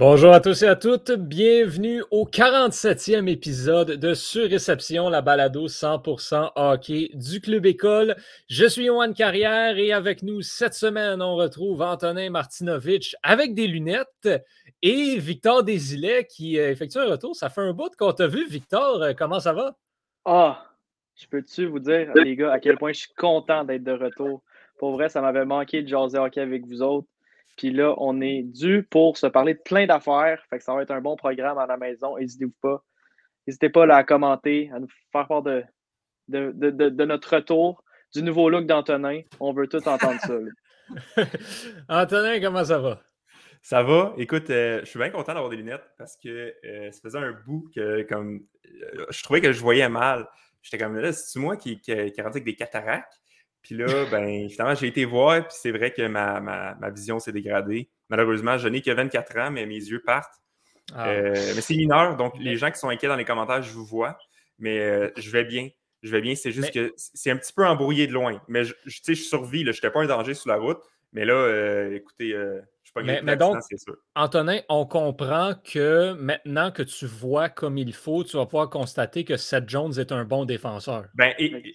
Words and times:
Bonjour 0.00 0.32
à 0.32 0.40
tous 0.40 0.62
et 0.62 0.66
à 0.66 0.76
toutes, 0.76 1.12
bienvenue 1.12 2.02
au 2.10 2.24
47e 2.24 3.28
épisode 3.28 3.90
de 3.90 4.14
Surréception, 4.14 5.10
la 5.10 5.20
balado 5.20 5.68
100% 5.68 6.52
hockey 6.56 7.10
du 7.12 7.42
Club 7.42 7.66
École. 7.66 8.16
Je 8.48 8.64
suis 8.64 8.84
Yoann 8.84 9.12
Carrière 9.12 9.76
et 9.76 9.92
avec 9.92 10.22
nous 10.22 10.40
cette 10.40 10.72
semaine, 10.72 11.20
on 11.20 11.36
retrouve 11.36 11.82
Antonin 11.82 12.30
Martinovitch 12.30 13.14
avec 13.22 13.52
des 13.52 13.66
lunettes 13.66 14.30
et 14.80 15.18
Victor 15.18 15.64
Desilets 15.64 16.24
qui 16.24 16.58
euh, 16.58 16.70
effectue 16.70 16.96
un 16.96 17.10
retour. 17.10 17.36
Ça 17.36 17.50
fait 17.50 17.60
un 17.60 17.74
bout 17.74 17.94
qu'on 17.94 18.12
t'a 18.12 18.26
vu, 18.26 18.46
Victor. 18.48 19.02
Euh, 19.02 19.12
comment 19.12 19.38
ça 19.38 19.52
va? 19.52 19.76
Ah, 20.24 20.64
je 21.14 21.26
peux-tu 21.26 21.66
vous 21.66 21.78
dire, 21.78 22.10
les 22.14 22.36
gars, 22.36 22.52
à 22.52 22.58
quel 22.58 22.78
point 22.78 22.94
je 22.94 23.00
suis 23.00 23.12
content 23.18 23.64
d'être 23.64 23.84
de 23.84 23.92
retour? 23.92 24.40
Pour 24.78 24.92
vrai, 24.92 25.10
ça 25.10 25.20
m'avait 25.20 25.44
manqué 25.44 25.82
de 25.82 25.88
jaser 25.88 26.16
hockey 26.16 26.40
avec 26.40 26.64
vous 26.66 26.80
autres. 26.80 27.06
Puis 27.60 27.72
là, 27.72 27.94
on 27.98 28.22
est 28.22 28.42
dû 28.42 28.86
pour 28.90 29.18
se 29.18 29.26
parler 29.26 29.52
de 29.52 29.60
plein 29.62 29.84
d'affaires. 29.84 30.42
Fait 30.48 30.56
que 30.56 30.64
ça 30.64 30.74
va 30.74 30.80
être 30.80 30.92
un 30.92 31.02
bon 31.02 31.14
programme 31.14 31.58
à 31.58 31.66
la 31.66 31.76
maison. 31.76 32.16
N'hésitez-vous 32.16 32.54
pas. 32.62 32.82
N'hésitez 33.46 33.68
pas 33.68 33.84
à 33.94 34.02
commenter, 34.02 34.70
à 34.74 34.78
nous 34.78 34.88
faire 35.12 35.28
part 35.28 35.42
de, 35.42 35.62
de, 36.28 36.52
de, 36.52 37.04
notre 37.04 37.34
retour, 37.34 37.84
du 38.14 38.22
nouveau 38.22 38.48
look 38.48 38.64
d'Antonin. 38.64 39.20
On 39.40 39.52
veut 39.52 39.68
tout 39.68 39.86
entendre 39.86 40.18
ça. 40.22 40.38
Antonin, 41.90 42.40
comment 42.40 42.64
ça 42.64 42.78
va? 42.78 43.02
Ça 43.60 43.82
va. 43.82 44.14
Écoute, 44.16 44.48
euh, 44.48 44.80
je 44.80 44.86
suis 44.86 44.98
bien 44.98 45.10
content 45.10 45.34
d'avoir 45.34 45.50
des 45.50 45.58
lunettes 45.58 45.84
parce 45.98 46.16
que 46.16 46.54
euh, 46.64 46.90
ça 46.90 47.00
faisait 47.02 47.18
un 47.18 47.32
bout 47.46 47.70
que 47.76 48.04
comme 48.04 48.40
euh, 48.64 49.04
je 49.10 49.22
trouvais 49.22 49.42
que 49.42 49.52
je 49.52 49.60
voyais 49.60 49.90
mal. 49.90 50.26
J'étais 50.62 50.82
comme 50.82 50.96
là, 50.96 51.12
c'est 51.12 51.38
moi 51.38 51.58
qui, 51.58 51.78
qui, 51.78 52.10
qui 52.10 52.20
avec 52.22 52.42
des 52.42 52.56
cataractes? 52.56 53.19
Puis 53.62 53.74
là, 53.74 54.06
ben, 54.10 54.48
finalement, 54.48 54.74
j'ai 54.74 54.86
été 54.86 55.04
voir, 55.04 55.46
puis 55.46 55.56
c'est 55.58 55.70
vrai 55.70 55.92
que 55.92 56.06
ma, 56.06 56.40
ma, 56.40 56.90
vision 56.90 57.18
s'est 57.18 57.32
dégradée. 57.32 57.90
Malheureusement, 58.08 58.56
je 58.58 58.68
n'ai 58.68 58.80
que 58.80 58.90
24 58.90 59.36
ans, 59.38 59.50
mais 59.50 59.66
mes 59.66 59.74
yeux 59.74 60.02
partent. 60.04 60.40
Ah. 60.94 61.08
Euh, 61.08 61.34
mais 61.54 61.60
c'est 61.60 61.76
mineur, 61.76 62.16
donc 62.16 62.34
les 62.38 62.56
gens 62.56 62.70
qui 62.70 62.78
sont 62.78 62.88
inquiets 62.88 63.08
dans 63.08 63.16
les 63.16 63.24
commentaires, 63.24 63.62
je 63.62 63.72
vous 63.72 63.84
vois. 63.84 64.18
Mais 64.58 64.78
euh, 64.80 65.10
je 65.16 65.30
vais 65.30 65.44
bien. 65.44 65.68
Je 66.02 66.10
vais 66.10 66.20
bien. 66.20 66.34
C'est 66.34 66.52
juste 66.52 66.72
que 66.72 66.92
c'est 66.96 67.30
un 67.30 67.36
petit 67.36 67.52
peu 67.52 67.66
embrouillé 67.66 68.06
de 68.06 68.12
loin. 68.12 68.40
Mais 68.48 68.64
je, 68.64 68.74
je, 68.86 69.00
je 69.06 69.14
survis. 69.14 69.60
Je 69.60 69.70
n'étais 69.70 69.90
pas 69.90 70.00
un 70.00 70.06
danger 70.06 70.34
sur 70.34 70.48
la 70.48 70.56
route. 70.56 70.78
Mais 71.12 71.24
là, 71.24 71.34
euh, 71.34 71.94
écoutez, 71.94 72.34
mais, 72.96 73.36
donc, 73.36 73.58
Antonin, 74.16 74.60
on 74.68 74.84
comprend 74.84 75.54
que 75.54 76.12
maintenant 76.14 76.70
que 76.70 76.82
tu 76.82 77.06
vois 77.06 77.48
comme 77.48 77.78
il 77.78 77.92
faut, 77.92 78.24
tu 78.24 78.36
vas 78.36 78.46
pouvoir 78.46 78.68
constater 78.68 79.24
que 79.24 79.36
Seth 79.36 79.68
Jones 79.68 79.92
est 79.98 80.12
un 80.12 80.24
bon 80.24 80.44
défenseur. 80.44 81.06
Bien, 81.14 81.32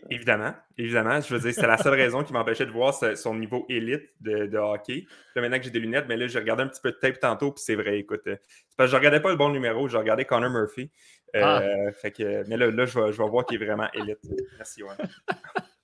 évidemment. 0.10 0.54
Évidemment. 0.78 1.22
Je 1.22 1.34
veux 1.34 1.40
dire, 1.40 1.54
c'est 1.54 1.68
la 1.68 1.78
seule 1.78 1.94
raison 1.94 2.24
qui 2.24 2.34
m'empêchait 2.34 2.66
de 2.66 2.72
voir 2.72 2.94
son 2.94 3.36
niveau 3.36 3.66
élite 3.70 4.10
de, 4.22 4.58
hockey. 4.58 5.06
maintenant 5.36 5.58
que 5.58 5.64
j'ai 5.64 5.70
des 5.70 5.80
lunettes, 5.80 6.06
mais 6.08 6.18
là, 6.18 6.28
j'ai 6.28 6.40
regardé 6.40 6.64
un 6.64 6.68
petit 6.68 6.82
peu 6.82 6.92
de 6.92 6.98
tape 6.98 7.20
tantôt, 7.20 7.52
puis 7.52 7.64
c'est 7.64 7.76
vrai, 7.76 8.00
écoute. 8.00 8.28
Euh, 8.28 8.36
parce 8.76 8.90
que 8.90 8.92
je 8.92 8.98
regardais 8.98 9.22
pas 9.22 9.30
le 9.30 9.38
bon 9.38 9.50
numéro, 9.50 9.88
je 9.88 9.98
regardais 9.98 10.26
Connor 10.26 10.50
Murphy. 10.50 10.92
Euh, 11.36 11.42
ah. 11.44 11.92
fait 11.94 12.12
que, 12.12 12.48
mais 12.48 12.58
là, 12.58 12.70
là 12.72 12.86
je, 12.86 13.00
vais, 13.00 13.12
je 13.12 13.22
vais 13.22 13.30
voir 13.30 13.46
qu'il 13.46 13.62
est 13.62 13.66
vraiment 13.66 13.88
élite. 13.94 14.20
Merci, 14.58 14.84
ouais. 14.84 14.96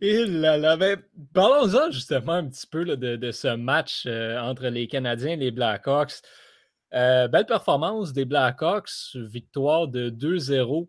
Et 0.00 0.24
là, 0.26 0.56
là, 0.56 0.76
ben, 0.76 1.02
parlons-en 1.32 1.90
justement 1.90 2.32
un 2.32 2.48
petit 2.48 2.66
peu 2.66 2.84
de, 2.84 3.30
ce 3.30 3.48
match 3.48 4.04
euh, 4.06 4.38
entre 4.38 4.68
les 4.68 4.86
Canadiens 4.86 5.32
et 5.32 5.36
les 5.36 5.50
Blackhawks. 5.50 6.22
Euh, 6.94 7.28
belle 7.28 7.46
performance 7.46 8.12
des 8.12 8.24
Blackhawks, 8.24 9.14
victoire 9.14 9.88
de 9.88 10.10
2-0 10.10 10.88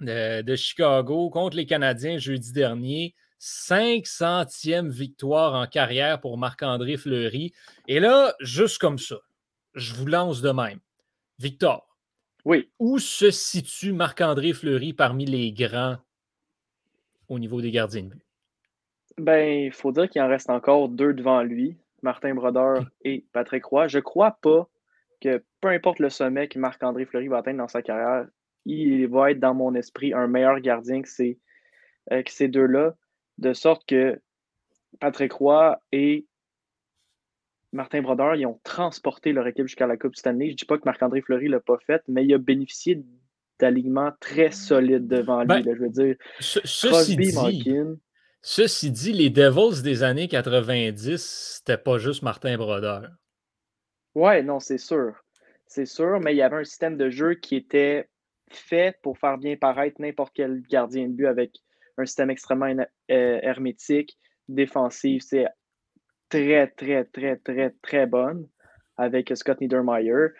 de, 0.00 0.56
Chicago 0.56 1.30
contre 1.30 1.56
les 1.56 1.66
Canadiens 1.66 2.18
jeudi 2.18 2.52
dernier. 2.52 3.14
500e 3.40 4.88
victoire 4.88 5.54
en 5.54 5.66
carrière 5.66 6.20
pour 6.20 6.38
Marc-André 6.38 6.96
Fleury. 6.96 7.52
Et 7.88 7.98
là, 7.98 8.34
juste 8.40 8.78
comme 8.78 8.98
ça, 8.98 9.16
je 9.74 9.94
vous 9.94 10.06
lance 10.06 10.42
de 10.42 10.50
même. 10.50 10.78
Victor, 11.40 11.88
oui. 12.44 12.70
où 12.78 13.00
se 13.00 13.32
situe 13.32 13.92
Marc-André 13.92 14.52
Fleury 14.52 14.92
parmi 14.92 15.26
les 15.26 15.52
grands 15.52 15.98
au 17.32 17.38
niveau 17.38 17.60
des 17.60 17.70
gardiens 17.70 18.02
de 18.02 18.08
but? 18.08 18.22
Ben, 19.18 19.64
il 19.64 19.72
faut 19.72 19.92
dire 19.92 20.08
qu'il 20.08 20.22
en 20.22 20.28
reste 20.28 20.50
encore 20.50 20.88
deux 20.88 21.12
devant 21.12 21.42
lui, 21.42 21.76
Martin 22.02 22.34
Brodeur 22.34 22.84
et 23.04 23.24
Patrick 23.32 23.64
Roy. 23.64 23.88
Je 23.88 23.98
crois 23.98 24.38
pas 24.40 24.68
que 25.20 25.42
peu 25.60 25.68
importe 25.68 25.98
le 25.98 26.10
sommet 26.10 26.48
que 26.48 26.58
Marc-André 26.58 27.04
Fleury 27.04 27.28
va 27.28 27.38
atteindre 27.38 27.58
dans 27.58 27.68
sa 27.68 27.82
carrière, 27.82 28.26
il 28.64 29.06
va 29.06 29.30
être 29.30 29.40
dans 29.40 29.54
mon 29.54 29.74
esprit 29.74 30.12
un 30.12 30.26
meilleur 30.26 30.60
gardien 30.60 31.02
que 31.02 31.08
ces, 31.08 31.38
euh, 32.12 32.22
ces 32.26 32.48
deux-là, 32.48 32.94
de 33.38 33.52
sorte 33.52 33.86
que 33.86 34.20
Patrick 35.00 35.32
Roy 35.32 35.80
et 35.92 36.26
Martin 37.72 38.02
Brodeur, 38.02 38.34
ils 38.34 38.46
ont 38.46 38.60
transporté 38.64 39.32
leur 39.32 39.46
équipe 39.46 39.66
jusqu'à 39.66 39.86
la 39.86 39.96
Coupe 39.96 40.16
Stanley. 40.16 40.48
Je 40.48 40.52
ne 40.52 40.56
dis 40.56 40.64
pas 40.64 40.76
que 40.76 40.84
Marc-André 40.84 41.22
Fleury 41.22 41.46
ne 41.46 41.52
l'a 41.52 41.60
pas 41.60 41.78
fait, 41.78 42.02
mais 42.08 42.24
il 42.24 42.34
a 42.34 42.38
bénéficié 42.38 43.02
d'alignement 43.62 44.10
très 44.18 44.50
solide 44.50 45.06
devant 45.06 45.42
lui. 45.42 45.62
Ben, 45.62 45.64
je 45.64 45.80
veux 45.80 45.88
dire, 45.88 46.16
ceci, 46.40 47.16
dit, 47.16 47.32
ceci 48.42 48.90
dit, 48.90 49.12
les 49.12 49.30
Devils 49.30 49.82
des 49.84 50.02
années 50.02 50.26
90, 50.26 51.60
c'était 51.60 51.78
pas 51.78 51.98
juste 51.98 52.22
Martin 52.22 52.56
Brodeur. 52.56 53.08
Ouais, 54.16 54.42
non, 54.42 54.58
c'est 54.58 54.78
sûr. 54.78 55.14
C'est 55.66 55.86
sûr, 55.86 56.18
mais 56.18 56.34
il 56.34 56.38
y 56.38 56.42
avait 56.42 56.56
un 56.56 56.64
système 56.64 56.96
de 56.96 57.08
jeu 57.08 57.34
qui 57.34 57.54
était 57.54 58.08
fait 58.50 58.98
pour 59.00 59.16
faire 59.16 59.38
bien 59.38 59.56
paraître 59.56 60.00
n'importe 60.00 60.32
quel 60.34 60.60
gardien 60.62 61.08
de 61.08 61.12
but 61.12 61.26
avec 61.26 61.52
un 61.98 62.04
système 62.04 62.30
extrêmement 62.30 62.66
euh, 62.66 62.84
hermétique, 63.42 64.18
défensif. 64.48 65.22
C'est 65.24 65.46
très, 66.28 66.66
très, 66.66 67.04
très, 67.04 67.36
très, 67.36 67.70
très 67.80 68.06
bonne 68.06 68.48
avec 68.96 69.30
Scott 69.36 69.60
Niedermayer. 69.60 70.30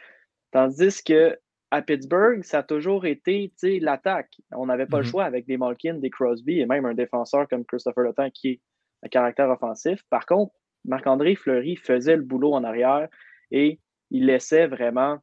Tandis 0.51 1.05
que 1.05 1.39
à 1.73 1.81
Pittsburgh, 1.81 2.45
ça 2.45 2.59
a 2.59 2.63
toujours 2.63 3.07
été 3.07 3.51
l'attaque. 3.81 4.37
On 4.51 4.67
n'avait 4.67 4.85
pas 4.85 4.99
le 4.99 5.05
mm-hmm. 5.05 5.11
choix 5.11 5.25
avec 5.25 5.47
des 5.47 5.57
Malkin, 5.57 5.95
des 5.95 6.11
Crosby 6.11 6.61
et 6.61 6.67
même 6.67 6.85
un 6.85 6.93
défenseur 6.93 7.49
comme 7.49 7.65
Christopher 7.65 8.05
Letang 8.05 8.31
qui 8.31 8.49
est 8.51 8.61
un 9.03 9.09
caractère 9.09 9.49
offensif. 9.49 10.03
Par 10.11 10.27
contre, 10.27 10.53
Marc-André 10.85 11.35
Fleury 11.35 11.77
faisait 11.77 12.17
le 12.17 12.23
boulot 12.23 12.53
en 12.53 12.63
arrière 12.63 13.09
et 13.51 13.81
il 14.11 14.27
laissait 14.27 14.67
vraiment 14.67 15.19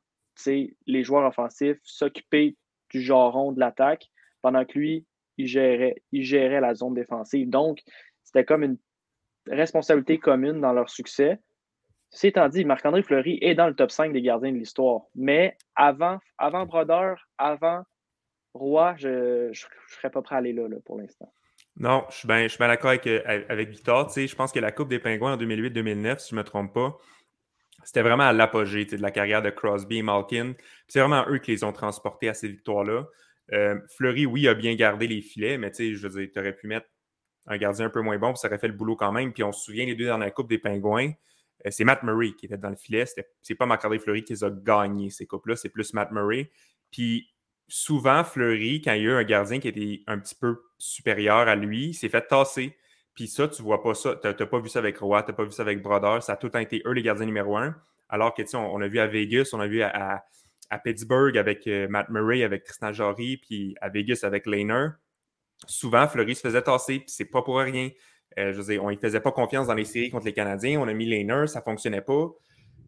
les 0.48 1.04
joueurs 1.04 1.28
offensifs 1.28 1.78
s'occuper 1.84 2.58
du 2.90 3.00
jarron 3.00 3.52
de 3.52 3.60
l'attaque 3.60 4.10
pendant 4.42 4.66
que 4.66 4.80
lui, 4.80 5.06
il 5.38 5.46
gérait, 5.46 6.02
il 6.12 6.24
gérait 6.24 6.62
la 6.62 6.74
zone 6.74 6.96
défensive. 6.96 7.48
Donc, 7.48 7.84
c'était 8.24 8.46
comme 8.46 8.64
une 8.64 8.78
responsabilité 9.46 10.18
commune 10.18 10.62
dans 10.62 10.74
leur 10.74 10.90
succès. 10.90 11.40
Étant 12.24 12.50
dit, 12.50 12.66
Marc-André 12.66 13.03
Fleury 13.03 13.38
est 13.42 13.56
dans 13.56 13.68
le 13.68 13.75
top 13.75 13.92
5 13.92 14.14
des 14.14 14.22
gardiens 14.22 14.52
de 14.52 14.58
l'histoire. 14.58 15.02
Mais 15.16 15.58
avant, 15.75 16.20
avant 16.38 16.66
Brodeur, 16.66 17.28
avant 17.38 17.84
Roy, 18.53 18.96
je 18.97 19.50
ne 19.50 19.53
serais 19.53 20.09
pas 20.09 20.22
prêt 20.22 20.36
à 20.36 20.40
aller 20.40 20.53
là, 20.53 20.68
pour 20.86 20.98
l'instant. 20.98 21.31
Non, 21.78 22.03
je 22.09 22.16
suis 22.18 22.28
bien 22.28 22.68
d'accord 22.68 22.90
avec, 22.90 23.08
euh, 23.08 23.22
avec 23.48 23.69
Victor. 23.69 24.12
je 24.14 24.36
pense 24.36 24.52
que 24.52 24.59
la 24.59 24.72
Coupe 24.72 24.90
des 24.90 25.00
Pingouins 25.00 25.34
en 25.34 25.38
2008-2009, 25.38 26.19
si 26.19 26.30
je 26.31 26.36
ne 26.36 26.42
me 26.42 26.44
trompe 26.44 26.74
pas, 26.74 26.98
c'était 27.84 28.02
vraiment 28.02 28.24
à 28.24 28.34
l'apogée 28.34 28.86
de 28.86 28.98
la 28.98 29.12
carrière 29.12 29.42
de 29.42 29.50
Crosby 29.50 30.00
et 30.00 30.02
Malkin. 30.02 30.53
C'est 30.88 31.00
vraiment 31.00 31.25
eux 31.30 31.38
qui 31.38 31.52
les 31.52 31.64
ont 31.64 31.72
transportés 31.72 32.28
à 32.28 32.34
ces 32.34 32.50
victoires-là. 32.50 33.06
Euh, 33.53 33.80
Fleury, 33.96 34.25
oui, 34.25 34.48
a 34.48 34.53
bien 34.53 34.75
gardé 34.75 35.08
les 35.08 35.22
filets, 35.22 35.58
mais 35.58 35.72
je 35.74 35.96
veux 36.06 36.09
dire, 36.09 36.30
tu 36.34 36.40
aurais 36.40 36.53
pu 36.53 36.68
mettre 36.68 36.88
un 37.48 37.58
gardien 37.58 37.86
un 37.86 37.90
peu 37.90 38.02
moins 38.02 38.18
bon, 38.18 38.34
puis 38.34 38.40
ça 38.40 38.48
aurait 38.48 38.59
fait 38.59 38.68
le 38.68 38.74
boulot 38.74 38.96
quand 38.96 39.12
même. 39.12 39.31
Puis 39.31 39.44
on 39.44 39.52
se 39.52 39.64
souvient 39.64 39.86
les 39.86 39.96
deux 39.96 40.08
dans 40.08 40.18
la 40.18 40.31
Coupe 40.31 40.50
des 40.50 40.59
Pingouins. 40.59 41.12
Euh, 41.65 41.69
c'est 41.71 41.83
Matt 41.83 42.03
Murray 42.03 42.33
qui 42.38 42.45
était 42.45 42.57
dans 42.57 42.69
le 42.69 42.75
filet. 42.75 43.06
C'est 43.41 43.56
pas 43.56 43.65
Marc-André 43.65 44.00
Fleury 44.00 44.23
qui 44.23 44.33
les 44.33 44.44
a 44.44 44.50
gagnés, 44.50 45.09
ces 45.09 45.25
coupes-là. 45.25 45.56
C'est 45.56 45.69
plus 45.69 45.94
Matt 45.94 46.11
Murray. 46.11 46.51
Puis 46.91 47.29
souvent, 47.67 48.23
Fleury, 48.23 48.81
quand 48.81 48.94
il 48.94 49.03
y 49.03 49.07
a 49.07 49.09
eu 49.09 49.13
un 49.13 49.23
gardien 49.23 49.59
qui 49.59 49.67
était 49.67 50.01
un 50.07 50.19
petit 50.19 50.35
peu 50.35 50.61
supérieur 50.77 51.47
à 51.47 51.56
lui, 51.56 51.94
s'est 51.94 52.09
fait 52.09 52.25
tasser. 52.27 52.75
Puis 53.13 53.27
ça, 53.27 53.47
tu 53.47 53.61
vois 53.61 53.83
pas 53.83 53.94
ça. 53.94 54.15
Tu 54.15 54.27
n'as 54.27 54.33
pas 54.33 54.59
vu 54.59 54.69
ça 54.69 54.79
avec 54.79 54.97
Roy, 54.97 55.21
tu 55.23 55.31
n'as 55.31 55.35
pas 55.35 55.44
vu 55.44 55.51
ça 55.51 55.61
avec 55.61 55.81
Brodeur. 55.81 56.23
Ça 56.23 56.33
a 56.33 56.35
tout 56.38 56.47
le 56.47 56.51
temps 56.51 56.59
été 56.59 56.81
eux 56.85 56.91
les 56.91 57.03
gardiens 57.03 57.25
numéro 57.25 57.57
un. 57.57 57.75
Alors 58.07 58.33
que, 58.33 58.41
tu 58.41 58.50
sais, 58.50 58.57
on, 58.57 58.81
a 58.81 58.88
vu 58.88 59.00
à 59.00 59.07
Vegas, 59.07 59.50
on 59.53 59.59
a 59.59 59.67
vu 59.67 59.83
à, 59.83 60.23
Pittsburgh 60.83 61.38
avec 61.38 61.67
euh, 61.67 61.88
Matt 61.88 62.09
Murray, 62.09 62.44
avec 62.44 62.63
Tristan 62.63 62.94
Jory, 62.94 63.38
puis 63.38 63.75
à 63.81 63.89
Vegas 63.89 64.19
avec 64.23 64.45
Lehner. 64.45 64.88
Souvent, 65.67 66.07
Fleury 66.07 66.35
se 66.35 66.41
faisait 66.41 66.61
tasser, 66.61 67.00
puis 67.00 67.09
c'est 67.09 67.25
pas 67.25 67.41
pour 67.41 67.57
rien. 67.57 67.89
Euh, 68.38 68.54
je 68.54 68.62
veux 68.62 68.74
dire, 68.74 68.84
on 68.84 68.92
ne 68.92 68.96
faisait 68.96 69.20
pas 69.20 69.31
confiance 69.31 69.68
dans 69.68 69.74
les 69.74 69.86
séries 69.86 70.10
contre 70.10 70.26
les 70.26 70.34
Canadiens. 70.34 70.80
On 70.80 70.88
a 70.88 70.94
mis 70.94 71.06
les 71.06 71.26
ça 71.48 71.60
ne 71.60 71.64
fonctionnait 71.64 72.02
pas. 72.02 72.30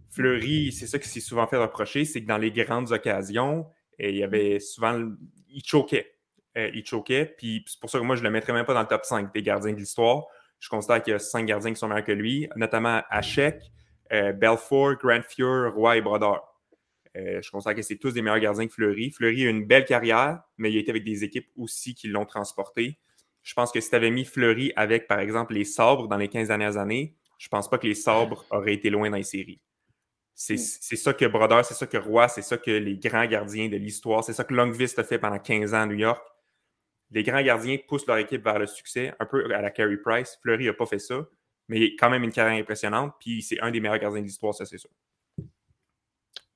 Fleury, 0.09 0.71
c'est 0.71 0.87
ça 0.87 0.99
qui 0.99 1.07
s'est 1.07 1.21
souvent 1.21 1.47
fait 1.47 1.57
reprocher, 1.57 2.03
c'est 2.03 2.21
que 2.21 2.27
dans 2.27 2.37
les 2.37 2.51
grandes 2.51 2.91
occasions, 2.91 3.65
euh, 4.01 4.09
il 4.09 4.17
y 4.17 4.23
avait 4.23 4.59
souvent. 4.59 5.01
Il 5.49 5.63
choquait. 5.63 6.15
Euh, 6.57 6.69
il 6.73 6.85
choquait. 6.85 7.33
Puis 7.37 7.63
c'est 7.67 7.79
pour 7.79 7.89
ça 7.89 7.97
que 7.97 8.03
moi, 8.03 8.15
je 8.15 8.21
ne 8.21 8.27
le 8.27 8.31
mettrais 8.31 8.53
même 8.53 8.65
pas 8.65 8.73
dans 8.73 8.81
le 8.81 8.87
top 8.87 9.05
5 9.05 9.33
des 9.33 9.41
gardiens 9.41 9.73
de 9.73 9.77
l'histoire. 9.77 10.25
Je 10.59 10.69
constate 10.69 11.03
qu'il 11.03 11.11
y 11.13 11.15
a 11.15 11.19
cinq 11.19 11.45
gardiens 11.45 11.71
qui 11.71 11.79
sont 11.79 11.87
meilleurs 11.87 12.05
que 12.05 12.11
lui, 12.11 12.47
notamment 12.55 13.01
Hachek, 13.09 13.71
Belfort, 14.11 14.97
Grand 14.97 15.21
Roy 15.73 15.97
et 15.97 16.01
Brodeur. 16.01 16.51
Euh, 17.17 17.41
je 17.41 17.51
considère 17.51 17.75
que 17.75 17.81
c'est 17.81 17.97
tous 17.97 18.13
des 18.13 18.21
meilleurs 18.21 18.39
gardiens 18.39 18.67
que 18.67 18.73
Fleury. 18.73 19.11
Fleury 19.11 19.45
a 19.45 19.49
une 19.49 19.65
belle 19.65 19.85
carrière, 19.85 20.41
mais 20.57 20.71
il 20.71 20.77
a 20.77 20.79
été 20.79 20.91
avec 20.91 21.03
des 21.03 21.23
équipes 21.23 21.49
aussi 21.57 21.93
qui 21.93 22.07
l'ont 22.07 22.25
transporté. 22.25 22.99
Je 23.43 23.53
pense 23.53 23.71
que 23.71 23.81
si 23.81 23.89
tu 23.89 23.95
avais 23.95 24.11
mis 24.11 24.25
Fleury 24.25 24.71
avec, 24.75 25.07
par 25.07 25.19
exemple, 25.19 25.53
les 25.53 25.65
sabres 25.65 26.07
dans 26.07 26.17
les 26.17 26.27
15 26.27 26.47
dernières 26.47 26.77
années, 26.77 27.15
je 27.37 27.47
pense 27.47 27.69
pas 27.69 27.77
que 27.77 27.87
les 27.87 27.95
sabres 27.95 28.45
auraient 28.51 28.73
été 28.73 28.89
loin 28.89 29.09
dans 29.09 29.17
les 29.17 29.23
séries. 29.23 29.61
C'est 30.33 30.55
mm. 30.55 30.95
ça 30.95 31.13
que 31.13 31.25
Brodeur, 31.25 31.65
c'est 31.65 31.73
ça 31.73 31.87
que 31.87 31.97
Roy, 31.97 32.27
c'est 32.27 32.41
ça 32.41 32.57
que 32.57 32.71
les 32.71 32.97
grands 32.97 33.25
gardiens 33.25 33.67
de 33.67 33.77
l'histoire, 33.77 34.23
c'est 34.23 34.33
ça 34.33 34.43
que 34.43 34.53
Longvist 34.53 34.97
a 34.99 35.03
fait 35.03 35.19
pendant 35.19 35.39
15 35.39 35.73
ans 35.73 35.81
à 35.81 35.85
New 35.85 35.97
York. 35.97 36.23
Les 37.09 37.23
grands 37.23 37.41
gardiens 37.41 37.77
poussent 37.87 38.07
leur 38.07 38.17
équipe 38.17 38.43
vers 38.43 38.57
le 38.57 38.67
succès, 38.67 39.13
un 39.19 39.25
peu 39.25 39.53
à 39.53 39.61
la 39.61 39.69
Carey 39.69 39.97
Price. 39.97 40.37
Fleury 40.41 40.65
n'a 40.65 40.73
pas 40.73 40.85
fait 40.85 40.99
ça, 40.99 41.27
mais 41.67 41.79
il 41.79 41.85
a 41.85 41.95
quand 41.99 42.09
même 42.09 42.23
une 42.23 42.31
carrière 42.31 42.59
impressionnante, 42.59 43.13
puis 43.19 43.41
c'est 43.41 43.59
un 43.59 43.71
des 43.71 43.79
meilleurs 43.79 43.99
gardiens 43.99 44.21
de 44.21 44.25
l'histoire, 44.25 44.53
ça 44.53 44.65
c'est 44.65 44.77
sûr. 44.77 44.89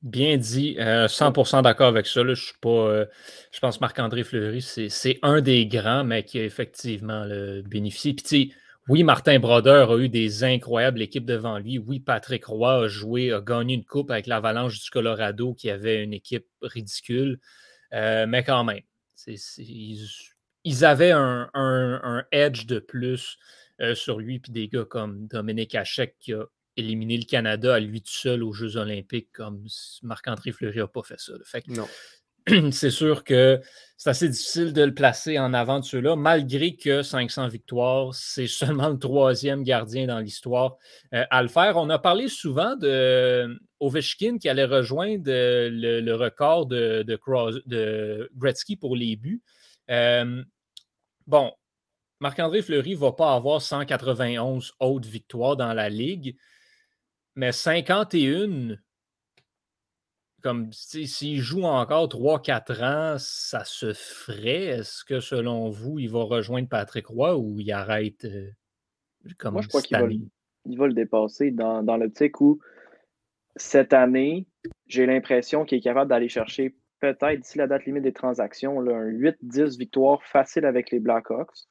Bien 0.06 0.38
dit, 0.38 0.76
100% 0.78 1.58
euh, 1.58 1.62
d'accord 1.64 1.88
avec 1.88 2.06
ça. 2.06 2.22
je, 2.24 2.36
suis 2.36 2.54
pas, 2.62 2.70
euh, 2.70 3.06
je 3.52 3.60
pense 3.60 3.78
que 3.78 3.82
Marc-André 3.82 4.24
Fleury, 4.24 4.62
c'est 4.62 5.18
un 5.24 5.42
des 5.42 5.66
grands, 5.66 6.04
mais 6.04 6.22
qui 6.22 6.38
a 6.38 6.44
effectivement 6.44 7.26
bénéficié. 7.66 8.14
Puis, 8.14 8.54
oui, 8.88 9.04
Martin 9.04 9.40
Brodeur 9.40 9.90
a 9.90 9.98
eu 9.98 10.08
des 10.08 10.44
incroyables 10.44 11.02
équipes 11.02 11.26
devant 11.26 11.58
lui. 11.58 11.80
Oui, 11.80 12.00
Patrick 12.00 12.46
Roy 12.46 12.84
a 12.84 12.88
joué, 12.88 13.32
a 13.32 13.42
gagné 13.42 13.74
une 13.74 13.84
coupe 13.84 14.12
avec 14.12 14.28
l'Avalanche 14.28 14.80
du 14.80 14.92
Colorado 14.92 15.56
qui 15.56 15.72
avait 15.72 16.04
une 16.04 16.14
équipe 16.14 16.46
ridicule. 16.62 17.40
Euh, 17.94 18.28
mais 18.28 18.44
quand 18.44 18.64
même, 18.64 18.84
ils, 19.26 20.86
avaient 20.86 21.14
un, 21.14 22.26
edge 22.32 22.68
de 22.68 22.78
plus 22.78 23.40
sur 23.96 24.20
lui. 24.20 24.38
Puis 24.38 24.52
des 24.52 24.68
gars 24.68 24.86
comme 24.86 25.26
Dominique 25.26 25.74
Hachek 25.74 26.16
qui 26.20 26.34
a 26.34 26.46
éliminer 26.78 27.18
le 27.18 27.26
Canada 27.26 27.76
à 27.76 27.80
lui 27.80 28.02
tout 28.02 28.12
seul 28.12 28.44
aux 28.44 28.54
Jeux 28.54 28.78
olympiques 28.78 29.32
comme 29.34 29.66
Marc-André 30.04 30.52
Fleury 30.52 30.80
n'a 30.80 30.88
pas 30.88 31.04
fait 31.04 31.20
ça. 31.20 31.34
non. 31.68 31.88
C'est 32.72 32.92
sûr 32.92 33.24
que 33.24 33.60
c'est 33.98 34.10
assez 34.12 34.30
difficile 34.30 34.72
de 34.72 34.84
le 34.84 34.94
placer 34.94 35.40
en 35.40 35.54
avant 35.54 35.80
de 35.80 35.86
ceux-là, 35.86 36.16
malgré 36.16 36.76
que 36.76 37.02
500 37.02 37.48
victoires, 37.48 38.14
c'est 38.14 38.48
seulement 38.48 38.90
le 38.90 39.00
troisième 39.00 39.64
gardien 39.64 40.06
dans 40.06 40.20
l'histoire 40.20 40.78
euh, 41.14 41.24
à 41.32 41.42
le 41.42 41.48
faire. 41.48 41.78
On 41.78 41.90
a 41.90 41.98
parlé 41.98 42.28
souvent 42.28 42.76
de 42.76 43.58
Ovechkin 43.80 44.38
qui 44.38 44.48
allait 44.48 44.66
rejoindre 44.66 45.24
le, 45.26 46.14
record 46.14 46.68
de, 46.68 47.04
de, 47.04 48.30
Gretzky 48.36 48.76
pour 48.76 48.96
les 48.96 49.16
buts. 49.16 49.42
Euh, 49.90 50.44
bon, 51.26 51.52
Marc-André 52.20 52.62
Fleury 52.62 52.92
ne 52.92 53.00
va 53.00 53.12
pas 53.12 53.34
avoir 53.34 53.62
191 53.62 54.74
autres 54.80 55.10
victoires 55.10 55.56
dans 55.56 55.74
la 55.74 55.90
Ligue, 55.90 56.36
mais 57.36 57.52
51, 57.52 58.78
comme 60.42 60.72
s'il 60.72 61.40
joue 61.40 61.64
encore 61.64 62.08
3-4 62.08 62.84
ans, 62.84 63.16
ça 63.20 63.64
se 63.66 63.94
ferait? 63.94 64.66
Est-ce 64.66 65.04
que 65.04 65.20
selon 65.20 65.70
vous, 65.70 66.00
il 66.00 66.10
va 66.10 66.24
rejoindre 66.24 66.70
Patrick 66.70 67.08
Roy 67.08 67.36
ou 67.36 67.60
il 67.60 67.72
arrête 67.72 68.26
euh, 68.26 68.52
comme 69.38 69.54
Moi, 69.54 69.64
je 69.64 69.68
crois 69.68 69.82
qu'il 69.82 69.98
va, 69.98 70.04
va, 70.04 70.88
le 70.88 70.94
dépasser 70.94 71.52
dans, 71.52 71.84
dans 71.84 71.98
l'optique 71.98 72.40
où 72.42 72.60
cette 73.56 73.94
année, 73.94 74.48
j'ai 74.88 75.06
l'impression 75.06 75.66
qu'il 75.66 75.78
est 75.80 75.82
capable 75.82 76.10
d'aller 76.10 76.30
chercher 76.30 76.76
peut-être 77.00 77.42
d'ici 77.42 77.58
la 77.58 77.68
date 77.68 77.86
limite 77.86 78.04
des 78.04 78.14
transactions, 78.14 78.80
là, 78.80 78.96
un 78.96 79.12
8-10 79.12 79.78
victoires 79.78 80.24
facile 80.24 80.66
avec 80.66 80.92
les 80.92 81.00
Blackhawks. 81.00 81.66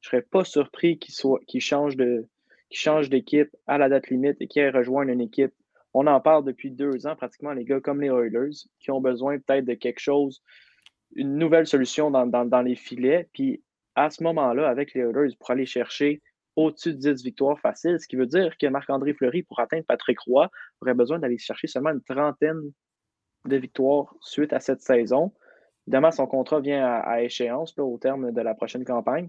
Je 0.00 0.08
ne 0.08 0.10
serais 0.10 0.22
pas 0.22 0.44
surpris 0.44 0.98
qu'il 0.98 1.60
change 1.60 1.96
de, 1.96 2.28
qui 2.72 2.78
change 2.78 3.10
d'équipe 3.10 3.54
à 3.66 3.76
la 3.76 3.88
date 3.88 4.08
limite 4.08 4.40
et 4.40 4.48
qui 4.48 4.66
rejoindre 4.66 5.10
une 5.10 5.20
équipe. 5.20 5.52
On 5.92 6.06
en 6.06 6.20
parle 6.20 6.44
depuis 6.44 6.70
deux 6.70 7.06
ans, 7.06 7.14
pratiquement, 7.14 7.52
les 7.52 7.64
gars 7.64 7.80
comme 7.80 8.00
les 8.00 8.08
Oilers, 8.08 8.56
qui 8.80 8.90
ont 8.90 9.00
besoin 9.00 9.38
peut-être 9.38 9.66
de 9.66 9.74
quelque 9.74 10.00
chose, 10.00 10.42
une 11.14 11.36
nouvelle 11.36 11.66
solution 11.66 12.10
dans, 12.10 12.62
les 12.62 12.74
filets. 12.74 13.28
Puis 13.34 13.62
à 13.94 14.08
ce 14.08 14.22
moment-là, 14.22 14.68
avec 14.68 14.94
les 14.94 15.02
Oilers, 15.02 15.36
pour 15.38 15.50
aller 15.50 15.66
chercher 15.66 16.22
au-dessus 16.56 16.94
de 16.94 16.98
10 16.98 17.22
victoires 17.22 17.60
faciles, 17.60 17.98
ce 18.00 18.08
qui 18.08 18.16
veut 18.16 18.26
dire 18.26 18.56
que 18.56 18.66
Marc-André 18.66 19.12
Fleury, 19.12 19.42
pour 19.42 19.60
atteindre 19.60 19.84
Patrick 19.86 20.18
Roy, 20.20 20.50
aurait 20.80 20.94
besoin 20.94 21.18
d'aller 21.18 21.38
chercher 21.38 21.66
seulement 21.66 21.90
une 21.90 22.02
trentaine 22.02 22.60
de 23.44 23.56
victoires 23.56 24.14
suite 24.22 24.54
à 24.54 24.60
cette 24.60 24.80
saison. 24.80 25.32
Évidemment, 25.86 26.10
son 26.10 26.26
contrat 26.26 26.60
vient 26.60 26.86
à, 26.86 27.22
échéance 27.22 27.78
au 27.78 27.98
terme 27.98 28.32
de 28.32 28.40
la 28.40 28.54
prochaine 28.54 28.84
campagne. 28.84 29.28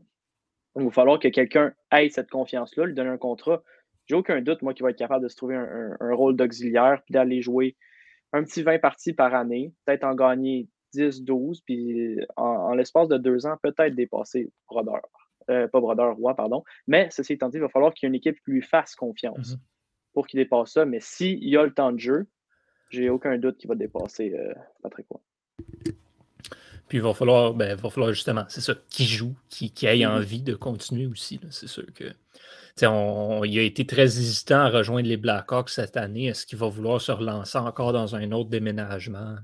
Il 0.76 0.86
va 0.86 0.92
falloir 0.92 1.20
que 1.20 1.28
quelqu'un 1.28 1.74
ait 1.92 2.10
cette 2.10 2.30
confiance-là, 2.30 2.86
lui 2.86 2.94
donner 2.94 3.10
un 3.10 3.18
contrat. 3.18 3.64
J'ai 4.08 4.16
aucun 4.16 4.42
doute, 4.42 4.62
moi, 4.62 4.74
qu'il 4.74 4.84
va 4.84 4.90
être 4.90 4.98
capable 4.98 5.24
de 5.24 5.30
se 5.30 5.36
trouver 5.36 5.56
un, 5.56 6.14
rôle 6.14 6.36
d'auxiliaire, 6.36 7.02
puis 7.06 7.14
d'aller 7.14 7.42
jouer 7.42 7.76
un 8.34 8.44
petit 8.44 8.64
20 8.64 8.80
parties 8.80 9.14
par 9.14 9.34
année, 9.36 9.74
peut-être 9.86 10.04
en 10.04 10.16
gagner 10.16 10.68
10, 10.94 11.24
12, 11.24 11.62
puis 11.62 12.20
en, 12.36 12.74
l'espace 12.74 13.08
de 13.08 13.18
deux 13.18 13.46
ans, 13.46 13.58
peut-être 13.62 13.96
dépasser 13.96 14.52
Brodeur. 14.68 15.02
Euh, 15.50 15.68
pas 15.68 15.80
Brodeur, 15.80 16.16
Roi, 16.16 16.36
pardon. 16.36 16.64
Mais 16.88 17.08
ceci 17.12 17.34
étant 17.34 17.50
dit, 17.50 17.58
il 17.58 17.62
va 17.62 17.70
falloir 17.70 17.94
qu'il 17.94 18.06
y 18.06 18.08
ait 18.08 18.12
une 18.12 18.16
équipe 18.16 18.38
qui 18.44 18.52
lui 18.52 18.62
fasse 18.62 18.96
confiance 18.96 19.54
mm-hmm. 19.54 20.14
pour 20.14 20.28
qu'il 20.28 20.40
dépasse 20.40 20.74
ça. 20.74 20.86
Mais 20.86 21.00
s'il 21.00 21.44
y 21.48 21.58
a 21.58 21.64
le 21.64 21.74
temps 21.74 21.92
de 21.92 22.00
jeu, 22.00 22.28
j'ai 22.90 23.10
aucun 23.10 23.38
doute 23.38 23.58
qu'il 23.58 23.68
va 23.68 23.76
dépasser 23.76 24.34
euh, 24.34 24.54
Patrick 24.82 25.08
Roy. 25.10 25.22
Puis 26.94 27.00
il 27.00 27.04
va 27.04 27.16
falloir, 27.16 27.56
ben, 27.56 27.76
va 27.76 27.90
falloir 27.90 28.14
justement, 28.14 28.46
c'est 28.50 28.62
ça, 28.62 28.76
qui 28.92 29.08
joue, 29.08 29.36
qui, 29.50 29.72
qui 29.72 29.88
ait 29.88 29.96
mm-hmm. 29.96 30.08
envie 30.10 30.44
de 30.44 30.54
continuer 30.54 31.08
aussi. 31.08 31.40
C'est 31.50 31.66
sûr 31.66 31.86
que. 31.92 32.04
On, 32.86 33.44
il 33.44 33.58
a 33.58 33.64
été 33.64 33.84
très 33.88 34.04
hésitant 34.04 34.60
à 34.60 34.70
rejoindre 34.70 35.08
les 35.08 35.18
Blackhawks 35.18 35.72
cette 35.72 35.98
année. 35.98 36.28
Est-ce 36.28 36.46
qu'il 36.46 36.60
va 36.60 36.68
vouloir 36.68 37.02
se 37.02 37.12
relancer 37.12 37.58
encore 37.58 37.94
dans 37.94 38.16
un 38.16 38.32
autre 38.32 38.52
déménagement? 38.52 39.38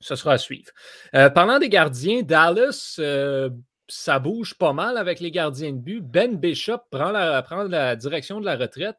Ce 0.00 0.16
sera 0.16 0.32
à 0.32 0.38
suivre. 0.38 0.72
Euh, 1.14 1.30
parlant 1.30 1.60
des 1.60 1.68
gardiens, 1.68 2.22
Dallas, 2.22 2.96
euh, 2.98 3.48
ça 3.86 4.18
bouge 4.18 4.54
pas 4.54 4.72
mal 4.72 4.98
avec 4.98 5.20
les 5.20 5.30
gardiens 5.30 5.70
de 5.70 5.78
but. 5.78 6.00
Ben 6.00 6.36
Bishop 6.36 6.80
prend 6.90 7.12
la, 7.12 7.42
prend 7.42 7.62
la 7.62 7.94
direction 7.94 8.40
de 8.40 8.46
la 8.46 8.56
retraite 8.56 8.98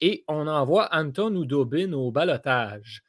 et 0.00 0.24
on 0.26 0.48
envoie 0.48 0.88
Anton 0.90 1.32
Udobin 1.40 1.92
au 1.92 2.10
balotage. 2.10 3.04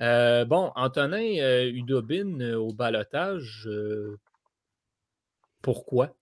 Euh, 0.00 0.44
bon, 0.44 0.72
Antonin 0.74 1.38
euh, 1.40 1.70
Udobin 1.70 2.40
euh, 2.40 2.56
au 2.56 2.72
balotage, 2.72 3.68
pourquoi? 5.62 6.14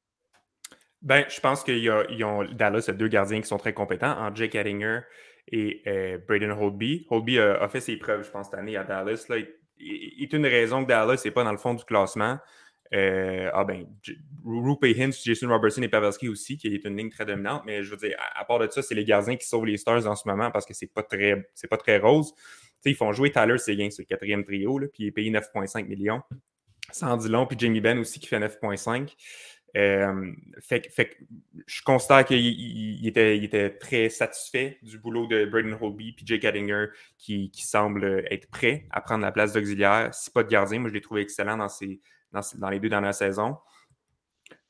Ben, 1.02 1.24
je 1.28 1.40
pense 1.40 1.64
qu'ils 1.64 1.90
ont 2.24 2.44
Dallas 2.44 2.86
a 2.88 2.92
deux 2.92 3.08
gardiens 3.08 3.40
qui 3.40 3.46
sont 3.48 3.58
très 3.58 3.74
compétents, 3.74 4.18
en 4.18 4.34
Jake 4.34 4.54
Ettinger 4.54 5.00
et 5.48 5.82
Braden 6.26 6.52
Holtby. 6.52 7.06
Holtby 7.10 7.38
a, 7.38 7.68
fait 7.68 7.80
ses 7.80 7.96
preuves, 7.98 8.24
je 8.24 8.30
pense, 8.30 8.46
cette 8.46 8.58
année 8.58 8.76
à 8.76 8.84
Dallas. 8.84 9.26
Là, 9.28 9.36
il, 9.78 10.22
est 10.22 10.32
une 10.32 10.46
raison 10.46 10.82
que 10.82 10.88
Dallas 10.88 11.20
n'est 11.22 11.30
pas 11.30 11.44
dans 11.44 11.52
le 11.52 11.58
fond 11.58 11.74
du 11.74 11.84
classement. 11.84 12.38
ah 12.90 13.64
ben, 13.64 13.84
Rupe 14.46 14.84
Hintz, 14.84 15.22
Jason 15.22 15.48
Robertson 15.48 15.82
et 15.82 15.88
Pavelski 15.88 16.30
aussi, 16.30 16.56
qui 16.56 16.68
est 16.68 16.84
une 16.86 16.96
ligne 16.96 17.10
très 17.10 17.26
dominante. 17.26 17.64
Mais 17.66 17.82
je 17.82 17.90
veux 17.90 17.98
dire, 17.98 18.16
à, 18.34 18.42
part 18.46 18.58
de 18.58 18.70
ça, 18.70 18.80
c'est 18.80 18.94
les 18.94 19.04
gardiens 19.04 19.36
qui 19.36 19.46
sauvent 19.46 19.66
les 19.66 19.76
Stars 19.76 20.06
en 20.06 20.16
ce 20.16 20.26
moment 20.26 20.50
parce 20.50 20.64
que 20.64 20.72
c'est 20.72 20.90
pas 20.90 21.02
très, 21.02 21.50
c'est 21.54 21.68
pas 21.68 21.76
très 21.76 21.98
rose 21.98 22.32
ils 22.90 22.96
font 22.96 23.12
jouer 23.12 23.30
Tyler 23.30 23.58
Seguin 23.58 23.90
sur 23.90 24.02
le 24.02 24.06
quatrième 24.06 24.44
trio, 24.44 24.78
puis 24.92 25.04
il 25.04 25.06
est 25.06 25.12
payé 25.12 25.30
9,5 25.30 25.86
millions. 25.86 26.22
Sandy 26.92 27.28
Long, 27.28 27.46
puis 27.46 27.58
Jamie 27.58 27.80
Benn 27.80 27.98
aussi 27.98 28.20
qui 28.20 28.26
fait 28.26 28.38
9,5. 28.38 29.14
Euh, 29.76 30.32
fait, 30.60 30.88
fait, 30.88 31.16
je 31.66 31.82
constate 31.82 32.28
qu'il 32.28 33.04
était, 33.06 33.38
était, 33.38 33.70
très 33.70 34.08
satisfait 34.08 34.78
du 34.82 34.98
boulot 34.98 35.26
de 35.26 35.46
Braden 35.46 35.76
Holby 35.80 36.12
puis 36.12 36.24
Jake 36.24 36.44
Addinger 36.44 36.86
qui, 37.18 37.50
semble 37.56 38.24
être 38.30 38.48
prêt 38.50 38.86
à 38.90 39.00
prendre 39.00 39.22
la 39.22 39.32
place 39.32 39.52
d'auxiliaire. 39.52 40.14
Si 40.14 40.30
pas 40.30 40.44
de 40.44 40.48
gardien, 40.48 40.78
moi 40.78 40.88
je 40.90 40.94
l'ai 40.94 41.00
trouvé 41.00 41.22
excellent 41.22 41.56
dans, 41.56 41.68
dans, 42.54 42.70
les 42.70 42.78
deux 42.78 42.88
dernières 42.88 43.14
saisons. 43.14 43.56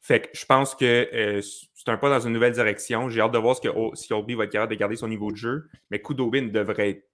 Fait 0.01 0.21
que 0.21 0.29
je 0.33 0.47
pense 0.47 0.75
que 0.75 0.85
euh, 1.13 1.43
c'est 1.43 1.89
un 1.91 1.99
pas 1.99 2.09
dans 2.09 2.27
une 2.27 2.33
nouvelle 2.33 2.53
direction. 2.53 3.11
J'ai 3.11 3.21
hâte 3.21 3.33
de 3.33 3.39
voir 3.39 3.57
ce 3.57 3.61
que, 3.61 3.69
si 3.95 4.11
Holby 4.13 4.35
va 4.35 4.45
être 4.45 4.53
capable 4.53 4.73
de 4.73 4.79
garder 4.79 4.97
son 4.97 5.09
niveau 5.09 5.31
de 5.31 5.37
jeu. 5.37 5.69
Mais 5.91 6.01
Kudobin 6.01 6.47
devrait 6.47 6.91
être 6.91 7.05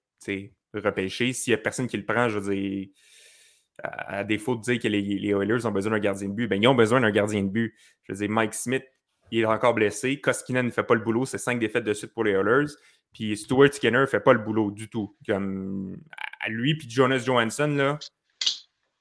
repêcher. 0.75 1.33
S'il 1.33 1.53
n'y 1.53 1.55
a 1.55 1.59
personne 1.59 1.87
qui 1.87 1.97
le 1.97 2.05
prend, 2.05 2.29
je 2.29 2.39
veux 2.39 2.55
dire, 2.55 2.89
à, 3.83 4.25
défaut 4.25 4.57
de 4.57 4.61
dire 4.61 4.79
que 4.79 4.89
les, 4.89 5.29
Oilers 5.29 5.67
ont 5.67 5.73
besoin 5.73 5.93
d'un 5.93 5.99
gardien 5.99 6.29
de 6.29 6.35
but, 6.35 6.49
ben, 6.49 6.63
ils 6.63 6.69
ont 6.69 6.75
besoin 6.75 7.01
d'un 7.01 7.11
gardien 7.11 7.43
de 7.43 7.49
but. 7.49 7.75
Je 8.05 8.13
veux 8.13 8.19
dire, 8.19 8.31
Mike 8.31 8.55
Smith, 8.55 8.85
il 9.31 9.41
est 9.41 9.45
encore 9.45 9.75
blessé. 9.75 10.21
Koskinen 10.21 10.67
ne 10.67 10.71
fait 10.71 10.83
pas 10.83 10.95
le 10.95 11.01
boulot. 11.01 11.25
C'est 11.25 11.39
cinq 11.39 11.59
défaites 11.59 11.85
de 11.85 11.95
suite 11.95 12.13
pour 12.13 12.25
les 12.25 12.33
Oilers. 12.33 12.73
Puis 13.13 13.37
Stuart 13.37 13.73
Skinner 13.73 14.01
ne 14.01 14.07
fait 14.07 14.21
pas 14.21 14.33
le 14.33 14.39
boulot 14.39 14.71
du 14.71 14.89
tout. 14.89 15.17
Comme 15.27 15.97
à 16.41 16.49
lui, 16.49 16.77
puis 16.77 16.89
Jonas 16.89 17.19
Johansson, 17.19 17.69
là, 17.69 17.99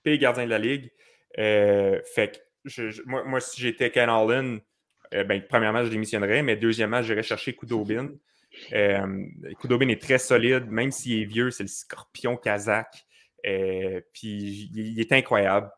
pire 0.04 0.18
gardien 0.18 0.46
de 0.46 0.50
la 0.50 0.60
ligue. 0.60 0.92
Euh, 1.38 2.00
fait 2.14 2.44
que 2.66 3.02
moi, 3.06 3.40
si 3.40 3.62
j'étais 3.62 3.92
Ken 3.92 4.10
Allen, 4.10 4.60
euh, 5.14 5.24
ben, 5.24 5.42
premièrement, 5.48 5.84
je 5.84 5.90
démissionnerais, 5.90 6.42
mais 6.44 6.56
deuxièmement, 6.56 7.02
j'irais 7.02 7.24
chercher 7.24 7.56
Kudobin. 7.56 8.10
Euh, 8.74 9.26
Kudobin 9.60 9.88
est 9.90 10.02
très 10.02 10.18
solide, 10.18 10.68
même 10.70 10.92
s'il 10.92 11.22
est 11.22 11.26
vieux, 11.26 11.52
c'est 11.52 11.64
le 11.64 11.70
scorpion 11.70 12.38
kazakh. 12.38 13.06
Euh, 13.46 14.02
puis 14.14 14.70
il, 14.74 15.00
est 15.00 15.12
incroyable. 15.12 15.72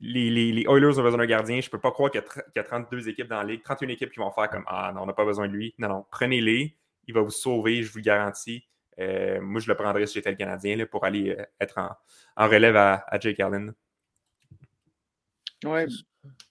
Les, 0.00 0.64
Oilers 0.68 0.98
ont 0.98 1.02
besoin 1.02 1.18
d'un 1.18 1.26
gardien. 1.26 1.60
Je 1.60 1.68
ne 1.68 1.70
peux 1.70 1.80
pas 1.80 1.92
croire 1.92 2.10
qu'il 2.10 2.22
y, 2.56 2.58
a 2.58 2.64
32 2.64 3.08
équipes 3.08 3.28
dans 3.28 3.38
la 3.38 3.44
ligue, 3.44 3.62
31 3.62 3.88
équipes 3.88 4.10
qui 4.10 4.18
vont 4.18 4.30
faire 4.32 4.50
comme 4.50 4.64
Ah 4.66 4.92
non, 4.94 5.02
on 5.02 5.06
n'a 5.06 5.12
pas 5.12 5.24
besoin 5.24 5.48
de 5.48 5.52
lui. 5.52 5.74
Non, 5.78 5.88
non, 5.88 6.06
prenez-les. 6.10 6.76
Il 7.06 7.14
va 7.14 7.20
vous 7.20 7.30
sauver, 7.30 7.82
je 7.82 7.92
vous 7.92 7.98
le 7.98 8.04
garantis. 8.04 8.66
Euh, 8.98 9.40
moi, 9.40 9.60
je 9.60 9.68
le 9.68 9.76
prendrais 9.76 10.06
si 10.06 10.14
j'étais 10.14 10.30
le 10.30 10.36
Canadien 10.36 10.76
là, 10.76 10.86
pour 10.86 11.04
aller 11.04 11.30
euh, 11.30 11.44
être 11.60 11.78
en, 11.78 12.48
relève 12.48 12.76
à, 12.76 13.04
Jake 13.20 13.40
Allen. 13.40 13.72
Oui. 15.64 15.82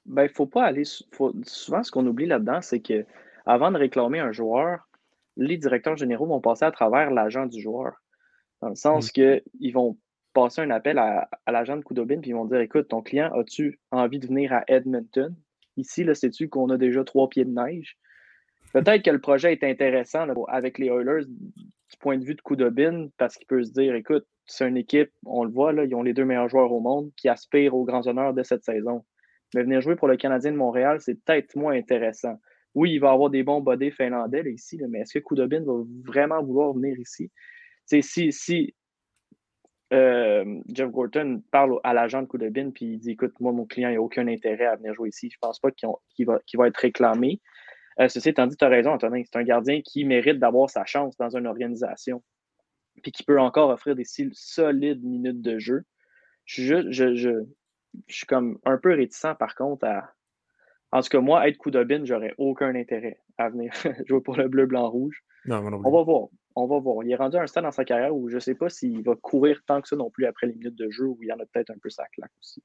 Ben, 0.05 0.27
faut 0.29 0.45
pas 0.45 0.65
aller. 0.65 0.83
souvent, 0.85 1.83
ce 1.83 1.91
qu'on 1.91 2.05
oublie 2.05 2.25
là-dedans, 2.25 2.61
c'est 2.61 2.81
que 2.81 3.05
avant 3.45 3.71
de 3.71 3.77
réclamer 3.77 4.19
un 4.19 4.31
joueur, 4.31 4.87
les 5.37 5.57
directeurs 5.57 5.97
généraux 5.97 6.25
vont 6.25 6.41
passer 6.41 6.65
à 6.65 6.71
travers 6.71 7.11
l'agent 7.11 7.45
du 7.45 7.61
joueur. 7.61 7.93
Dans 8.61 8.69
le 8.69 8.75
sens 8.75 9.07
mm. 9.07 9.11
qu'ils 9.11 9.73
vont 9.73 9.97
passer 10.33 10.61
un 10.61 10.71
appel 10.71 10.97
à, 10.97 11.29
l'agent 11.47 11.77
de 11.77 11.83
Koudobin 11.83 12.19
puis 12.19 12.31
ils 12.31 12.35
vont 12.35 12.45
dire 12.45 12.59
Écoute, 12.59 12.87
ton 12.89 13.01
client, 13.01 13.31
as-tu 13.33 13.79
envie 13.91 14.19
de 14.19 14.27
venir 14.27 14.53
à 14.53 14.63
Edmonton? 14.67 15.35
Ici, 15.77 16.03
là, 16.03 16.13
sais-tu 16.13 16.49
qu'on 16.49 16.69
a 16.69 16.77
déjà 16.77 17.03
trois 17.03 17.29
pieds 17.29 17.45
de 17.45 17.51
neige? 17.51 17.97
Peut-être 18.73 19.03
que 19.03 19.11
le 19.11 19.21
projet 19.21 19.53
est 19.53 19.63
intéressant 19.63 20.27
avec 20.47 20.79
les 20.79 20.87
Oilers 20.87 21.25
du 21.25 21.97
point 21.99 22.17
de 22.17 22.25
vue 22.25 22.35
de 22.35 22.41
Koudobin 22.41 23.09
parce 23.17 23.37
qu'il 23.37 23.47
peut 23.47 23.63
se 23.63 23.71
dire 23.71 23.95
Écoute, 23.95 24.25
c'est 24.45 24.67
une 24.67 24.77
équipe, 24.77 25.11
on 25.25 25.43
le 25.43 25.51
voit, 25.51 25.71
là, 25.71 25.85
ils 25.85 25.95
ont 25.95 26.03
les 26.03 26.13
deux 26.13 26.25
meilleurs 26.25 26.49
joueurs 26.49 26.71
au 26.71 26.79
monde 26.79 27.11
qui 27.15 27.29
aspirent 27.29 27.75
aux 27.75 27.85
grands 27.85 28.07
honneurs 28.07 28.33
de 28.33 28.43
cette 28.43 28.63
saison. 28.63 29.05
Mais 29.53 29.63
venir 29.63 29.81
jouer 29.81 29.95
pour 29.95 30.07
le 30.07 30.17
Canadien 30.17 30.51
de 30.51 30.57
Montréal, 30.57 30.99
c'est 30.99 31.15
peut-être 31.23 31.55
moins 31.55 31.73
intéressant. 31.73 32.39
Oui, 32.75 32.93
il 32.93 32.99
va 32.99 33.11
avoir 33.11 33.29
des 33.29 33.43
bons 33.43 33.61
bodés 33.61 33.91
finlandais 33.91 34.43
ici, 34.51 34.79
mais 34.89 34.99
est-ce 34.99 35.13
que 35.13 35.19
Koudobin 35.19 35.63
va 35.63 35.83
vraiment 36.05 36.41
vouloir 36.43 36.73
venir 36.73 36.97
ici? 36.99 37.31
si, 37.85 38.73
euh, 39.91 40.61
Jeff 40.73 40.89
Gorton 40.89 41.43
parle 41.51 41.79
à 41.83 41.93
l'agent 41.93 42.21
de 42.23 42.27
Koudobin 42.27 42.71
puis 42.71 42.85
il 42.93 42.97
dit 42.99 43.11
Écoute, 43.11 43.39
moi, 43.39 43.51
mon 43.51 43.65
client 43.65 43.91
n'a 43.91 44.01
aucun 44.01 44.27
intérêt 44.27 44.65
à 44.65 44.75
venir 44.75 44.93
jouer 44.95 45.09
ici, 45.09 45.29
je 45.29 45.37
ne 45.37 45.47
pense 45.47 45.59
pas 45.59 45.69
qu'il 45.71 46.25
va, 46.25 46.67
être 46.67 46.77
réclamé. 46.77 47.39
Euh, 47.99 48.07
ceci 48.07 48.29
étant 48.29 48.47
dit, 48.47 48.57
tu 48.57 48.65
as 48.65 48.69
raison, 48.69 48.91
Antonin, 48.91 49.21
c'est 49.23 49.37
un 49.37 49.43
gardien 49.43 49.81
qui 49.81 50.03
mérite 50.03 50.39
d'avoir 50.39 50.69
sa 50.69 50.83
chance 50.83 51.15
dans 51.17 51.37
une 51.37 51.45
organisation 51.45 52.23
puis 53.01 53.11
qui 53.11 53.23
peut 53.23 53.39
encore 53.39 53.69
offrir 53.69 53.95
des 53.95 54.05
solides 54.05 55.03
minutes 55.03 55.41
de 55.41 55.57
jeu. 55.57 55.83
Je, 56.45 56.91
je, 56.91 57.15
je, 57.15 57.43
je 58.07 58.15
suis 58.15 58.25
comme 58.25 58.59
un 58.65 58.77
peu 58.77 58.93
réticent, 58.93 59.35
par 59.39 59.55
contre, 59.55 59.85
à. 59.85 60.13
En 60.93 61.01
tout 61.01 61.09
cas, 61.09 61.21
moi, 61.21 61.47
être 61.47 61.57
Koudobin, 61.57 62.05
j'aurais 62.05 62.35
aucun 62.37 62.75
intérêt 62.75 63.19
à 63.39 63.49
venir 63.49 63.73
jouer 64.07 64.21
pour 64.21 64.37
le 64.37 64.47
bleu, 64.47 64.67
blanc, 64.67 64.87
rouge. 64.87 65.23
on 65.49 65.59
va 65.59 66.03
voir. 66.03 66.27
On 66.55 66.67
va 66.67 66.77
voir. 66.77 67.03
Il 67.03 67.11
est 67.11 67.15
rendu 67.15 67.35
à 67.35 67.41
un 67.41 67.47
stade 67.47 67.63
dans 67.63 67.71
sa 67.71 67.83
carrière 67.83 68.15
où 68.15 68.29
je 68.29 68.35
ne 68.35 68.39
sais 68.39 68.53
pas 68.53 68.69
s'il 68.69 69.01
va 69.01 69.15
courir 69.15 69.59
tant 69.65 69.81
que 69.81 69.87
ça 69.87 69.95
non 69.95 70.11
plus 70.11 70.27
après 70.27 70.45
les 70.45 70.53
minutes 70.53 70.75
de 70.75 70.91
jeu, 70.91 71.05
où 71.05 71.17
il 71.23 71.29
y 71.29 71.31
en 71.31 71.39
a 71.39 71.45
peut-être 71.51 71.71
un 71.71 71.79
peu 71.81 71.89
sa 71.89 72.05
claque 72.13 72.31
aussi. 72.39 72.61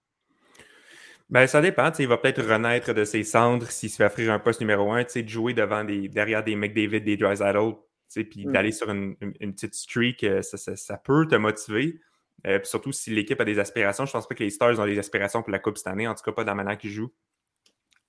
Ben, 1.30 1.46
ça 1.46 1.62
dépend. 1.62 1.90
Il 1.98 2.06
va 2.06 2.18
peut-être 2.18 2.42
renaître 2.42 2.92
de 2.92 3.04
ses 3.04 3.24
cendres 3.24 3.70
s'il 3.70 3.88
se 3.88 3.96
fait 3.96 4.04
offrir 4.04 4.30
un 4.30 4.38
poste 4.38 4.60
numéro 4.60 4.92
un, 4.92 5.04
de 5.04 5.28
jouer 5.28 5.54
devant 5.54 5.84
des, 5.84 6.08
derrière 6.10 6.44
des 6.44 6.54
McDavid, 6.54 7.00
des 7.00 7.16
Drysaddle, 7.16 7.76
puis 8.12 8.46
mm. 8.46 8.52
d'aller 8.52 8.72
sur 8.72 8.90
une, 8.90 9.16
petite 9.16 9.74
streak, 9.74 10.22
euh, 10.24 10.42
ça, 10.42 10.98
peut 10.98 11.26
te 11.26 11.34
motiver. 11.34 11.98
Euh, 12.46 12.60
surtout 12.62 12.92
si 12.92 13.10
l'équipe 13.10 13.40
a 13.40 13.46
des 13.46 13.58
aspirations. 13.58 14.04
Je 14.04 14.10
ne 14.10 14.12
pense 14.12 14.28
pas 14.28 14.34
que 14.34 14.44
les 14.44 14.50
Stars 14.50 14.78
ont 14.78 14.84
des 14.84 14.98
aspirations 14.98 15.42
pour 15.42 15.50
la 15.50 15.58
Coupe 15.58 15.78
cette 15.78 15.86
année, 15.86 16.06
en 16.06 16.14
tout 16.14 16.22
cas 16.22 16.32
pas 16.32 16.44
dans 16.44 16.52
la 16.52 16.62
manière 16.62 16.76
qu'ils 16.76 16.90
jouent. 16.90 17.10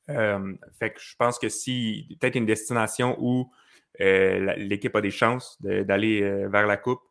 Euh, 0.10 0.54
fait 0.80 0.92
que 0.94 1.00
je 1.00 1.16
pense 1.18 1.38
que 1.38 1.50
si 1.50 2.18
peut-être 2.20 2.36
une 2.36 2.46
destination 2.46 3.16
où 3.20 3.52
l'équipe 4.00 4.96
a 4.96 5.02
des 5.02 5.12
chances 5.12 5.58
d'aller 5.62 6.22
vers 6.48 6.68
la 6.68 6.78
Coupe, 6.78 7.02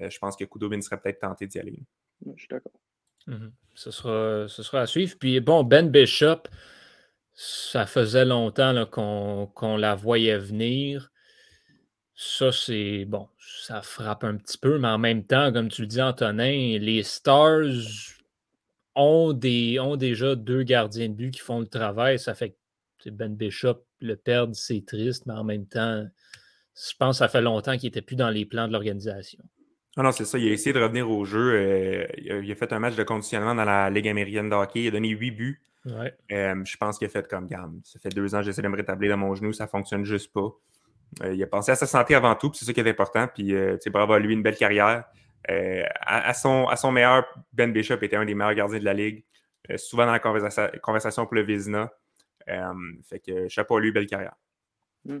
je 0.00 0.18
pense 0.18 0.36
que 0.36 0.44
Kudobin 0.44 0.80
serait 0.80 1.00
peut-être 1.00 1.20
tenté 1.20 1.46
d'y 1.46 1.60
aller. 1.60 1.78
Je 2.34 2.40
suis 2.40 2.48
d'accord. 2.48 2.72
Mhm. 3.26 3.52
ce, 3.74 3.90
sera, 3.90 4.48
ce 4.48 4.62
sera 4.62 4.80
à 4.80 4.86
suivre. 4.86 5.16
Puis 5.18 5.40
bon, 5.40 5.62
Ben 5.62 5.88
Bishop, 5.88 6.42
ça 7.34 7.86
faisait 7.86 8.24
longtemps 8.24 8.86
qu'on 8.86 9.76
la 9.76 9.94
voyait 9.94 10.38
venir. 10.38 11.10
Ça, 12.14 12.52
c'est 12.52 13.04
bon, 13.04 13.28
ça 13.38 13.82
frappe 13.82 14.24
un 14.24 14.36
petit 14.36 14.58
peu, 14.58 14.78
mais 14.78 14.88
en 14.88 14.98
même 14.98 15.24
temps, 15.24 15.52
comme 15.52 15.68
tu 15.68 15.82
le 15.82 15.86
dis, 15.88 16.02
Antonin, 16.02 16.78
les 16.78 17.02
Stars 17.02 17.64
ont, 18.94 19.32
des, 19.32 19.78
ont 19.80 19.96
déjà 19.96 20.34
deux 20.34 20.62
gardiens 20.62 21.08
de 21.08 21.14
but 21.14 21.30
qui 21.30 21.40
font 21.40 21.60
le 21.60 21.66
travail. 21.66 22.18
Ça 22.18 22.34
fait 22.34 22.56
que 23.02 23.10
Ben 23.10 23.34
Bishop 23.34 23.84
le 24.00 24.16
perdre, 24.16 24.54
c'est 24.54 24.84
triste, 24.86 25.26
mais 25.26 25.34
en 25.34 25.44
même 25.44 25.66
temps, 25.66 26.06
je 26.74 26.96
pense 26.98 27.16
que 27.16 27.18
ça 27.18 27.28
fait 27.28 27.42
longtemps 27.42 27.76
qu'il 27.76 27.88
n'était 27.88 28.02
plus 28.02 28.16
dans 28.16 28.30
les 28.30 28.44
plans 28.44 28.66
de 28.66 28.72
l'organisation. 28.72 29.42
Ah 29.96 30.02
non, 30.02 30.12
c'est 30.12 30.24
ça. 30.24 30.38
Il 30.38 30.48
a 30.48 30.52
essayé 30.52 30.72
de 30.72 30.80
revenir 30.80 31.10
au 31.10 31.24
jeu. 31.24 31.52
Euh, 31.52 32.06
il, 32.16 32.50
a, 32.50 32.54
fait 32.54 32.72
un 32.72 32.78
match 32.78 32.96
de 32.96 33.02
conditionnement 33.02 33.54
dans 33.54 33.64
la 33.64 33.90
Ligue 33.90 34.08
américaine 34.08 34.48
de 34.48 34.54
hockey. 34.54 34.84
Il 34.84 34.88
a 34.88 34.90
donné 34.90 35.08
huit 35.10 35.32
buts. 35.32 35.62
Ouais. 35.84 36.14
Euh, 36.30 36.64
je 36.64 36.76
pense 36.76 36.98
qu'il 36.98 37.06
a 37.06 37.10
fait 37.10 37.28
comme 37.28 37.46
gamme. 37.46 37.80
Ça 37.84 37.98
fait 37.98 38.08
deux 38.08 38.34
ans 38.34 38.38
que 38.38 38.44
j'essaie 38.44 38.62
de 38.62 38.68
me 38.68 38.76
rétablir 38.76 39.10
dans 39.10 39.18
mon 39.18 39.34
genou, 39.34 39.52
ça 39.52 39.64
ne 39.64 39.68
fonctionne 39.68 40.04
juste 40.04 40.32
pas. 40.32 40.48
Euh, 41.22 41.34
il 41.34 41.42
a 41.42 41.46
pensé 41.46 41.72
à 41.72 41.74
sa 41.74 41.86
santé 41.86 42.14
avant 42.14 42.34
tout, 42.36 42.48
puis 42.48 42.58
c'est 42.58 42.64
ça 42.64 42.72
qui 42.72 42.80
est 42.80 42.88
important. 42.88 43.28
Puis, 43.34 43.52
bravo 43.90 44.14
à 44.14 44.18
lui, 44.18 44.32
une 44.32 44.42
belle 44.42 44.56
carrière. 44.56 45.04
Euh, 45.50 45.82
à, 46.00 46.34
son, 46.34 46.66
à 46.68 46.76
son 46.76 46.92
meilleur, 46.92 47.24
Ben 47.52 47.72
Bishop 47.72 47.98
était 48.02 48.16
un 48.16 48.24
des 48.24 48.34
meilleurs 48.34 48.54
gardiens 48.54 48.78
de 48.78 48.84
la 48.84 48.94
Ligue. 48.94 49.24
souvent 49.76 50.06
dans 50.06 50.12
la 50.12 50.20
conversation 50.20 51.26
pour 51.26 51.34
le 51.34 51.42
Vizina. 51.42 51.90
fait 52.46 53.20
que 53.20 53.48
chapeau 53.48 53.76
à 53.76 53.80
lui, 53.80 53.92
belle 53.92 54.06
carrière. 54.06 54.34
Hmm. 55.04 55.20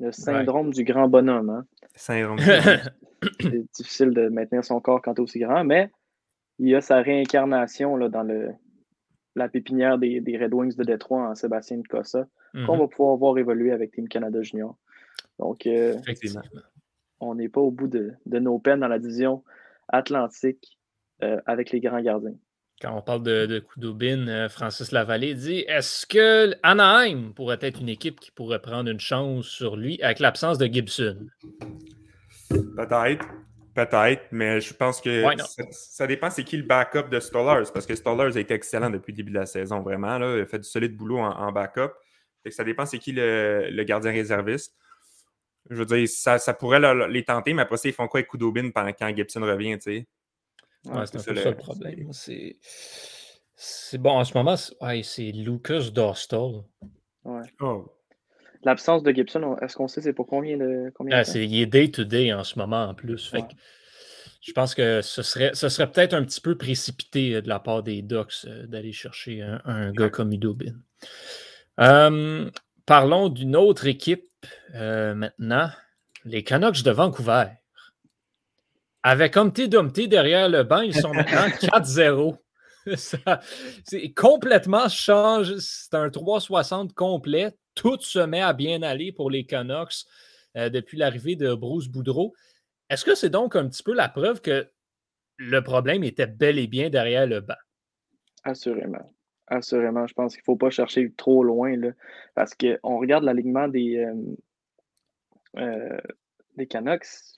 Le 0.00 0.10
syndrome 0.10 0.72
du 0.72 0.82
grand 0.82 1.08
bonhomme. 1.08 1.50
Hein? 1.50 1.66
Syndrome 1.94 2.38
C'est 3.40 3.72
difficile 3.72 4.10
de 4.10 4.28
maintenir 4.28 4.64
son 4.64 4.80
corps 4.80 5.00
quand 5.00 5.14
tu 5.14 5.20
es 5.20 5.22
aussi 5.22 5.38
grand, 5.38 5.64
mais 5.64 5.90
il 6.58 6.74
a 6.74 6.80
sa 6.80 7.00
réincarnation 7.00 7.96
là, 7.96 8.08
dans 8.08 8.22
le, 8.22 8.50
la 9.34 9.48
pépinière 9.48 9.98
des, 9.98 10.38
Red 10.40 10.52
Wings 10.52 10.76
de 10.76 10.84
Détroit 10.84 11.28
en 11.28 11.34
Sébastien 11.34 11.78
de 11.78 11.86
Cossa, 11.86 12.26
qu'on 12.66 12.78
va 12.78 12.86
pouvoir 12.86 13.16
voir 13.16 13.38
évoluer 13.38 13.72
avec 13.72 13.92
Team 13.92 14.08
Canada 14.08 14.42
Junior. 14.42 14.76
Donc, 15.40 15.66
euh, 15.66 15.96
on 17.20 17.34
n'est 17.34 17.48
pas 17.48 17.60
au 17.60 17.70
bout 17.70 17.88
de, 17.88 18.14
nos 18.26 18.58
peines 18.58 18.80
dans 18.80 18.88
la 18.88 18.98
division 18.98 19.42
atlantique 19.88 20.78
euh, 21.22 21.40
avec 21.46 21.70
les 21.70 21.80
grands 21.80 22.00
gardiens. 22.00 22.34
Quand 22.80 22.96
on 22.96 23.02
parle 23.02 23.22
de, 23.22 23.62
de 23.76 24.28
euh, 24.28 24.48
Francis 24.48 24.90
Lavallée 24.90 25.34
dit 25.34 25.64
est-ce 25.68 26.06
que 26.06 26.54
Anaheim 26.62 27.32
pourrait 27.34 27.58
être 27.60 27.80
une 27.80 27.88
équipe 27.88 28.18
qui 28.18 28.30
pourrait 28.30 28.60
prendre 28.60 28.90
une 28.90 29.00
chance 29.00 29.46
sur 29.46 29.76
lui 29.76 30.02
avec 30.02 30.18
l'absence 30.18 30.58
de 30.58 30.66
Gibson? 30.66 31.28
Peut-être. 32.50 33.26
Peut-être, 33.74 34.26
mais 34.30 34.60
je 34.60 34.72
pense 34.72 35.00
que 35.00 35.24
ça, 35.72 36.06
dépend 36.06 36.30
c'est 36.30 36.44
qui 36.44 36.56
le 36.56 36.62
backup 36.62 37.08
de 37.10 37.18
Stollers, 37.18 37.72
parce 37.72 37.86
que 37.86 37.96
Stollers 37.96 38.36
a 38.36 38.40
été 38.40 38.54
excellent 38.54 38.88
depuis 38.88 39.10
le 39.10 39.16
début 39.16 39.32
de 39.32 39.38
la 39.38 39.46
saison, 39.46 39.80
vraiment. 39.80 40.16
Là, 40.16 40.36
il 40.36 40.42
a 40.42 40.46
fait 40.46 40.60
du 40.60 40.68
solide 40.68 40.96
boulot 40.96 41.18
en, 41.18 41.50
backup. 41.50 41.90
ça 42.50 42.62
dépend 42.62 42.86
c'est 42.86 43.00
qui 43.00 43.10
le, 43.10 43.82
gardien 43.82 44.12
réserviste 44.12 44.76
je 45.70 45.76
veux 45.76 45.86
dire, 45.86 46.08
ça, 46.08 46.38
ça 46.38 46.54
pourrait 46.54 46.80
les 47.08 47.24
tenter, 47.24 47.54
mais 47.54 47.62
après 47.62 47.76
ça, 47.76 47.88
ils 47.88 47.94
font 47.94 48.06
quoi 48.08 48.18
avec 48.18 48.30
Kudobin 48.30 48.70
pendant 48.70 48.92
quand 48.92 49.14
Gibson 49.14 49.42
revient, 49.42 49.78
tu 49.78 49.82
sais? 49.82 50.06
Ouais, 50.86 51.06
c'est 51.06 51.18
un 51.18 51.22
peu 51.22 51.40
ça 51.40 51.50
le 51.50 51.56
problème. 51.56 52.10
C'est 53.56 53.98
bon, 53.98 54.10
en 54.10 54.24
ce 54.24 54.36
moment, 54.36 54.56
c'est 54.56 55.32
Lucas 55.32 55.90
Dostal. 55.92 56.62
Ouais. 57.24 57.42
Oh. 57.60 57.86
L'absence 58.64 59.02
de 59.02 59.12
Gibson, 59.12 59.56
est-ce 59.60 59.76
qu'on 59.76 59.88
sait 59.88 60.00
c'est 60.00 60.12
pour 60.12 60.26
combien 60.26 60.56
de 60.56 60.90
combien 60.94 61.18
ah, 61.18 61.22
Il 61.34 61.60
est 61.60 61.66
day-to-day 61.66 62.32
en 62.32 62.44
ce 62.44 62.58
moment 62.58 62.84
en 62.84 62.94
plus. 62.94 63.28
Fait 63.28 63.44
je 64.44 64.52
pense 64.52 64.74
que 64.74 65.00
ce 65.00 65.22
serait, 65.22 65.52
ce 65.54 65.70
serait 65.70 65.90
peut-être 65.90 66.12
un 66.12 66.22
petit 66.22 66.40
peu 66.40 66.56
précipité 66.56 67.36
euh, 67.36 67.40
de 67.40 67.48
la 67.48 67.58
part 67.58 67.82
des 67.82 68.02
Ducks 68.02 68.44
euh, 68.44 68.66
d'aller 68.66 68.92
chercher 68.92 69.42
un, 69.42 69.90
gars 69.92 70.10
comme 70.10 70.32
Idobin. 70.32 70.74
Euh, 71.80 72.50
parlons 72.84 73.30
d'une 73.30 73.56
autre 73.56 73.86
équipe 73.86 74.26
euh, 74.74 75.14
maintenant, 75.14 75.70
les 76.24 76.42
Canucks 76.42 76.82
de 76.82 76.90
Vancouver. 76.90 77.46
Avec 79.02 79.36
Humpty 79.36 79.68
Dumpty 79.68 80.08
derrière 80.08 80.48
le 80.48 80.62
banc, 80.62 80.80
ils 80.80 80.94
sont 80.94 81.12
maintenant 81.12 81.48
4-0. 81.60 82.36
C'est 82.96 84.12
complètement 84.14 84.88
change. 84.88 85.56
C'est 85.58 85.94
un 85.94 86.10
360 86.10 86.94
complet. 86.94 87.54
Tout 87.74 88.00
se 88.00 88.18
met 88.18 88.40
à 88.40 88.52
bien 88.52 88.82
aller 88.82 89.12
pour 89.12 89.30
les 89.30 89.44
Canucks 89.46 90.04
euh, 90.56 90.68
depuis 90.68 90.96
l'arrivée 90.96 91.36
de 91.36 91.54
Bruce 91.54 91.88
Boudreau. 91.88 92.34
Est-ce 92.88 93.04
que 93.04 93.14
c'est 93.14 93.30
donc 93.30 93.56
un 93.56 93.68
petit 93.68 93.82
peu 93.82 93.94
la 93.94 94.08
preuve 94.08 94.40
que 94.40 94.70
le 95.36 95.62
problème 95.62 96.04
était 96.04 96.26
bel 96.26 96.58
et 96.58 96.66
bien 96.66 96.90
derrière 96.90 97.26
le 97.26 97.40
banc? 97.40 97.54
Assurément. 98.44 99.12
Assurément. 99.46 100.06
Je 100.06 100.14
pense 100.14 100.34
qu'il 100.34 100.40
ne 100.42 100.44
faut 100.44 100.56
pas 100.56 100.70
chercher 100.70 101.12
trop 101.16 101.44
loin 101.44 101.76
là, 101.76 101.90
parce 102.34 102.54
qu'on 102.54 102.98
regarde 102.98 103.24
l'alignement 103.24 103.68
des, 103.68 103.98
euh, 103.98 104.14
euh, 105.58 106.00
des. 106.56 106.68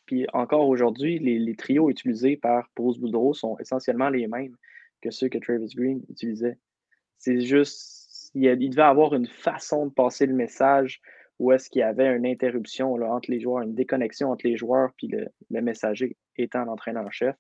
Puis 0.07 0.27
encore 0.33 0.69
aujourd'hui, 0.69 1.19
les, 1.19 1.57
trios 1.57 1.91
utilisés 1.91 2.37
par 2.37 2.71
Bruce 2.77 2.99
Boudreau 2.99 3.35
sont 3.35 3.57
essentiellement 3.59 4.09
les 4.09 4.27
mêmes 4.29 4.55
que 5.01 5.11
ceux 5.11 5.29
que 5.29 5.39
Travis 5.39 5.75
Green 5.75 6.03
utilisait. 6.09 6.59
C'est 7.19 7.41
juste, 7.41 8.31
il, 8.35 8.71
devait 8.71 8.83
avoir 8.83 9.15
une 9.15 9.27
façon 9.27 9.87
de 9.87 9.93
passer 9.93 10.27
le 10.27 10.35
message 10.35 11.01
où 11.39 11.53
est-ce 11.53 11.69
qu'il 11.69 11.81
y 11.81 11.83
avait 11.83 12.15
une 12.15 12.27
interruption 12.27 12.95
entre 12.95 13.31
les 13.31 13.41
joueurs, 13.41 13.63
une 13.63 13.75
déconnexion 13.75 14.31
entre 14.31 14.47
les 14.47 14.57
joueurs 14.57 14.91
puis 14.97 15.09
le, 15.09 15.61
messager 15.61 16.17
étant 16.37 16.65
l'entraîneur-chef. 16.65 17.37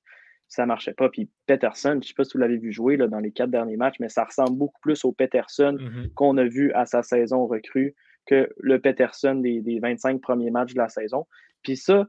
Ça 0.49 0.63
ne 0.63 0.69
marchait 0.69 0.95
pas. 0.95 1.09
Puis 1.09 1.29
Peterson, 1.47 1.93
je 1.93 1.97
ne 1.97 2.03
sais 2.03 2.15
pas 2.15 2.25
si 2.25 2.35
vous 2.35 2.39
l'avez 2.39 2.59
vu 2.59 2.73
jouer 2.73 2.97
là, 2.97 3.09
dans 3.09 3.19
les 3.19 3.33
quatre 3.33 3.51
derniers 3.51 3.77
matchs, 3.77 3.97
mais 4.01 4.09
ça 4.09 4.25
ressemble 4.25 4.57
beaucoup 4.57 4.81
plus 4.81 5.05
au 5.05 5.13
Peterson 5.13 5.77
mm-hmm. 5.79 6.13
qu'on 6.15 6.37
a 6.37 6.45
vu 6.45 6.73
à 6.73 6.87
sa 6.87 7.03
saison 7.03 7.47
recrue 7.47 7.95
que 8.27 8.51
le 8.59 8.81
Peterson 8.81 9.37
des, 9.37 9.79
25 9.81 10.21
premiers 10.21 10.51
matchs 10.51 10.75
de 10.75 10.79
la 10.79 10.89
saison. 10.89 11.27
Puis 11.63 11.77
ça, 11.77 12.07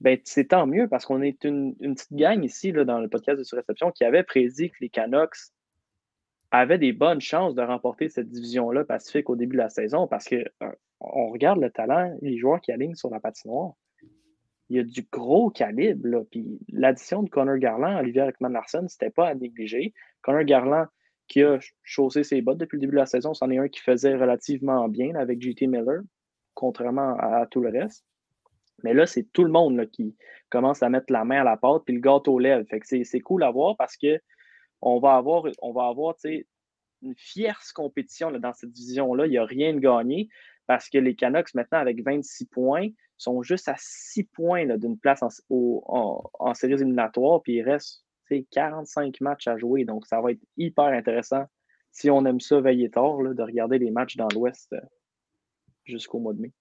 ben, 0.00 0.18
c'est 0.24 0.48
tant 0.48 0.66
mieux 0.66 0.88
parce 0.88 1.06
qu'on 1.06 1.22
est 1.22 1.44
une, 1.44 1.74
petite 1.76 2.12
gang 2.12 2.44
ici 2.44 2.70
là, 2.72 2.84
dans 2.84 3.00
le 3.00 3.08
podcast 3.08 3.38
de 3.38 3.44
surréception 3.44 3.90
qui 3.90 4.04
avait 4.04 4.22
prédit 4.22 4.70
que 4.70 4.76
les 4.80 4.90
Canucks 4.90 5.52
avaient 6.50 6.78
des 6.78 6.92
bonnes 6.92 7.20
chances 7.20 7.54
de 7.54 7.62
remporter 7.62 8.08
cette 8.08 8.28
division-là 8.28 8.84
Pacifique 8.84 9.28
au 9.30 9.36
début 9.36 9.56
de 9.56 9.62
la 9.62 9.70
saison 9.70 10.06
parce 10.06 10.26
que 10.26 10.36
euh, 10.62 10.70
on 11.00 11.28
regarde 11.28 11.60
le 11.60 11.70
talent, 11.70 12.16
les 12.22 12.38
joueurs 12.38 12.60
qui 12.60 12.72
alignent 12.72 12.94
sur 12.94 13.10
la 13.10 13.20
patinoire. 13.20 13.72
Il 14.68 14.76
y 14.76 14.80
a 14.80 14.82
du 14.82 15.06
gros 15.10 15.50
calibre. 15.50 16.26
L'addition 16.72 17.22
de 17.22 17.30
Connor 17.30 17.58
Garland, 17.58 17.98
Olivier 17.98 18.22
Ekman 18.22 18.52
Larson, 18.52 18.86
c'était 18.88 19.10
pas 19.10 19.28
à 19.28 19.34
négliger. 19.34 19.94
Connor 20.22 20.44
Garland, 20.44 20.86
qui 21.28 21.42
a 21.42 21.58
chaussé 21.82 22.24
ses 22.24 22.40
bottes 22.40 22.58
depuis 22.58 22.76
le 22.76 22.80
début 22.80 22.92
de 22.92 23.00
la 23.00 23.06
saison, 23.06 23.34
c'en 23.34 23.50
est 23.50 23.58
un 23.58 23.68
qui 23.68 23.80
faisait 23.80 24.16
relativement 24.16 24.88
bien 24.88 25.14
avec 25.14 25.40
JT 25.40 25.66
Miller, 25.66 26.00
contrairement 26.54 27.16
à 27.18 27.46
tout 27.50 27.60
le 27.60 27.70
reste. 27.70 28.04
Mais 28.82 28.94
là, 28.94 29.06
c'est 29.06 29.24
tout 29.32 29.44
le 29.44 29.50
monde 29.50 29.88
qui 29.90 30.16
commence 30.50 30.82
à 30.82 30.88
mettre 30.88 31.12
la 31.12 31.24
main 31.24 31.40
à 31.40 31.44
la 31.44 31.56
pâte 31.56 31.82
puis 31.84 31.94
le 31.94 32.00
gâteau 32.00 32.38
lève. 32.38 32.64
Fait 32.66 32.80
que 32.80 32.86
c'est 33.04 33.20
cool 33.20 33.42
à 33.42 33.50
voir 33.50 33.76
parce 33.76 33.96
que 33.96 34.20
on 34.82 34.98
va 35.00 35.14
avoir, 35.14 35.44
on 35.62 35.72
va 35.72 35.86
avoir 35.86 36.14
une 37.02 37.14
fierce 37.16 37.72
compétition 37.72 38.30
dans 38.30 38.52
cette 38.52 38.72
division-là. 38.72 39.26
Il 39.26 39.30
n'y 39.30 39.38
a 39.38 39.44
rien 39.44 39.72
de 39.72 39.80
gagné 39.80 40.28
parce 40.66 40.90
que 40.90 40.98
les 40.98 41.14
Canucks, 41.14 41.54
maintenant, 41.54 41.78
avec 41.78 42.02
26 42.04 42.46
points, 42.46 42.88
sont 43.16 43.42
juste 43.42 43.68
à 43.68 43.74
6 43.78 44.24
points 44.24 44.66
d'une 44.76 44.98
place 44.98 45.22
en, 45.22 45.28
en, 46.38 46.54
séries 46.54 46.74
éliminatoires, 46.74 47.42
puis 47.42 47.54
il 47.54 47.62
reste 47.62 48.04
45 48.50 49.20
matchs 49.20 49.46
à 49.46 49.56
jouer. 49.56 49.84
Donc, 49.84 50.06
ça 50.06 50.20
va 50.20 50.32
être 50.32 50.42
hyper 50.56 50.86
intéressant 50.86 51.44
si 51.92 52.10
on 52.10 52.24
aime 52.26 52.40
ça 52.40 52.60
veiller 52.60 52.90
tard, 52.90 53.18
de 53.18 53.42
regarder 53.42 53.78
les 53.78 53.90
matchs 53.90 54.16
dans 54.16 54.28
l'Ouest 54.34 54.72
euh, 54.74 54.80
jusqu'au 55.84 56.18
mois 56.18 56.34
de 56.34 56.40
mai. 56.40 56.52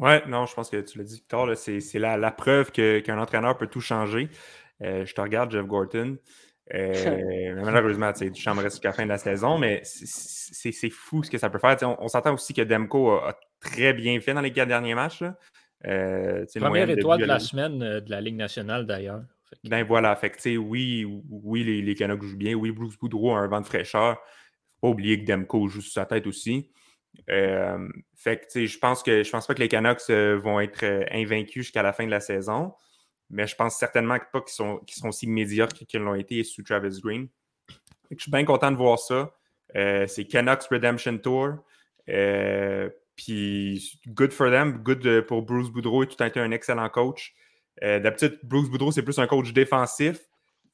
Ouais, 0.00 0.26
non, 0.26 0.46
je 0.46 0.54
pense 0.54 0.70
que 0.70 0.80
tu 0.80 0.98
l'as 0.98 1.04
dit, 1.04 1.14
Victor, 1.14 1.56
c'est 1.56 1.98
la, 1.98 2.16
la, 2.16 2.32
preuve 2.32 2.72
qu'un 2.72 3.18
entraîneur 3.18 3.56
peut 3.56 3.68
tout 3.68 3.80
changer. 3.80 4.28
Euh, 4.82 5.04
je 5.04 5.14
te 5.14 5.20
regarde, 5.20 5.52
Jeff 5.52 5.64
Gorton. 5.66 6.18
Euh, 6.72 7.54
malheureusement, 7.62 8.12
tu 8.12 8.34
chambre 8.34 8.62
reste 8.62 8.76
jusqu'à 8.76 8.88
la 8.88 8.94
fin 8.94 9.04
de 9.04 9.10
la 9.10 9.18
saison, 9.18 9.58
mais 9.58 9.82
c'est 9.84 10.90
fou 10.90 11.22
ce 11.22 11.30
que 11.30 11.38
ça 11.38 11.50
peut 11.50 11.58
faire. 11.58 11.76
on, 12.00 12.08
s'entend 12.08 12.34
aussi 12.34 12.52
que 12.52 12.62
Demko 12.62 13.12
a, 13.12 13.38
très 13.60 13.92
bien 13.92 14.18
fait 14.20 14.34
dans 14.34 14.40
les 14.40 14.52
quatre 14.52 14.68
derniers 14.68 14.94
matchs. 14.94 15.22
Euh, 15.86 16.44
Première 16.56 16.88
étoile 16.90 17.20
de, 17.20 17.24
la 17.24 17.38
semaine 17.38 17.78
de 17.78 18.10
la 18.10 18.20
Ligue 18.20 18.36
nationale, 18.36 18.86
d'ailleurs. 18.86 19.22
Ben 19.64 19.84
voilà, 19.84 20.16
fait 20.16 20.56
oui, 20.56 21.06
oui 21.30 21.62
les, 21.62 21.82
les 21.82 21.94
Canucks 21.94 22.22
jouent 22.22 22.36
bien. 22.36 22.54
Oui, 22.54 22.70
Bruce 22.72 22.98
Boudreau 22.98 23.34
a 23.34 23.38
un 23.38 23.46
vent 23.46 23.60
de 23.60 23.66
fraîcheur. 23.66 24.16
Faut 24.80 24.80
pas 24.80 24.88
oublier 24.88 25.20
que 25.22 25.30
Demko 25.30 25.68
joue 25.68 25.80
sur 25.80 25.92
sa 25.92 26.06
tête 26.06 26.26
aussi. 26.26 26.70
Euh, 27.30 27.88
fait 28.16 28.46
que, 28.52 28.66
je 28.66 28.78
pense 28.78 29.02
que 29.02 29.22
je 29.22 29.30
pense 29.30 29.46
pas 29.46 29.54
que 29.54 29.60
les 29.60 29.68
Canucks 29.68 30.10
euh, 30.10 30.38
vont 30.38 30.60
être 30.60 30.82
euh, 30.84 31.04
invaincus 31.10 31.64
jusqu'à 31.64 31.82
la 31.82 31.92
fin 31.92 32.04
de 32.04 32.10
la 32.10 32.20
saison, 32.20 32.74
mais 33.30 33.46
je 33.46 33.54
pense 33.54 33.76
certainement 33.76 34.18
pas 34.32 34.40
qu'ils 34.40 34.54
sont, 34.54 34.80
sont 34.88 35.08
aussi 35.08 35.26
médiocres 35.26 35.86
qu'ils 35.86 36.00
l'ont 36.00 36.14
été 36.14 36.42
sous 36.44 36.62
Travis 36.62 37.00
Green. 37.00 37.28
je 38.10 38.22
suis 38.22 38.30
bien 38.30 38.44
content 38.44 38.70
de 38.70 38.76
voir 38.76 38.98
ça. 38.98 39.32
c'est 39.74 40.26
Canucks 40.28 40.64
Redemption 40.70 41.18
Tour. 41.18 41.64
Puis, 43.16 44.00
good 44.08 44.32
for 44.32 44.50
them, 44.50 44.82
good 44.82 45.22
pour 45.26 45.42
Bruce 45.42 45.70
Boudreau. 45.70 46.04
Il 46.04 46.22
a 46.22 46.26
été 46.26 46.40
un 46.40 46.50
excellent 46.50 46.88
coach. 46.88 47.34
D'habitude, 47.80 48.38
Bruce 48.42 48.68
Boudreau, 48.68 48.92
c'est 48.92 49.02
plus 49.02 49.18
un 49.18 49.26
coach 49.26 49.52
défensif. 49.52 50.20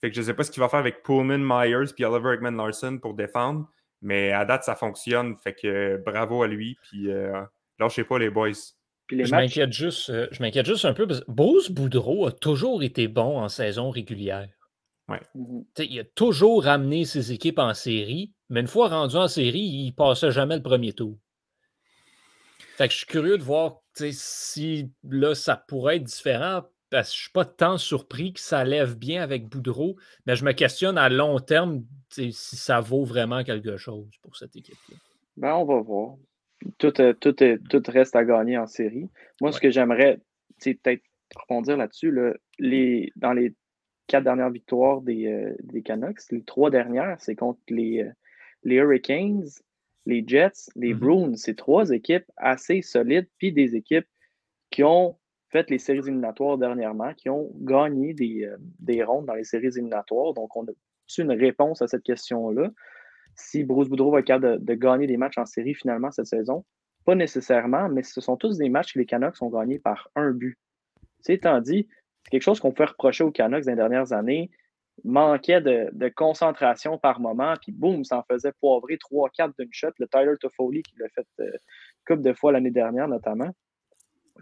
Fait 0.00 0.08
que 0.08 0.16
je 0.16 0.20
ne 0.20 0.26
sais 0.26 0.34
pas 0.34 0.44
ce 0.44 0.50
qu'il 0.50 0.60
va 0.60 0.68
faire 0.68 0.78
avec 0.78 1.02
Pullman, 1.02 1.38
Myers 1.38 1.92
puis 1.94 2.04
Oliver 2.04 2.34
Ekman 2.34 2.56
Larson 2.56 2.98
pour 2.98 3.14
défendre. 3.14 3.68
Mais 4.02 4.32
à 4.32 4.44
date, 4.44 4.64
ça 4.64 4.74
fonctionne. 4.74 5.36
Fait 5.36 5.54
que 5.54 6.02
bravo 6.04 6.42
à 6.42 6.48
lui. 6.48 6.78
Puis 6.82 7.10
euh, 7.10 7.42
lâchez 7.78 8.04
pas 8.04 8.18
les 8.18 8.30
boys. 8.30 8.52
je 9.10 9.30
m'inquiète 9.30 9.72
juste, 9.72 10.08
euh, 10.08 10.28
juste 10.64 10.84
un 10.86 10.94
peu 10.94 11.06
parce 11.06 11.20
que 11.20 11.30
Bruce 11.30 11.70
Boudreau 11.70 12.26
a 12.26 12.32
toujours 12.32 12.82
été 12.82 13.08
bon 13.08 13.38
en 13.38 13.48
saison 13.48 13.90
régulière. 13.90 14.48
Ouais. 15.08 15.20
Mhm. 15.34 15.64
Il 15.78 16.00
a 16.00 16.04
toujours 16.04 16.64
ramené 16.64 17.04
ses 17.04 17.32
équipes 17.32 17.58
en 17.58 17.74
série, 17.74 18.32
mais 18.48 18.60
une 18.60 18.68
fois 18.68 18.88
rendu 18.88 19.16
en 19.16 19.28
série, 19.28 19.60
il 19.60 19.92
passait 19.92 20.30
jamais 20.30 20.56
le 20.56 20.62
premier 20.62 20.94
tour. 20.94 21.18
Fait 22.76 22.88
que 22.88 22.92
je 22.92 22.98
suis 22.98 23.06
curieux 23.06 23.38
de 23.38 23.42
voir 23.42 23.80
si 23.94 24.90
là, 25.04 25.34
ça 25.34 25.56
pourrait 25.56 25.96
être 25.96 26.04
différent 26.04 26.62
parce 26.90 27.10
que 27.10 27.14
je 27.14 27.20
ne 27.20 27.22
suis 27.22 27.32
pas 27.32 27.44
tant 27.44 27.78
surpris 27.78 28.32
que 28.32 28.40
ça 28.40 28.64
lève 28.64 28.96
bien 28.96 29.22
avec 29.22 29.46
Boudreau, 29.46 29.96
mais 30.26 30.34
je 30.34 30.44
me 30.44 30.52
questionne 30.52 30.98
à 30.98 31.08
long 31.08 31.38
terme 31.38 31.84
si 32.10 32.32
ça 32.32 32.80
vaut 32.80 33.04
vraiment 33.04 33.44
quelque 33.44 33.76
chose 33.76 34.10
pour 34.22 34.36
cette 34.36 34.56
équipe-là. 34.56 34.96
Ben, 35.36 35.54
on 35.54 35.64
va 35.64 35.80
voir. 35.80 36.16
Tout, 36.78 36.90
tout, 36.90 37.32
tout, 37.32 37.82
reste 37.88 38.16
à 38.16 38.24
gagner 38.24 38.58
en 38.58 38.66
série. 38.66 39.08
Moi, 39.40 39.52
ce 39.52 39.60
que 39.60 39.70
j'aimerais 39.70 40.18
peut-être 40.62 41.02
rebondir 41.34 41.76
là-dessus, 41.76 42.12
les, 42.58 43.12
dans 43.16 43.32
les 43.32 43.54
quatre 44.08 44.24
dernières 44.24 44.50
victoires 44.50 45.00
des, 45.00 45.26
euh, 45.28 45.54
des 45.62 45.82
Canucks, 45.82 46.20
les 46.30 46.42
trois 46.42 46.70
dernières, 46.70 47.16
c'est 47.20 47.36
contre 47.36 47.60
les, 47.68 48.02
euh, 48.02 48.10
les 48.64 48.76
Hurricanes, 48.76 49.46
les 50.06 50.24
Jets, 50.26 50.70
les 50.76 50.94
mm-hmm. 50.94 50.98
Bruins. 50.98 51.36
C'est 51.36 51.56
trois 51.56 51.90
équipes 51.90 52.24
assez 52.36 52.82
solides, 52.82 53.28
puis 53.38 53.52
des 53.52 53.76
équipes 53.76 54.06
qui 54.70 54.84
ont 54.84 55.16
fait 55.50 55.68
les 55.68 55.78
séries 55.78 55.98
éliminatoires 55.98 56.58
dernièrement, 56.58 57.12
qui 57.14 57.28
ont 57.28 57.50
gagné 57.56 58.14
des, 58.14 58.44
euh, 58.44 58.56
des 58.78 59.02
rondes 59.02 59.26
dans 59.26 59.34
les 59.34 59.44
séries 59.44 59.66
éliminatoires. 59.66 60.32
Donc, 60.32 60.56
on 60.56 60.64
a 60.64 60.72
une 61.18 61.32
réponse 61.32 61.82
à 61.82 61.88
cette 61.88 62.02
question-là. 62.02 62.70
Si 63.34 63.64
Bruce 63.64 63.88
Boudreau 63.88 64.12
va 64.12 64.20
être 64.20 64.26
capable 64.26 64.64
de, 64.64 64.74
gagner 64.74 65.06
des 65.06 65.16
matchs 65.16 65.38
en 65.38 65.46
série 65.46 65.74
finalement 65.74 66.10
cette 66.10 66.26
saison, 66.26 66.64
pas 67.04 67.14
nécessairement, 67.14 67.88
mais 67.88 68.02
ce 68.02 68.20
sont 68.20 68.36
tous 68.36 68.58
des 68.58 68.68
matchs 68.68 68.94
que 68.94 68.98
les 68.98 69.06
Canucks 69.06 69.40
ont 69.40 69.48
gagnés 69.48 69.78
par 69.78 70.10
un 70.14 70.32
but. 70.32 70.58
C'est 71.20 71.34
étant 71.34 71.60
dit, 71.60 71.88
c'est 72.24 72.30
quelque 72.30 72.42
chose 72.42 72.60
qu'on 72.60 72.72
peut 72.72 72.84
reprocher 72.84 73.24
aux 73.24 73.30
Canucks 73.30 73.64
dans 73.64 73.72
les 73.72 73.76
dernières 73.76 74.12
années. 74.12 74.50
Manquait 75.04 75.60
de, 75.60 76.08
concentration 76.08 76.98
par 76.98 77.20
moment, 77.20 77.54
puis 77.60 77.72
boum, 77.72 78.04
ça 78.04 78.18
en 78.18 78.22
faisait 78.22 78.52
poivrer 78.60 78.96
3-4 78.96 79.52
d'une 79.58 79.72
shot. 79.72 79.90
Le 79.98 80.06
Tyler 80.06 80.34
Toffoli 80.38 80.82
qui 80.82 80.94
l'a 80.98 81.08
fait 81.08 81.26
une 81.38 81.46
euh, 81.46 81.56
couple 82.06 82.22
de 82.22 82.32
fois 82.32 82.52
l'année 82.52 82.70
dernière 82.70 83.08
notamment. 83.08 83.50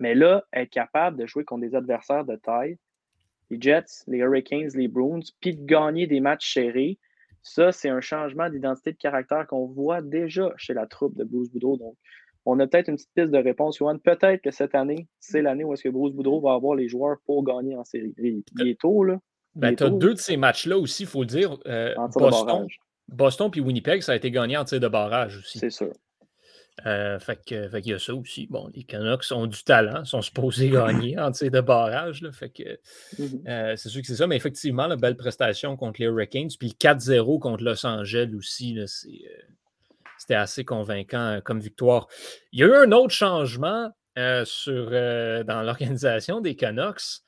Mais 0.01 0.14
là, 0.14 0.44
être 0.53 0.71
capable 0.71 1.16
de 1.16 1.27
jouer 1.27 1.44
contre 1.44 1.62
des 1.62 1.75
adversaires 1.75 2.25
de 2.25 2.37
taille, 2.37 2.79
les 3.51 3.59
Jets, 3.61 4.05
les 4.07 4.18
Hurricanes, 4.18 4.71
les 4.75 4.88
Bruins, 4.88 5.21
puis 5.40 5.57
de 5.57 5.64
gagner 5.64 6.07
des 6.07 6.21
matchs 6.21 6.55
serrés, 6.55 6.99
ça, 7.42 7.73
c'est 7.73 7.88
un 7.88 8.01
changement 8.01 8.51
d'identité 8.51 8.92
de 8.92 8.99
caractère 8.99 9.47
qu'on 9.47 9.66
voit 9.66 10.03
déjà 10.03 10.53
chez 10.57 10.75
la 10.75 10.87
troupe 10.87 11.16
de 11.16 11.25
Bruce 11.25 11.51
Boudreau. 11.51 11.77
Donc, 11.79 11.97
on 12.44 12.59
a 12.61 12.66
peut-être 12.66 12.88
une 12.88 12.97
petite 12.97 13.12
piste 13.14 13.31
de 13.31 13.38
réponse, 13.38 13.79
Johan. 13.79 13.99
Peut-être 13.99 14.42
que 14.42 14.51
cette 14.51 14.75
année, 14.75 15.07
c'est 15.21 15.42
l'année 15.42 15.64
où 15.64 15.73
est-ce 15.73 15.83
que 15.83 15.88
Bruce 15.88 16.12
Boudreau 16.12 16.40
va 16.40 16.55
avoir 16.55 16.75
les 16.75 16.88
joueurs 16.88 17.18
pour 17.27 17.44
gagner 17.44 17.77
en 17.77 17.85
série. 17.85 18.14
Il, 18.18 18.68
est 18.68 18.81
tôt. 18.81 19.05
Ben, 19.59 19.75
tu 19.75 19.85
as 19.85 19.90
deux 19.90 20.14
de 20.14 20.18
ces 20.18 20.37
matchs-là 20.37 20.79
aussi, 20.79 21.03
il 21.03 21.09
faut 21.09 21.21
le 21.21 21.27
dire. 21.27 21.59
Euh, 21.66 21.94
Boston, 22.14 22.66
Boston 23.09 23.51
puis 23.51 23.61
Winnipeg, 23.61 24.03
ça 24.03 24.12
a 24.12 24.16
été 24.16 24.31
gagné 24.31 24.57
en 24.57 24.64
tir 24.64 24.81
de 24.81 24.88
barrage 24.88 25.37
aussi. 25.38 25.59
C'est 25.59 25.71
sûr. 25.71 25.92
Euh, 26.87 27.18
fait 27.18 27.40
qu'il 27.44 27.68
y 27.87 27.92
a 27.92 27.99
ça 27.99 28.14
aussi. 28.14 28.47
Bon, 28.47 28.71
les 28.75 28.85
Canucks 28.85 29.25
ont 29.33 29.47
du 29.47 29.62
talent, 29.64 30.05
sont 30.05 30.23
supposés 30.23 30.71
gagner 30.71 31.18
en 31.18 31.33
tir 31.33 31.51
de 31.51 31.61
barrage. 31.61 32.25
fait 32.33 32.51
que 32.51 32.62
mm-hmm. 33.16 33.49
euh, 33.49 33.77
c'est 33.77 33.88
sûr 33.88 34.01
que 34.01 34.07
c'est 34.07 34.16
ça, 34.16 34.27
mais 34.27 34.37
effectivement, 34.37 34.87
la 34.87 34.97
belle 34.97 35.16
prestation 35.16 35.77
contre 35.77 36.01
les 36.01 36.07
Hurricanes, 36.07 36.51
puis 36.59 36.68
le 36.68 36.75
4-0 36.75 37.40
contre 37.40 37.64
Los 37.64 37.85
Angeles 37.85 38.33
aussi, 38.37 38.79
euh, 38.79 38.87
c'était 40.18 40.35
assez 40.35 40.64
convaincant 40.64 41.40
comme 41.44 41.61
victoire. 41.61 42.07
Il 42.53 42.61
y 42.61 42.62
a 42.62 42.66
eu 42.66 42.75
un 42.75 42.92
autre 42.92 43.14
changement 43.14 43.90
sur, 44.44 44.90
dans 44.90 45.62
l'organisation 45.62 46.40
des 46.40 46.57
Canucks. 46.57 47.23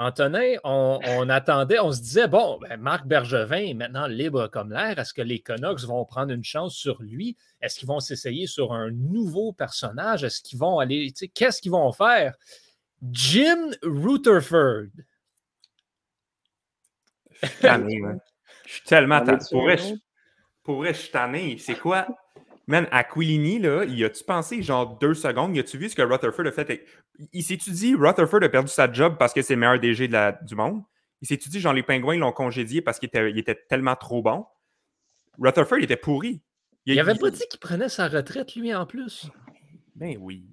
Antonin, 0.00 0.54
on, 0.64 1.28
attendait, 1.28 1.78
on 1.78 1.92
se 1.92 2.00
disait, 2.00 2.26
bon, 2.26 2.58
ben, 2.58 2.80
Marc 2.80 3.06
Bergevin 3.06 3.58
est 3.58 3.74
maintenant 3.74 4.06
libre 4.06 4.46
comme 4.46 4.72
l'air. 4.72 4.98
Est-ce 4.98 5.12
que 5.12 5.20
les 5.20 5.40
Canucks 5.40 5.80
vont 5.80 6.06
prendre 6.06 6.32
une 6.32 6.42
chance 6.42 6.74
sur 6.74 7.02
lui? 7.02 7.36
Est-ce 7.60 7.78
qu'ils 7.78 7.86
vont 7.86 8.00
s'essayer 8.00 8.46
sur 8.46 8.72
un 8.72 8.90
nouveau 8.90 9.52
personnage? 9.52 10.24
Est-ce 10.24 10.40
qu'ils 10.40 10.58
vont 10.58 10.78
aller, 10.78 11.12
qu'est-ce 11.34 11.60
qu'ils 11.60 11.72
vont 11.72 11.92
faire? 11.92 12.34
Jim 13.12 13.72
Rutherford. 13.82 14.86
Je 17.42 17.46
suis 17.46 17.58
tanné, 17.60 18.00
Je 18.64 18.72
suis 18.72 18.82
tellement 18.84 19.22
tanné. 19.22 19.38
Pour 19.50 19.62
vrai, 19.64 19.76
pour 20.62 20.84
je 20.86 20.92
suis 20.92 21.10
tanné. 21.10 21.58
C'est 21.58 21.78
quoi? 21.78 22.06
Man, 22.70 22.86
Aquilini, 22.92 23.58
là, 23.58 23.84
y 23.84 24.04
a-tu 24.04 24.22
pensé 24.22 24.62
genre 24.62 24.96
deux 24.96 25.14
secondes? 25.14 25.56
Y 25.56 25.58
a-tu 25.58 25.76
vu 25.76 25.88
ce 25.88 25.96
que 25.96 26.02
Rutherford 26.02 26.46
a 26.46 26.52
fait? 26.52 26.86
Il 27.32 27.42
s'est-tu 27.42 27.72
dit 27.72 27.96
Rutherford 27.96 28.44
a 28.44 28.48
perdu 28.48 28.70
sa 28.70 28.90
job 28.92 29.16
parce 29.18 29.32
que 29.32 29.42
c'est 29.42 29.54
le 29.54 29.60
meilleur 29.60 29.80
DG 29.80 30.06
de 30.06 30.12
la, 30.12 30.30
du 30.30 30.54
monde? 30.54 30.84
Il 31.20 31.26
s'est-tu 31.26 31.48
dit 31.48 31.58
genre 31.58 31.72
les 31.72 31.82
pingouins 31.82 32.16
l'ont 32.16 32.30
congédié 32.30 32.80
parce 32.80 33.00
qu'il 33.00 33.08
était, 33.08 33.36
était, 33.36 33.56
tellement 33.68 33.96
trop 33.96 34.22
bon? 34.22 34.46
Rutherford 35.40 35.78
il 35.78 35.84
était 35.84 35.96
pourri. 35.96 36.42
Il, 36.86 36.94
il 36.94 37.00
avait 37.00 37.16
pas 37.16 37.30
dit 37.30 37.42
qu'il 37.50 37.58
prenait 37.58 37.88
sa 37.88 38.06
retraite 38.06 38.54
lui 38.54 38.72
en 38.72 38.86
plus. 38.86 39.28
Ben 39.96 40.16
oui. 40.20 40.46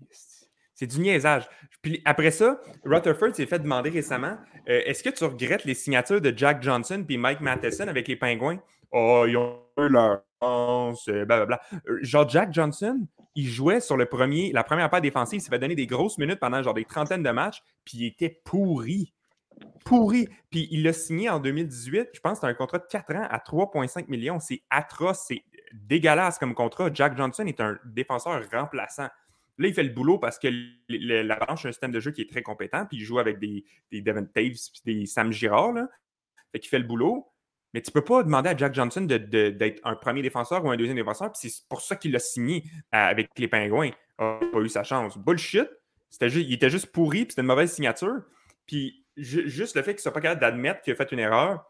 C'est 0.74 0.88
du 0.88 1.00
niaisage. 1.00 1.48
Puis 1.84 2.02
après 2.04 2.32
ça, 2.32 2.60
Rutherford 2.84 3.36
s'est 3.36 3.46
fait 3.46 3.60
demander 3.60 3.92
récemment 3.92 4.40
euh, 4.68 4.82
est-ce 4.86 5.04
que 5.04 5.12
tu 5.12 5.24
regrettes 5.24 5.66
les 5.66 5.76
signatures 5.76 6.20
de 6.20 6.34
Jack 6.36 6.64
Johnson 6.64 7.04
puis 7.08 7.20
Mike 7.20 7.42
Matheson 7.42 7.88
avec 7.88 8.08
les 8.08 8.16
pingouins? 8.16 8.60
Oh, 8.92 9.26
ils 9.28 9.38
ont 9.38 9.60
eu 9.78 9.90
leur 9.90 10.24
blablabla. 10.42 11.62
Euh, 11.88 12.00
genre, 12.02 12.28
Jack 12.28 12.54
Johnson, 12.54 13.08
il 13.36 13.48
jouait 13.48 13.80
sur 13.80 13.98
le 13.98 14.06
premier, 14.06 14.52
la 14.52 14.64
première 14.64 14.90
paire 14.90 15.02
défensive. 15.02 15.40
Il 15.40 15.42
s'est 15.42 15.50
fait 15.50 15.60
donner 15.60 15.76
des 15.76 15.88
grosses 15.88 16.18
minutes 16.18 16.40
pendant 16.40 16.62
genre 16.62 16.74
des 16.74 16.86
trentaines 16.86 17.24
de 17.24 17.30
matchs, 17.30 17.62
puis 17.86 17.98
il 18.00 18.06
était 18.06 18.42
pourri. 18.44 19.14
Pourri. 19.86 20.28
Puis 20.50 20.68
il 20.72 20.84
l'a 20.84 20.94
signé 20.94 21.30
en 21.30 21.40
2018. 21.40 22.10
Je 22.14 22.20
pense 22.20 22.34
que 22.34 22.40
c'est 22.42 22.48
un 22.48 22.54
contrat 22.54 22.80
de 22.80 22.86
4 22.90 23.16
ans 23.16 23.28
à 23.30 23.40
3,5 23.40 24.08
millions. 24.08 24.40
C'est 24.40 24.62
atroce, 24.70 25.26
c'est 25.28 25.44
dégueulasse 25.74 26.38
comme 26.38 26.54
contrat. 26.54 26.90
Jack 26.94 27.18
Johnson 27.18 27.46
est 27.46 27.60
un 27.60 27.78
défenseur 27.86 28.42
remplaçant. 28.52 29.08
Là, 29.60 29.68
il 29.68 29.74
fait 29.74 29.84
le 29.84 29.90
boulot 29.90 30.20
parce 30.20 30.38
que 30.38 30.48
la 30.88 31.36
branche 31.38 31.66
a 31.66 31.70
un 31.70 31.72
système 31.72 31.92
de 31.92 32.00
jeu 32.00 32.12
qui 32.12 32.22
est 32.22 32.30
très 32.30 32.44
compétent, 32.44 32.86
puis 32.86 32.98
il 32.98 33.04
joue 33.04 33.18
avec 33.18 33.40
des, 33.40 33.66
des 33.92 34.02
Devin 34.02 34.26
Taves 34.26 34.70
puis 34.72 34.82
des 34.86 35.06
Sam 35.08 35.32
Girard. 35.32 35.74
Là. 35.74 35.88
Fait 36.52 36.60
qu'il 36.60 36.70
fait 36.70 36.80
le 36.80 36.86
boulot. 36.86 37.28
Mais 37.78 37.82
tu 37.82 37.92
ne 37.92 37.94
peux 37.94 38.04
pas 38.04 38.24
demander 38.24 38.50
à 38.50 38.58
Jack 38.58 38.74
Johnson 38.74 39.02
d'être 39.02 39.82
un 39.84 39.96
premier 39.96 40.24
défenseur 40.24 40.66
ou 40.66 40.72
un 40.72 40.78
deuxième 40.78 40.98
défenseur, 40.98 41.32
puis 41.32 41.52
c'est 41.52 41.68
pour 41.70 41.82
ça 41.82 41.96
qu'il 41.96 42.12
l'a 42.12 42.18
signé 42.18 42.64
euh, 42.96 42.98
avec 42.98 43.30
les 43.38 43.48
Pingouins. 43.48 43.92
Il 44.20 44.26
n'a 44.26 44.40
pas 44.52 44.60
eu 44.62 44.68
sa 44.68 44.84
chance. 44.84 45.16
Bullshit. 45.16 45.70
il 46.20 46.54
était 46.54 46.72
juste 46.72 46.88
pourri, 46.88 47.26
puis 47.26 47.34
c'était 47.34 47.42
une 47.42 47.48
mauvaise 47.48 47.72
signature. 47.72 48.24
Puis 48.66 49.06
juste 49.16 49.76
le 49.76 49.84
fait 49.84 49.92
qu'il 49.92 50.00
ne 50.00 50.02
soit 50.02 50.12
pas 50.12 50.22
capable 50.22 50.42
d'admettre 50.42 50.82
qu'il 50.82 50.92
a 50.94 50.96
fait 50.96 51.12
une 51.12 51.20
erreur, 51.20 51.70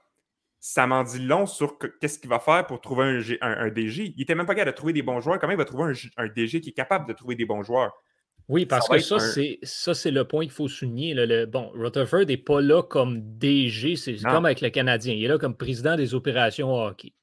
ça 0.62 0.88
m'en 0.88 1.04
dit 1.04 1.20
long 1.20 1.46
sur 1.46 1.78
qu'est-ce 1.78 2.20
qu'il 2.20 2.30
va 2.30 2.39
faire 2.39 2.65
pour 2.67 2.80
trouver 2.80 3.22
un, 3.41 3.67
DG. 3.67 4.06
Il 4.06 4.17
n'était 4.17 4.34
même 4.34 4.46
pas 4.46 4.56
capable 4.56 4.72
de 4.72 4.78
trouver 4.78 4.93
des 4.93 5.02
bons 5.02 5.20
joueurs. 5.20 5.39
Comment 5.39 5.52
il 5.52 5.58
va 5.58 5.65
trouver 5.65 5.91
un, 6.15 6.28
DG 6.28 6.62
qui 6.62 6.70
est 6.70 6.74
capable 6.74 7.06
de 7.06 7.12
trouver 7.12 7.36
des 7.36 7.46
bons 7.46 7.63
joueurs? 7.63 8.02
Oui, 8.50 8.66
parce 8.66 8.88
que 8.88 9.00
ça, 9.00 9.20
c'est 9.20 9.60
ça, 9.64 9.94
c'est 9.94 10.12
le 10.12 10.24
point 10.24 10.44
qu'il 10.44 10.54
faut 10.54 10.70
souligner. 10.70 11.14
Le, 11.14 11.46
bon, 11.46 11.70
Rutherford 11.74 12.26
n'est 12.26 12.38
pas 12.38 12.62
là 12.62 12.82
comme 12.82 13.20
DG, 13.38 13.98
c'est 13.98 14.16
comme 14.18 14.46
avec 14.46 14.62
le 14.62 14.70
Canadien. 14.70 15.14
Il 15.14 15.26
est 15.26 15.28
là 15.28 15.38
comme 15.38 15.56
président 15.56 15.98
des 15.98 16.16
opérations 16.16 16.74
hockey. 16.74 17.14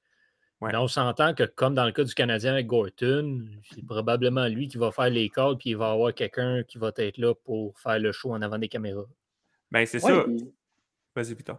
on 0.61 0.89
s'entend 0.89 1.33
que, 1.33 1.45
comme 1.45 1.75
dans 1.75 1.87
le 1.87 1.93
cas 1.93 2.05
du 2.05 2.15
Canadien 2.15 2.53
avec 2.53 2.67
Gorton, 2.67 3.43
c'est 3.73 3.85
probablement 3.87 4.47
lui 4.49 4.69
qui 4.69 4.77
va 4.77 4.93
faire 4.93 5.09
les 5.09 5.31
calls, 5.31 5.57
puis 5.59 5.71
il 5.71 5.77
va 5.79 5.93
avoir 5.93 6.13
quelqu'un 6.13 6.63
qui 6.63 6.77
va 6.77 6.93
être 6.97 7.17
là 7.17 7.35
pour 7.35 7.79
faire 7.79 7.99
le 7.99 8.13
show 8.13 8.33
en 8.33 8.43
avant 8.43 8.59
des 8.59 8.69
caméras. 8.69 9.07
Ben, 9.71 9.87
c'est 9.87 10.01
ça. 10.01 10.27
Vas-y, 11.17 11.35
putain. 11.35 11.59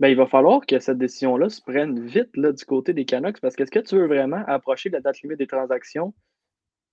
Ben, 0.00 0.08
il 0.08 0.16
va 0.16 0.26
falloir 0.26 0.66
que 0.66 0.78
cette 0.78 0.98
décision-là 0.98 1.48
se 1.50 1.60
prenne 1.60 2.04
vite 2.04 2.36
là, 2.36 2.52
du 2.52 2.64
côté 2.64 2.92
des 2.92 3.04
Canucks 3.04 3.40
parce 3.40 3.54
que 3.54 3.62
est-ce 3.62 3.70
que 3.70 3.80
tu 3.80 3.96
veux 3.96 4.06
vraiment 4.06 4.42
approcher 4.46 4.90
la 4.90 5.00
date 5.00 5.20
limite 5.22 5.38
des 5.38 5.46
transactions 5.46 6.14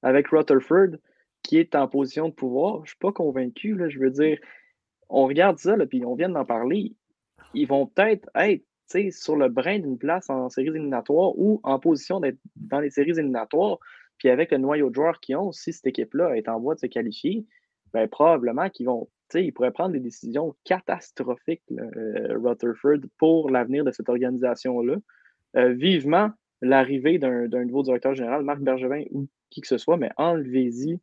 avec 0.02 0.28
Rutherford? 0.28 0.98
Qui 1.46 1.58
est 1.58 1.76
en 1.76 1.88
position 1.88 2.30
de 2.30 2.34
pouvoir? 2.34 2.78
Je 2.78 2.82
ne 2.82 2.88
suis 2.88 2.98
pas 2.98 3.12
convaincu. 3.12 3.76
Là, 3.76 3.90
je 3.90 4.00
veux 4.00 4.12
dire, 4.12 4.40
on 5.10 5.26
regarde 5.26 5.58
ça, 5.58 5.76
là, 5.76 5.86
puis 5.86 6.06
on 6.06 6.16
vient 6.16 6.30
d'en 6.30 6.46
parler. 6.46 6.94
Ils 7.54 7.68
vont 7.68 7.88
peut-être 7.88 8.30
être 8.36 8.66
sur 9.12 9.36
le 9.36 9.50
brin 9.50 9.80
d'une 9.80 9.98
place 9.98 10.30
en 10.30 10.50
séries 10.50 10.68
éliminatoires 10.68 11.38
ou 11.38 11.60
en 11.64 11.80
position 11.80 12.20
d'être 12.20 12.38
dans 12.56 12.80
les 12.80 12.90
séries 12.90 13.12
éliminatoires. 13.12 13.80
Puis 14.18 14.30
avec 14.30 14.52
le 14.52 14.58
noyau 14.58 14.90
de 14.90 14.96
joueurs 14.96 15.20
qu'ils 15.20 15.38
ont, 15.38 15.52
si 15.52 15.74
cette 15.74 15.88
équipe-là 15.88 16.36
est 16.38 16.48
en 16.48 16.60
voie 16.60 16.76
de 16.76 16.80
se 16.80 16.86
qualifier, 16.86 17.46
ben, 17.94 18.08
probablement 18.08 18.70
qu'ils 18.70 18.86
vont 18.86 19.10
il 19.34 19.54
pourrait 19.54 19.72
prendre 19.72 19.94
des 19.94 20.00
décisions 20.00 20.56
catastrophiques, 20.64 21.64
euh, 21.72 22.38
Rutherford, 22.38 23.00
pour 23.18 23.50
l'avenir 23.50 23.84
de 23.84 23.92
cette 23.92 24.08
organisation-là. 24.08 24.98
Euh, 25.58 25.74
vivement 25.74 26.30
l'arrivée 26.62 27.18
d'un 27.18 27.66
nouveau 27.66 27.84
directeur 27.84 28.14
général, 28.14 28.44
Marc 28.44 28.62
Bergevin 28.62 29.04
ou 29.12 29.28
qui 29.50 29.62
que 29.62 29.68
ce 29.68 29.78
soit, 29.78 29.98
mais 29.98 30.10
enlevez-y 30.18 31.00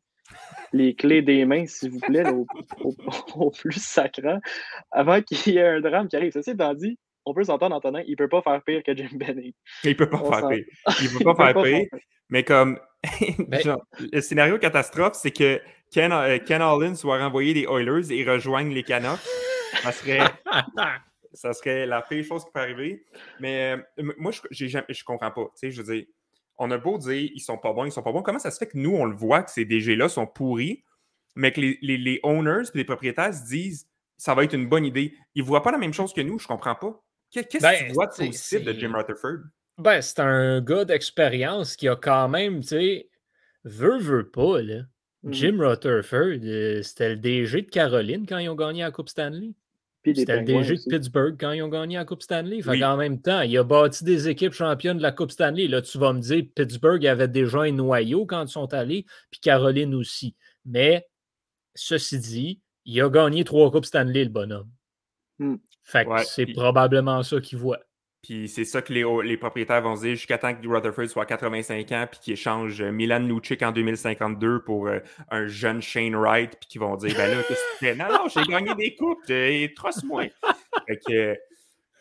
les 0.71 0.95
clés 0.95 1.21
des 1.21 1.45
mains, 1.45 1.65
s'il 1.65 1.91
vous 1.91 1.99
plaît, 1.99 2.23
au, 3.35 3.51
plus 3.51 3.81
sacrant, 3.81 4.39
avant 4.91 5.21
qu'il 5.21 5.53
y 5.53 5.57
ait 5.57 5.67
un 5.67 5.81
drame 5.81 6.07
qui 6.07 6.15
arrive. 6.15 6.31
Ceci 6.33 6.51
étant 6.51 6.73
dit, 6.73 6.97
on 7.25 7.33
peut 7.33 7.43
s'entendre, 7.43 7.75
Antonin, 7.75 8.01
il 8.05 8.11
ne 8.11 8.15
peut 8.15 8.27
pas 8.27 8.41
faire 8.41 8.61
pire 8.63 8.83
que 8.83 8.95
Jim 8.95 9.09
Benning. 9.13 9.53
Il 9.83 9.91
ne 9.91 9.95
peut 9.95 10.09
pas 10.09 10.19
faire 10.19 10.47
pire. 10.49 10.65
Il 11.01 11.13
ne 11.13 11.17
peut 11.17 11.23
pas 11.35 11.53
faire 11.53 11.63
pire. 11.63 11.87
Mais 12.29 12.43
comme 12.43 12.79
ben 13.47 13.77
le 14.11 14.21
scénario 14.21 14.57
catastrophe, 14.57 15.15
c'est 15.15 15.31
que 15.31 15.61
Ken, 15.91 16.11
euh, 16.11 16.39
Ken 16.39 16.61
Holland 16.61 16.95
soit 16.95 17.19
renvoyé 17.19 17.53
des 17.53 17.63
Oilers 17.63 18.11
et 18.11 18.23
rejoigne 18.29 18.73
les 18.73 18.83
Canucks. 18.83 19.19
Ça 19.81 19.91
serait, 19.91 20.19
ça 21.33 21.53
serait 21.53 21.85
la 21.85 22.01
pire 22.01 22.23
chose 22.23 22.43
qui 22.45 22.51
peut 22.51 22.61
arriver. 22.61 23.05
Mais 23.39 23.77
euh, 23.97 24.13
moi, 24.17 24.31
je 24.51 24.65
ne 24.65 25.03
comprends 25.03 25.31
pas. 25.31 25.47
Je 25.61 25.81
veux 25.81 25.95
dire, 25.95 26.05
on 26.57 26.71
a 26.71 26.77
beau 26.77 26.97
dire 26.97 27.29
ils 27.33 27.39
sont 27.39 27.57
pas 27.57 27.73
bons, 27.73 27.85
ils 27.85 27.91
sont 27.91 28.03
pas 28.03 28.11
bons. 28.11 28.21
Comment 28.21 28.39
ça 28.39 28.51
se 28.51 28.57
fait 28.57 28.67
que 28.67 28.77
nous, 28.77 28.95
on 28.95 29.05
le 29.05 29.15
voit 29.15 29.43
que 29.43 29.51
ces 29.51 29.65
DG-là 29.65 30.09
sont 30.09 30.27
pourris, 30.27 30.83
mais 31.35 31.51
que 31.51 31.61
les, 31.61 31.77
les, 31.81 32.19
owners 32.23 32.69
et 32.73 32.77
les 32.77 32.83
propriétaires 32.83 33.33
se 33.33 33.45
disent 33.45 33.87
ça 34.17 34.35
va 34.35 34.43
être 34.43 34.53
une 34.53 34.67
bonne 34.67 34.85
idée? 34.85 35.15
Ils 35.35 35.43
ne 35.43 35.47
voient 35.47 35.63
pas 35.63 35.71
la 35.71 35.77
même 35.77 35.93
chose 35.93 36.13
que 36.13 36.21
nous, 36.21 36.39
je 36.39 36.45
ne 36.45 36.47
comprends 36.47 36.75
pas. 36.75 37.03
Qu'est-ce 37.31 37.57
que 37.57 37.61
ben, 37.61 37.87
tu 37.87 37.93
vois 37.93 38.07
de 38.07 38.15
positif 38.15 38.63
de 38.63 38.73
Jim 38.73 38.93
Rutherford? 38.93 39.39
Ben, 39.79 40.01
c'est 40.01 40.19
un 40.19 40.61
gars 40.61 40.85
d'expérience 40.85 41.75
qui 41.75 41.87
a 41.87 41.95
quand 41.95 42.29
même, 42.29 42.61
tu 42.61 42.67
sais, 42.67 43.09
veut, 43.63 43.97
veut 43.97 44.29
pas, 44.29 44.61
là. 44.61 44.83
Mmh. 45.23 45.33
Jim 45.33 45.57
Rutherford, 45.59 46.43
euh, 46.43 46.83
c'était 46.83 47.09
le 47.09 47.15
DG 47.15 47.63
de 47.63 47.69
Caroline 47.69 48.25
quand 48.27 48.37
ils 48.37 48.49
ont 48.49 48.55
gagné 48.55 48.81
la 48.81 48.91
Coupe 48.91 49.09
Stanley. 49.09 49.53
C'était 50.05 50.39
le 50.39 50.43
DG 50.43 50.75
de 50.75 50.89
Pittsburgh 50.89 51.37
quand 51.39 51.51
ils 51.51 51.63
ont 51.63 51.69
gagné 51.69 51.95
la 51.95 52.05
Coupe 52.05 52.21
Stanley. 52.21 52.61
Fait 52.61 52.83
en 52.83 52.97
même 52.97 53.21
temps, 53.21 53.41
il 53.41 53.57
a 53.57 53.63
bâti 53.63 54.03
des 54.03 54.27
équipes 54.27 54.53
championnes 54.53 54.97
de 54.97 55.01
la 55.01 55.11
Coupe 55.11 55.31
Stanley. 55.31 55.67
Là, 55.67 55.81
tu 55.81 55.97
vas 55.97 56.11
me 56.11 56.19
dire, 56.19 56.43
Pittsburgh 56.55 57.05
avait 57.07 57.27
déjà 57.29 57.61
un 57.61 57.71
noyau 57.71 58.25
quand 58.25 58.43
ils 58.43 58.49
sont 58.49 58.73
allés, 58.73 59.05
puis 59.31 59.39
Caroline 59.39 59.95
aussi. 59.95 60.35
Mais, 60.65 61.07
ceci 61.73 62.19
dit, 62.19 62.59
il 62.85 63.01
a 63.01 63.09
gagné 63.09 63.45
trois 63.45 63.71
Coupes 63.71 63.85
Stanley, 63.85 64.25
le 64.25 64.29
bonhomme. 64.29 64.69
Fait 65.83 66.05
que 66.05 66.23
c'est 66.25 66.47
probablement 66.47 67.23
ça 67.23 67.39
qu'il 67.39 67.57
voit. 67.57 67.79
Puis 68.23 68.47
c'est 68.47 68.63
ça 68.63 68.81
que 68.81 68.93
les, 68.93 69.37
propriétaires 69.37 69.81
vont 69.81 69.95
dire 69.95 70.15
jusqu'à 70.15 70.37
temps 70.37 70.55
que 70.55 70.65
Rutherford 70.65 71.09
soit 71.09 71.25
85 71.25 71.91
ans 71.91 72.07
puis 72.09 72.19
qu'il 72.21 72.33
échange 72.33 72.81
euh, 72.81 72.89
Milan 72.89 73.19
Lucic 73.19 73.61
en 73.61 73.73
2052 73.73 74.63
pour 74.63 74.87
euh, 74.87 74.99
un 75.29 75.45
jeune 75.47 75.81
Shane 75.81 76.15
Wright 76.15 76.55
puis 76.57 76.69
qu'ils 76.69 76.81
vont 76.81 76.95
dire 76.95 77.13
ben 77.17 77.29
là 77.29 77.43
qu'est-ce 77.43 77.59
que 77.59 77.79
tu 77.79 77.85
fais? 77.85 77.95
Non 77.95 78.05
non, 78.09 78.29
j'ai 78.29 78.43
gagné 78.49 78.73
des 78.75 78.95
coupes, 78.95 79.29
et 79.29 79.73
trosse-moi. 79.75 80.27
fait 80.87 80.99
que 81.05 81.37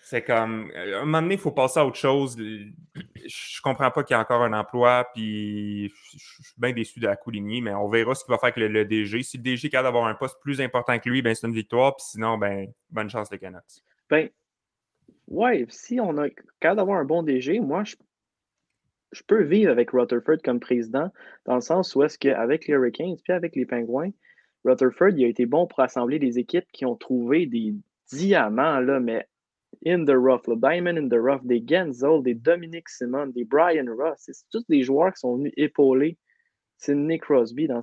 c'est 0.04 0.22
comme 0.22 0.70
à 0.76 0.98
un 0.98 1.04
moment 1.04 1.22
donné, 1.22 1.34
il 1.34 1.40
faut 1.40 1.50
passer 1.50 1.80
à 1.80 1.86
autre 1.86 1.96
chose. 1.96 2.36
Je 2.36 3.60
comprends 3.60 3.90
pas 3.90 4.04
qu'il 4.04 4.14
y 4.14 4.16
a 4.16 4.20
encore 4.20 4.42
un 4.42 4.52
emploi 4.52 5.08
puis 5.12 5.88
je 5.88 6.18
suis 6.18 6.54
bien 6.56 6.72
déçu 6.72 7.00
de 7.00 7.06
la 7.06 7.16
Coligny, 7.16 7.62
mais 7.62 7.74
on 7.74 7.88
verra 7.88 8.14
ce 8.14 8.24
qu'il 8.24 8.30
va 8.30 8.38
faire 8.38 8.52
avec 8.56 8.58
le, 8.58 8.84
DG. 8.84 9.24
Si 9.24 9.38
le 9.38 9.42
DG 9.42 9.66
est 9.66 9.70
capable 9.70 9.88
d'avoir 9.88 10.06
un 10.06 10.14
poste 10.14 10.36
plus 10.40 10.60
important 10.60 10.96
que 11.00 11.08
lui, 11.10 11.20
ben 11.20 11.34
c'est 11.34 11.48
une 11.48 11.54
victoire, 11.54 11.96
puis 11.96 12.04
sinon 12.10 12.38
ben 12.38 12.68
bonne 12.90 13.10
chance 13.10 13.28
les 13.32 13.40
Canucks. 13.40 13.82
Ben 14.08 14.28
Ouais, 15.28 15.64
si 15.68 16.00
on 16.00 16.18
a 16.18 16.28
capable 16.60 16.78
d'avoir 16.78 16.98
un 16.98 17.04
bon 17.04 17.22
DG, 17.22 17.60
moi, 17.60 17.84
je, 17.84 17.96
je, 19.12 19.22
peux 19.26 19.42
vivre 19.42 19.70
avec 19.70 19.90
Rutherford 19.90 20.38
comme 20.44 20.60
président, 20.60 21.10
dans 21.46 21.54
le 21.54 21.60
sens 21.60 21.94
où 21.94 22.02
est-ce 22.02 22.18
qu'avec 22.18 22.66
les 22.66 22.74
Hurricanes 22.74 23.16
puis 23.22 23.32
avec 23.32 23.56
les 23.56 23.64
Pingouins, 23.64 24.10
Rutherford, 24.64 25.10
il 25.16 25.24
a 25.24 25.28
été 25.28 25.46
bon 25.46 25.66
pour 25.66 25.80
assembler 25.80 26.18
des 26.18 26.38
équipes 26.38 26.70
qui 26.72 26.84
ont 26.84 26.96
trouvé 26.96 27.46
des 27.46 27.74
diamants, 28.10 28.80
là, 28.80 29.00
mais 29.00 29.26
in 29.86 30.04
the 30.04 30.14
rough, 30.14 30.46
le 30.46 30.56
diamond 30.56 30.96
in 30.96 31.08
the 31.08 31.20
rough, 31.20 31.44
des 31.44 31.64
Genzel, 31.66 32.22
des 32.22 32.34
Dominic 32.34 32.88
Simon, 32.88 33.28
des 33.28 33.44
Brian 33.44 33.86
Ross. 33.96 34.18
C'est 34.18 34.48
tous 34.50 34.64
des 34.68 34.82
joueurs 34.82 35.12
qui 35.14 35.20
sont 35.20 35.36
venus 35.36 35.52
épauler 35.56 36.18
Nick 36.88 37.22
Crosby 37.22 37.68
dans, 37.68 37.80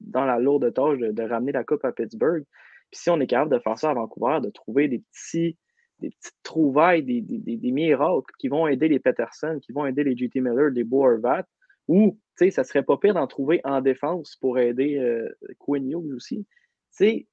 dans 0.00 0.24
la 0.24 0.38
lourde 0.38 0.72
tâche 0.72 0.98
de, 0.98 1.10
de, 1.10 1.22
ramener 1.22 1.52
la 1.52 1.64
Coupe 1.64 1.84
à 1.84 1.92
Pittsburgh. 1.92 2.44
Puis 2.90 3.00
si 3.00 3.10
on 3.10 3.20
est 3.20 3.26
capable 3.26 3.52
de 3.52 3.58
faire 3.58 3.78
ça 3.78 3.90
à 3.90 3.94
Vancouver, 3.94 4.38
de 4.42 4.50
trouver 4.50 4.88
des 4.88 5.02
petits 5.12 5.56
des 6.00 6.10
petites 6.10 6.42
trouvailles, 6.42 7.02
des, 7.02 7.20
des, 7.20 7.70
miracles 7.72 8.32
qui 8.38 8.48
vont 8.48 8.66
aider 8.66 8.88
les 8.88 8.98
Peterson, 8.98 9.58
qui 9.62 9.72
vont 9.72 9.86
aider 9.86 10.04
les 10.04 10.16
JT 10.16 10.40
Miller, 10.40 10.70
les 10.70 10.84
Boervat, 10.84 11.46
ou, 11.88 12.18
tu 12.38 12.44
sais, 12.44 12.50
ça 12.50 12.64
serait 12.64 12.82
pas 12.82 12.96
pire 12.96 13.14
d'en 13.14 13.26
trouver 13.26 13.60
en 13.64 13.80
défense 13.80 14.36
pour 14.36 14.58
aider 14.58 14.98
euh, 14.98 15.28
Quinn 15.58 15.90
Hughes 15.90 16.14
aussi. 16.14 16.46
Tu 16.96 17.26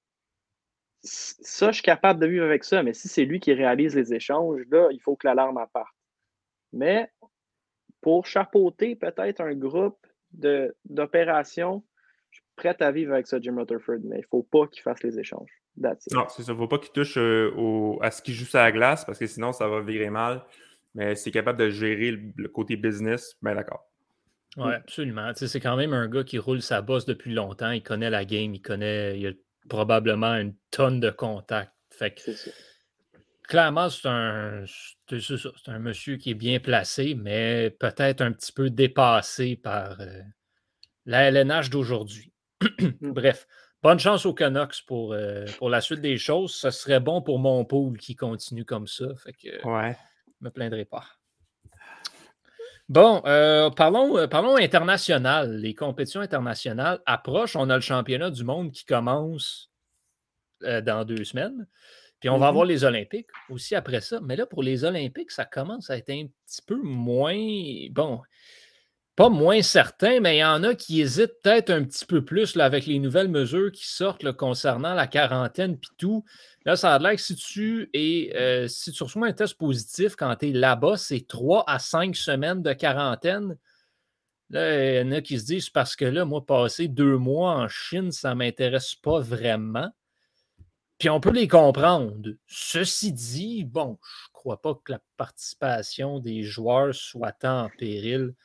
ça, 1.04 1.68
je 1.68 1.76
suis 1.76 1.84
capable 1.84 2.20
de 2.20 2.28
vivre 2.28 2.44
avec 2.44 2.64
ça, 2.64 2.84
mais 2.84 2.94
si 2.94 3.08
c'est 3.08 3.24
lui 3.24 3.40
qui 3.40 3.54
réalise 3.54 3.96
les 3.96 4.14
échanges, 4.14 4.62
là, 4.70 4.90
il 4.92 5.00
faut 5.00 5.16
que 5.16 5.28
l'alarme 5.28 5.64
parte. 5.72 5.96
Mais 6.74 7.10
pour 8.02 8.26
chapeauter 8.26 8.96
peut-être 8.96 9.42
un 9.42 9.54
groupe 9.54 10.06
d'opérations, 10.86 11.84
je 12.32 12.38
suis 12.38 12.46
prêt 12.56 12.76
à 12.82 12.92
vivre 12.92 13.14
avec 13.14 13.28
ça, 13.28 13.40
Jim 13.40 13.56
Rutherford, 13.58 14.00
mais 14.04 14.18
il 14.18 14.22
ne 14.22 14.28
faut 14.28 14.44
pas 14.44 14.68
qu'il 14.68 14.82
fasse 14.82 15.02
les 15.04 15.20
échanges. 15.20 15.62
Non, 15.78 15.94
c'est 16.00 16.12
ça. 16.44 16.52
Il 16.52 16.52
ne 16.52 16.58
faut 16.58 16.68
pas 16.68 16.80
qu'il 16.80 16.92
touche 16.92 17.18
euh, 17.18 17.98
à 18.02 18.12
ce 18.12 18.22
qui 18.22 18.34
joue 18.34 18.46
sur 18.46 18.60
la 18.60 18.72
glace 18.72 19.06
parce 19.06 19.20
que 19.20 19.28
sinon, 19.28 19.54
ça 19.54 19.68
va 19.68 19.82
virer 19.82 20.10
mal. 20.10 20.44
Mais 20.96 21.16
c'est 21.16 21.32
capable 21.32 21.60
de 21.60 21.70
gérer 21.70 22.12
le, 22.12 22.48
côté 22.48 22.76
business, 22.76 23.36
bien 23.42 23.56
d'accord. 23.56 23.86
Oui, 24.58 24.74
absolument. 24.74 25.32
c'est 25.36 25.60
quand 25.60 25.76
même 25.76 25.94
un 25.94 26.08
gars 26.08 26.24
qui 26.24 26.40
roule 26.40 26.64
sa 26.64 26.82
bosse 26.82 27.06
depuis 27.06 27.32
longtemps. 27.32 27.70
Il 27.70 27.84
connaît 27.84 28.10
la 28.10 28.26
game, 28.26 28.56
il 28.56 28.62
connaît, 28.62 29.20
il 29.20 29.28
a 29.28 29.32
probablement 29.70 30.34
une 30.34 30.56
tonne 30.72 31.00
de 31.00 31.12
contacts. 31.12 31.74
Fait 31.92 32.16
que, 32.16 32.32
clairement, 33.48 33.90
c'est 33.90 34.08
un, 34.08 34.64
c'est 35.08 35.70
un 35.70 35.80
monsieur 35.80 36.18
qui 36.18 36.32
est 36.32 36.36
bien 36.36 36.60
placé, 36.60 37.14
mais 37.14 37.70
peut-être 37.80 38.22
un 38.22 38.32
petit 38.32 38.52
peu 38.52 38.72
dépassé 38.72 39.56
par 39.56 40.00
euh, 40.02 40.22
la 41.06 41.30
LNH 41.30 41.70
d'aujourd'hui. 41.70 42.34
Mm. 43.02 43.12
Bref, 43.12 43.48
Bonne 43.84 44.00
chance 44.00 44.26
aux 44.26 44.34
Canucks 44.34 44.84
pour, 44.88 45.14
euh, 45.14 45.46
pour 45.58 45.70
la 45.70 45.82
suite 45.82 46.02
des 46.02 46.18
choses. 46.18 46.54
Ce 46.56 46.72
serait 46.72 47.00
bon 47.00 47.22
pour 47.22 47.40
mon 47.40 47.64
pool 47.64 47.98
qui 47.98 48.16
continue 48.16 48.66
comme 48.66 48.88
ça. 48.88 49.06
Fait 49.24 49.34
que 49.34 49.66
ouais. 49.68 49.96
je 50.40 50.46
me 50.46 50.50
plaindrai 50.50 50.86
pas. 50.86 51.06
Bon, 52.90 53.22
euh, 53.26 53.70
parlons, 53.70 54.18
euh, 54.18 54.28
parlons 54.28 54.56
international. 54.56 55.58
Les 55.58 55.76
compétitions 55.76 56.22
internationales 56.22 57.02
approchent. 57.06 57.56
On 57.56 57.70
a 57.70 57.76
le 57.76 57.82
championnat 57.82 58.32
du 58.32 58.44
monde 58.44 58.72
qui 58.72 58.86
commence 58.86 59.70
dans 60.62 61.06
deux 61.06 61.24
semaines. 61.24 61.68
Puis 62.20 62.30
on 62.30 62.40
va 62.40 62.46
Mhm. 62.48 62.50
avoir 62.50 62.66
les 62.66 62.84
Olympiques 62.84 63.28
aussi 63.50 63.76
après 63.76 64.02
ça. 64.02 64.20
Mais 64.24 64.36
là, 64.36 64.48
pour 64.48 64.64
les 64.64 64.84
Olympiques, 64.86 65.30
ça 65.30 65.46
commence 65.46 65.92
à 65.92 65.98
être 65.98 66.10
un 66.10 66.26
petit 66.48 66.62
peu 66.66 66.82
moins. 66.82 67.38
Bon, 67.92 68.22
pas 69.18 69.30
moins 69.30 69.64
certain, 69.64 70.20
mais 70.20 70.38
il 70.38 70.40
y 70.42 70.46
en 70.46 70.64
a 70.64 70.76
qui 70.76 71.02
hésitent 71.02 71.42
peut-être 71.42 71.72
un 71.72 71.84
petit 71.84 72.06
peu 72.06 72.24
plus 72.24 72.56
avec 72.56 72.86
les 72.86 73.00
nouvelles 73.00 73.30
mesures 73.30 73.72
qui 73.72 73.88
sortent 73.88 74.32
concernant 74.34 74.94
la 74.94 75.08
quarantaine 75.08 75.76
puis 75.76 75.90
tout. 75.98 76.24
Là, 76.66 76.76
ça 76.76 76.94
a 76.94 77.00
l'air 77.00 77.16
que 77.16 77.22
si 77.22 77.36
tu, 77.36 77.90
es, 77.96 78.32
euh, 78.36 78.68
si 78.68 78.92
tu 78.92 79.02
reçois 79.02 79.26
un 79.26 79.34
test 79.34 79.56
positif 79.56 80.16
quand 80.16 80.36
tu 80.36 80.50
es 80.50 80.52
là-bas, 80.52 80.98
c'est 80.98 81.28
trois 81.28 81.64
à 81.66 81.80
cinq 81.80 82.16
semaines 82.16 82.62
de 82.62 82.74
quarantaine. 82.74 83.58
Là, 84.52 85.02
il 85.02 85.08
y 85.08 85.10
en 85.10 85.12
a 85.12 85.22
qui 85.22 85.40
se 85.40 85.46
disent 85.46 85.72
parce 85.72 85.96
que 85.96 86.06
là, 86.06 86.24
moi, 86.24 86.46
passer 86.46 86.88
deux 86.88 87.18
mois 87.18 87.54
en 87.56 87.68
Chine, 87.68 88.12
ça 88.12 88.30
ne 88.30 88.36
m'intéresse 88.36 88.94
pas 88.94 89.20
vraiment. 89.20 89.90
Puis 91.00 91.10
on 91.10 91.20
peut 91.20 91.32
les 91.32 91.48
comprendre. 91.48 92.22
Ceci 92.46 93.14
dit, 93.14 93.64
bon, 93.64 93.98
je 94.00 94.30
ne 94.30 94.34
crois 94.34 94.62
pas 94.62 94.76
que 94.76 94.92
la 94.92 95.02
participation 95.18 96.20
des 96.20 96.44
joueurs 96.44 96.94
soit 96.94 97.44
en 97.46 97.72
péril 97.80 98.36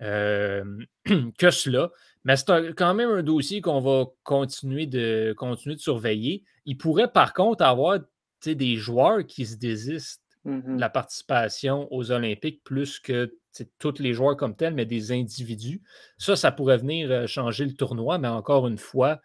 que 0.00 1.50
cela. 1.50 1.90
Mais 2.24 2.36
c'est 2.36 2.74
quand 2.74 2.94
même 2.94 3.10
un 3.10 3.22
dossier 3.22 3.60
qu'on 3.60 3.80
va 3.80 4.06
continuer 4.22 4.86
de, 4.86 5.34
continuer 5.36 5.76
de 5.76 5.80
surveiller. 5.80 6.42
Il 6.64 6.78
pourrait 6.78 7.12
par 7.12 7.34
contre 7.34 7.64
avoir 7.64 7.98
des 8.46 8.76
joueurs 8.76 9.24
qui 9.26 9.46
se 9.46 9.56
désistent 9.56 10.22
de 10.44 10.78
la 10.78 10.90
participation 10.90 11.88
aux 11.90 12.10
Olympiques 12.10 12.62
plus 12.64 12.98
que 12.98 13.34
tous 13.78 13.98
les 13.98 14.12
joueurs 14.12 14.36
comme 14.36 14.56
tels, 14.56 14.74
mais 14.74 14.84
des 14.84 15.12
individus. 15.12 15.82
Ça, 16.18 16.36
ça 16.36 16.52
pourrait 16.52 16.76
venir 16.76 17.10
euh, 17.10 17.26
changer 17.26 17.64
le 17.64 17.74
tournoi, 17.74 18.18
mais 18.18 18.28
encore 18.28 18.66
une 18.66 18.78
fois, 18.78 19.20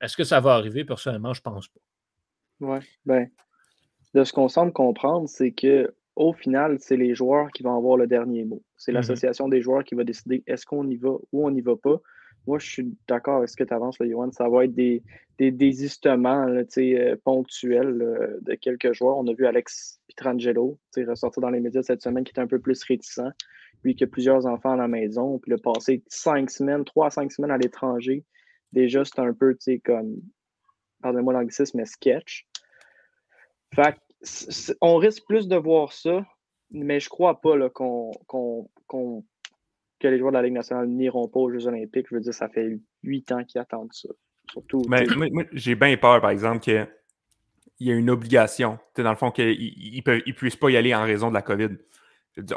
est-ce 0.00 0.16
que 0.16 0.24
ça 0.24 0.40
va 0.40 0.54
arriver? 0.54 0.84
Personnellement, 0.84 1.32
je 1.32 1.40
pense 1.40 1.68
pas. 1.68 1.80
Ouais, 2.60 2.80
ben, 3.06 3.30
de 4.12 4.24
ce 4.24 4.32
qu'on 4.32 4.48
semble 4.48 4.72
comprendre, 4.72 5.28
c'est 5.28 5.52
que 5.52 5.94
au 6.16 6.32
final, 6.32 6.78
c'est 6.78 6.96
les 6.96 7.14
joueurs 7.14 7.50
qui 7.50 7.62
vont 7.62 7.76
avoir 7.76 7.96
le 7.96 8.06
dernier 8.06 8.44
mot. 8.44 8.62
C'est 8.76 8.92
Mhm. 8.92 8.96
l'association 8.96 9.48
des 9.48 9.60
joueurs 9.60 9.84
qui 9.84 9.94
va 9.94 10.04
décider 10.04 10.42
est-ce 10.46 10.64
qu'on 10.64 10.88
y 10.88 10.96
va 10.96 11.10
ou 11.32 11.46
on 11.46 11.50
n'y 11.50 11.60
va 11.60 11.76
pas. 11.76 12.00
Moi, 12.46 12.58
je 12.58 12.68
suis 12.68 12.94
d'accord 13.08 13.38
avec 13.38 13.48
ce 13.48 13.56
que 13.56 13.64
tu 13.64 13.72
avances, 13.72 13.98
là, 13.98 14.06
Johan. 14.06 14.30
Ça 14.30 14.48
va 14.48 14.64
être 14.64 14.74
des, 14.74 15.02
des 15.38 15.50
désistements 15.50 16.44
là, 16.44 16.62
euh, 16.76 17.16
ponctuels 17.24 17.96
là, 17.96 18.28
de 18.42 18.54
quelques 18.54 18.92
joueurs. 18.92 19.16
On 19.16 19.26
a 19.26 19.32
vu 19.32 19.46
Alex 19.46 20.00
Pietrangelo 20.08 20.78
ressortir 20.96 21.40
dans 21.40 21.50
les 21.50 21.60
médias 21.60 21.82
cette 21.82 22.02
semaine 22.02 22.22
qui 22.22 22.30
était 22.30 22.42
un 22.42 22.46
peu 22.46 22.58
plus 22.58 22.82
réticent. 22.84 23.32
Lui 23.82 23.94
qui 23.94 24.04
a 24.04 24.06
plusieurs 24.06 24.46
enfants 24.46 24.72
à 24.72 24.76
la 24.76 24.88
maison, 24.88 25.38
puis 25.38 25.50
le 25.50 25.58
passé 25.58 26.02
cinq 26.08 26.50
semaines, 26.50 26.84
trois 26.84 27.06
à 27.06 27.10
cinq 27.10 27.32
semaines 27.32 27.50
à 27.50 27.58
l'étranger. 27.58 28.24
Déjà, 28.72 29.04
c'est 29.04 29.20
un 29.20 29.32
peu 29.32 29.56
comme, 29.84 30.16
pardonnez-moi 31.02 31.32
l'anglicisme, 31.32 31.78
mais 31.78 31.86
sketch. 31.86 32.46
Fait 33.74 33.96
on 34.80 34.96
risque 34.96 35.24
plus 35.26 35.48
de 35.48 35.56
voir 35.56 35.92
ça, 35.92 36.24
mais 36.70 37.00
je 37.00 37.08
crois 37.08 37.40
pas 37.40 37.56
là, 37.56 37.68
qu'on, 37.70 38.10
qu'on- 38.26 38.68
qu'on- 38.86 39.24
que 40.00 40.08
les 40.08 40.18
joueurs 40.18 40.32
de 40.32 40.36
la 40.36 40.42
Ligue 40.42 40.54
nationale 40.54 40.88
n'iront 40.88 41.28
pas 41.28 41.40
aux 41.40 41.50
Jeux 41.50 41.66
olympiques. 41.66 42.06
Je 42.10 42.16
veux 42.16 42.20
dire, 42.20 42.34
ça 42.34 42.48
fait 42.48 42.78
huit 43.02 43.30
ans 43.32 43.44
qu'ils 43.44 43.60
attendent 43.60 43.92
ça. 43.92 44.08
Surtout, 44.50 44.82
Mais 44.88 45.04
moi, 45.16 45.28
moi, 45.32 45.44
j'ai 45.52 45.74
bien 45.74 45.96
peur, 45.96 46.20
par 46.20 46.30
exemple, 46.30 46.60
qu'il 46.60 46.86
y 47.80 47.90
a 47.90 47.94
une 47.94 48.10
obligation. 48.10 48.78
Dans 48.96 49.10
le 49.10 49.16
fond, 49.16 49.30
qu'ils 49.30 50.02
ne 50.06 50.32
puissent 50.32 50.56
pas 50.56 50.70
y 50.70 50.76
aller 50.76 50.94
en 50.94 51.04
raison 51.04 51.28
de 51.28 51.34
la 51.34 51.42
COVID. 51.42 51.70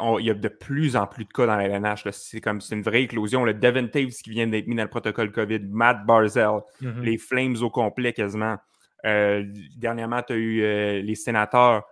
On- 0.00 0.18
il 0.18 0.26
y 0.26 0.30
a 0.30 0.34
de 0.34 0.48
plus 0.48 0.96
en 0.96 1.06
plus 1.06 1.24
de 1.24 1.32
cas 1.32 1.46
dans 1.46 1.56
la 1.56 1.64
LNH. 1.68 2.04
là. 2.04 2.12
C'est 2.12 2.40
comme 2.40 2.60
c'est 2.60 2.74
une 2.74 2.82
vraie 2.82 3.02
éclosion. 3.04 3.44
Le 3.44 3.54
Devin 3.54 3.86
Taves 3.86 4.08
qui 4.10 4.30
vient 4.30 4.46
d'être 4.48 4.66
mis 4.66 4.74
dans 4.74 4.82
le 4.82 4.88
protocole 4.90 5.30
COVID, 5.32 5.60
Matt 5.70 6.04
Barzell, 6.04 6.60
Mhm. 6.82 7.02
les 7.02 7.16
Flames 7.16 7.56
au 7.62 7.70
complet 7.70 8.12
quasiment. 8.12 8.56
Euh, 9.06 9.44
dernièrement, 9.76 10.22
tu 10.22 10.32
as 10.32 10.36
eu 10.36 10.62
euh, 10.62 11.02
les 11.02 11.14
sénateurs. 11.14 11.84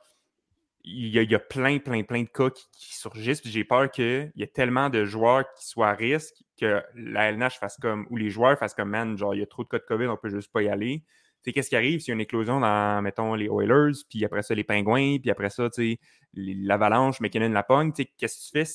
Il 0.89 1.09
y, 1.09 1.35
a, 1.35 1.39
plein, 1.41 1.79
plein, 1.79 2.05
plein 2.05 2.23
de 2.23 2.29
cas 2.29 2.49
qui, 2.51 2.97
surgissent. 2.97 3.43
J'ai 3.45 3.65
peur 3.65 3.91
qu'il 3.91 4.31
y 4.37 4.43
ait 4.45 4.47
tellement 4.47 4.89
de 4.89 5.05
joueurs 5.05 5.45
qui 5.55 5.67
soient 5.67 5.89
à 5.89 5.95
risque 5.95 6.45
que 6.61 6.81
la 6.95 7.29
LNH 7.29 7.59
fasse 7.59 7.77
comme, 7.77 8.07
ou 8.09 8.17
les 8.17 8.31
joueurs 8.31 8.57
fassent 8.57 8.75
comme, 8.75 8.91
man, 8.91 9.19
genre, 9.19 9.35
il 9.35 9.41
y 9.41 9.43
a 9.43 9.47
trop 9.47 9.65
de 9.65 9.69
cas 9.69 9.79
de 9.79 9.85
COVID, 9.85 10.07
on 10.07 10.17
peut 10.17 10.29
juste 10.29 10.53
pas 10.53 10.63
y 10.63 10.69
aller. 10.69 11.03
Tu 11.43 11.53
qu'est-ce 11.53 11.71
qui 11.71 11.77
arrive 11.77 11.99
s'il 11.99 12.09
y 12.09 12.13
a 12.13 12.15
une 12.15 12.21
éclosion 12.21 12.61
dans, 12.61 13.03
mettons, 13.03 13.35
les 13.35 13.47
Oilers, 13.47 13.99
puis 14.09 14.25
après 14.25 14.43
ça, 14.43 14.55
les 14.55 14.63
Pingouins, 14.63 15.19
puis 15.19 15.31
après 15.31 15.51
ça, 15.51 15.69
tu 15.71 15.93
sais, 15.95 16.01
l'Avalanche, 16.35 17.21
McKinnon, 17.21 17.51
la 17.51 17.65
pogne, 17.65 17.93
tu 17.93 18.03
sais, 18.03 18.13
qu'est-ce 18.17 18.39
que 18.39 18.59
tu 18.59 18.65
fais? 18.65 18.73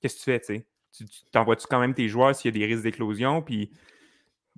Qu'est-ce 0.00 0.14
que 0.14 0.18
tu 0.18 0.24
fais, 0.24 0.40
tu 0.40 0.46
sais? 0.46 0.66
Tu 0.96 1.04
tu- 1.06 1.24
t'envoies-tu 1.32 1.66
quand 1.68 1.80
même 1.80 1.94
tes 1.94 2.08
joueurs 2.08 2.34
s'il 2.34 2.54
y 2.54 2.56
a 2.56 2.58
des 2.58 2.72
risques 2.72 2.84
d'éclosion, 2.84 3.42
puis 3.42 3.72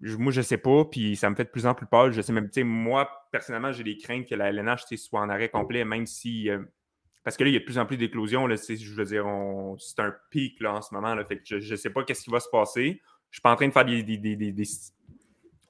moi, 0.01 0.33
je 0.33 0.43
sais 0.43 0.59
pas, 0.59 0.85
puis 0.85 1.17
ça 1.17 1.31
me 1.31 1.35
fait 1.35 1.45
de 1.45 1.51
plus 1.51 1.67
en 1.67 1.75
plus 1.75 1.87
peur. 1.87 2.13
Je 2.13 2.21
sais 2.21 2.33
même, 2.33 2.47
tu 2.47 2.61
sais, 2.61 2.65
moi, 2.65 3.09
personnellement, 3.31 3.73
j'ai 3.73 3.85
des 3.85 3.97
craintes 3.97 4.27
que 4.29 4.35
la 4.35 4.49
LNH 4.51 4.85
soit 4.97 5.21
en 5.21 5.29
arrêt 5.29 5.49
complet, 5.49 5.85
même 5.85 6.07
si. 6.07 6.51
euh, 6.51 6.65
parce 7.23 7.37
que 7.39 7.45
là, 7.45 7.51
il 7.51 7.55
y 7.55 7.57
a 7.57 7.61
de 7.61 7.65
plus 7.65 7.79
en 7.79 7.87
plus 7.87 7.97
d'éclosions. 7.97 8.47
Je 8.49 8.95
veux 8.95 9.05
dire, 9.05 9.27
c'est 9.79 10.01
un 10.01 10.15
pic 10.31 10.61
là, 10.61 10.75
en 10.75 10.83
ce 10.83 10.95
moment. 10.95 11.17
Fait 11.25 11.39
que 11.39 11.59
je 11.59 11.71
ne 11.71 11.77
sais 11.77 11.91
pas 11.91 12.05
qu'est-ce 12.05 12.25
qui 12.25 12.31
va 12.31 12.39
se 12.39 12.51
passer. 12.51 13.01
Je 13.31 13.37
suis 13.37 13.43
pas 13.43 13.53
en 13.53 13.57
train 13.57 13.67
de 13.67 13.73
faire 13.73 13.85
des. 13.85 14.03
des, 14.03 14.19
des, 14.19 14.55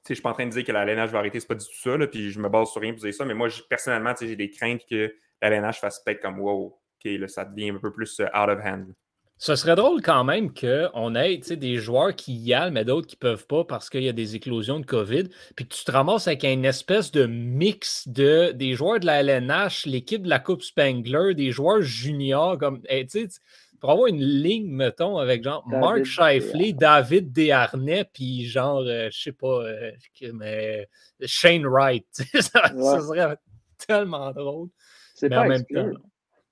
je 0.07 0.13
suis 0.13 0.21
pas 0.21 0.31
en 0.31 0.33
train 0.33 0.45
de 0.45 0.51
dire 0.51 0.63
que 0.63 0.71
la 0.71 0.83
LNH 0.83 1.09
va 1.11 1.19
arrêter, 1.19 1.39
c'est 1.39 1.47
pas 1.47 1.55
du 1.55 1.65
tout 1.65 1.73
ça. 1.81 1.97
Puis 2.07 2.29
je 2.29 2.39
me 2.39 2.49
base 2.49 2.69
sur 2.69 2.81
rien 2.81 2.91
pour 2.91 3.01
dire 3.01 3.13
ça. 3.13 3.25
Mais 3.25 3.33
moi, 3.33 3.47
personnellement, 3.69 4.13
j'ai 4.19 4.35
des 4.35 4.49
craintes 4.49 4.85
que 4.89 5.15
la 5.41 5.47
LNH 5.47 5.79
fasse 5.79 6.03
peut-être 6.03 6.21
comme 6.21 6.39
wow, 6.39 6.77
OK, 7.05 7.29
ça 7.29 7.45
devient 7.45 7.69
un 7.69 7.79
peu 7.79 7.91
plus 7.91 8.19
euh, 8.19 8.25
out 8.25 8.49
of 8.49 8.59
hand. 8.63 8.93
Ce 9.37 9.55
serait 9.55 9.75
drôle 9.75 10.01
quand 10.01 10.23
même 10.23 10.53
qu'on 10.53 11.13
ait 11.15 11.37
des 11.37 11.75
joueurs 11.77 12.15
qui 12.15 12.33
y 12.35 12.53
allent, 12.53 12.71
mais 12.71 12.85
d'autres 12.85 13.05
qui 13.07 13.17
ne 13.17 13.19
peuvent 13.19 13.45
pas 13.47 13.65
parce 13.65 13.89
qu'il 13.89 14.03
y 14.03 14.07
a 14.09 14.13
des 14.13 14.35
éclosions 14.37 14.79
de 14.79 14.85
COVID. 14.85 15.25
Puis 15.55 15.67
que 15.67 15.73
tu 15.75 15.83
te 15.83 15.91
ramasses 15.91 16.27
avec 16.27 16.45
une 16.45 16.63
espèce 16.63 17.11
de 17.11 17.25
mix 17.25 18.07
de 18.07 18.51
des 18.53 18.73
joueurs 18.73 18.99
de 19.01 19.05
la 19.05 19.19
LNH, 19.21 19.87
l'équipe 19.87 20.23
de 20.23 20.29
la 20.29 20.39
Coupe 20.39 20.61
Spangler, 20.63 21.33
des 21.35 21.51
joueurs 21.51 21.81
juniors. 21.81 22.57
Comme, 22.57 22.81
eh, 22.87 23.05
tu 23.05 23.19
sais, 23.23 23.27
tu- 23.27 23.39
pour 23.81 23.91
avoir 23.91 24.07
une 24.07 24.23
ligne, 24.23 24.67
mettons, 24.71 25.17
avec 25.17 25.43
genre 25.43 25.63
David 25.69 25.81
Mark 25.81 26.03
Shifley, 26.05 26.71
Desharnais. 26.71 26.73
David 26.73 27.31
Desharnais, 27.33 28.05
puis 28.13 28.45
genre, 28.45 28.83
euh, 28.87 29.09
je 29.11 29.21
sais 29.21 29.31
pas, 29.33 29.63
euh, 29.65 29.91
mais 30.33 30.87
Shane 31.25 31.67
Wright. 31.67 32.07
ça, 32.41 32.73
Ouais. 32.73 32.81
ça 32.83 33.01
serait 33.01 33.37
tellement 33.85 34.31
drôle. 34.31 34.69
c'est 35.13 35.27
Mais 35.29 35.35
pas 35.35 35.47
même 35.47 35.65
temps. 35.65 35.91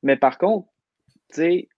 Mais 0.03 0.17
par 0.17 0.37
contre, 0.37 0.67
tu 1.33 1.41
sais, 1.41 1.69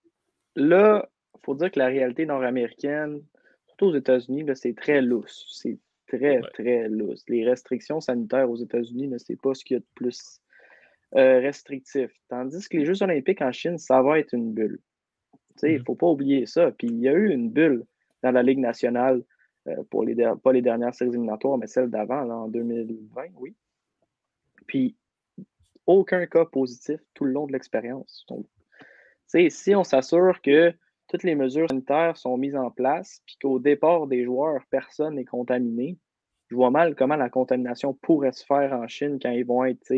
là, 0.56 1.10
il 1.36 1.40
faut 1.44 1.56
dire 1.56 1.72
que 1.72 1.80
la 1.80 1.88
réalité 1.88 2.26
nord-américaine, 2.26 3.22
surtout 3.68 3.88
aux 3.88 3.96
États-Unis, 3.96 4.46
c'est 4.56 4.76
très 4.76 5.02
lousse. 5.02 5.46
C'est 5.50 5.78
très, 6.08 6.40
Ouais. 6.42 6.50
très 6.54 6.90
lousse. 6.90 7.24
Les 7.28 7.46
restrictions 7.46 8.00
sanitaires 8.02 8.50
aux 8.50 8.56
États-Unis, 8.58 9.12
c'est 9.18 9.40
pas 9.40 9.54
ce 9.54 9.64
qu'il 9.66 9.76
y 9.76 9.78
a 9.78 9.82
de 9.82 9.86
plus 9.96 10.42
euh, 11.16 11.40
restrictif. 11.40 12.12
Tandis 12.28 12.68
que 12.68 12.78
les 12.78 12.86
Jeux 12.86 13.02
olympiques 13.02 13.42
en 13.42 13.52
Chine, 13.52 13.78
ça 13.78 14.02
va 14.02 14.20
être 14.20 14.34
une 14.34 14.54
bulle. 14.54 14.80
Il 15.64 15.78
Mhm. 15.78 15.86
faut 15.86 15.96
pas 15.96 16.08
oublier 16.08 16.46
ça. 16.46 16.72
Puis 16.72 16.88
il 16.88 17.00
y 17.00 17.08
a 17.08 17.14
eu 17.14 17.30
une 17.30 17.50
bulle 17.50 17.86
dans 18.22 18.32
la 18.32 18.44
Ligue 18.44 18.60
nationale 18.60 19.24
euh, 19.68 19.84
pour 19.90 20.04
les 20.04 20.16
pas 20.44 20.52
les 20.52 20.62
dernières 20.62 20.94
séries 20.94 21.12
éliminatoires, 21.12 21.58
mais 21.58 21.68
celle 21.68 21.90
d'avant, 21.90 22.30
en 22.30 22.48
2020, 22.50 23.28
oui. 23.38 23.56
Puis 24.68 24.96
aucun 25.86 26.26
cas 26.26 26.46
positif 26.46 27.00
tout 27.14 27.24
le 27.26 27.32
long 27.32 27.48
de 27.48 27.54
l'expérience. 27.54 28.26
Donc, 28.28 28.46
si 29.28 29.76
on 29.76 29.84
s'assure 29.84 30.42
que 30.42 30.74
toutes 31.08 31.24
les 31.24 31.36
mesures 31.36 31.70
sanitaires 31.70 32.18
sont 32.18 32.38
mises 32.38 32.56
en 32.56 32.72
place, 32.72 33.22
puis 33.26 33.38
qu'au 33.42 33.60
départ 33.60 34.08
des 34.08 34.24
joueurs, 34.24 34.62
personne 34.70 35.16
n'est 35.16 35.26
contaminé, 35.26 35.98
je 36.50 36.56
vois 36.56 36.72
mal 36.72 36.96
comment 36.96 37.16
la 37.16 37.30
contamination 37.30 37.94
pourrait 37.94 38.32
se 38.32 38.46
faire 38.46 38.74
en 38.74 38.88
Chine 38.88 39.20
quand 39.22 39.32
ils 39.32 39.46
vont 39.46 39.66
être, 39.66 39.94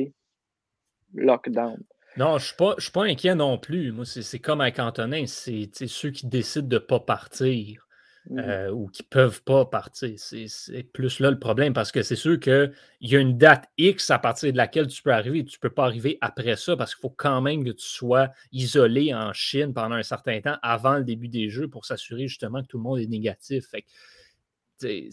lockdown. 1.13 1.81
Non, 2.17 2.37
je 2.37 2.53
ne 2.59 2.79
suis, 2.79 2.91
pas- 2.91 3.03
inquiet 3.03 3.35
non 3.35 3.57
plus. 3.57 3.91
Moi, 3.91 4.05
c'est 4.05 4.39
comme 4.39 4.61
avec 4.61 4.79
Antonin, 4.79 5.25
c'est 5.27 5.69
ceux 5.87 6.09
qui 6.09 6.27
décident 6.27 6.67
de 6.67 6.75
ne 6.75 6.79
pas 6.79 6.99
partir 6.99 7.86
Euh, 8.31 8.71
ou 8.71 8.87
qui 8.87 9.03
ne 9.03 9.07
peuvent 9.07 9.41
pas 9.43 9.65
partir. 9.65 10.13
C'est 10.17 10.83
plus 10.91 11.21
là 11.21 11.31
le 11.31 11.39
problème 11.39 11.71
parce 11.71 11.93
que 11.93 12.03
c'est 12.03 12.17
sûr 12.17 12.37
qu'il 12.39 12.73
y 12.99 13.15
a 13.15 13.19
une 13.19 13.37
date 13.37 13.69
X 13.77 14.11
à 14.11 14.19
partir 14.19 14.51
de 14.51 14.57
laquelle 14.57 14.87
tu 14.87 15.01
peux 15.01 15.13
arriver. 15.13 15.45
Tu 15.45 15.57
ne 15.57 15.61
peux 15.61 15.73
pas 15.73 15.85
arriver 15.85 16.17
après 16.19 16.57
ça 16.57 16.75
parce 16.75 16.93
qu'il 16.93 17.01
faut 17.01 17.13
quand 17.15 17.39
même 17.39 17.63
que 17.63 17.69
tu 17.69 17.85
sois 17.85 18.29
isolé 18.51 19.13
en 19.13 19.31
Chine 19.31 19.73
pendant 19.73 19.95
un 19.95 20.03
certain 20.03 20.41
temps 20.41 20.57
avant 20.61 20.97
le 20.97 21.05
début 21.05 21.29
des 21.29 21.49
Jeux 21.49 21.69
pour 21.69 21.85
s'assurer 21.85 22.27
justement 22.27 22.61
que 22.61 22.67
tout 22.67 22.77
le 22.77 22.83
monde 22.83 22.99
est 22.99 23.07
négatif. 23.07 23.65
Fait 23.67 23.83
que, 23.83 25.09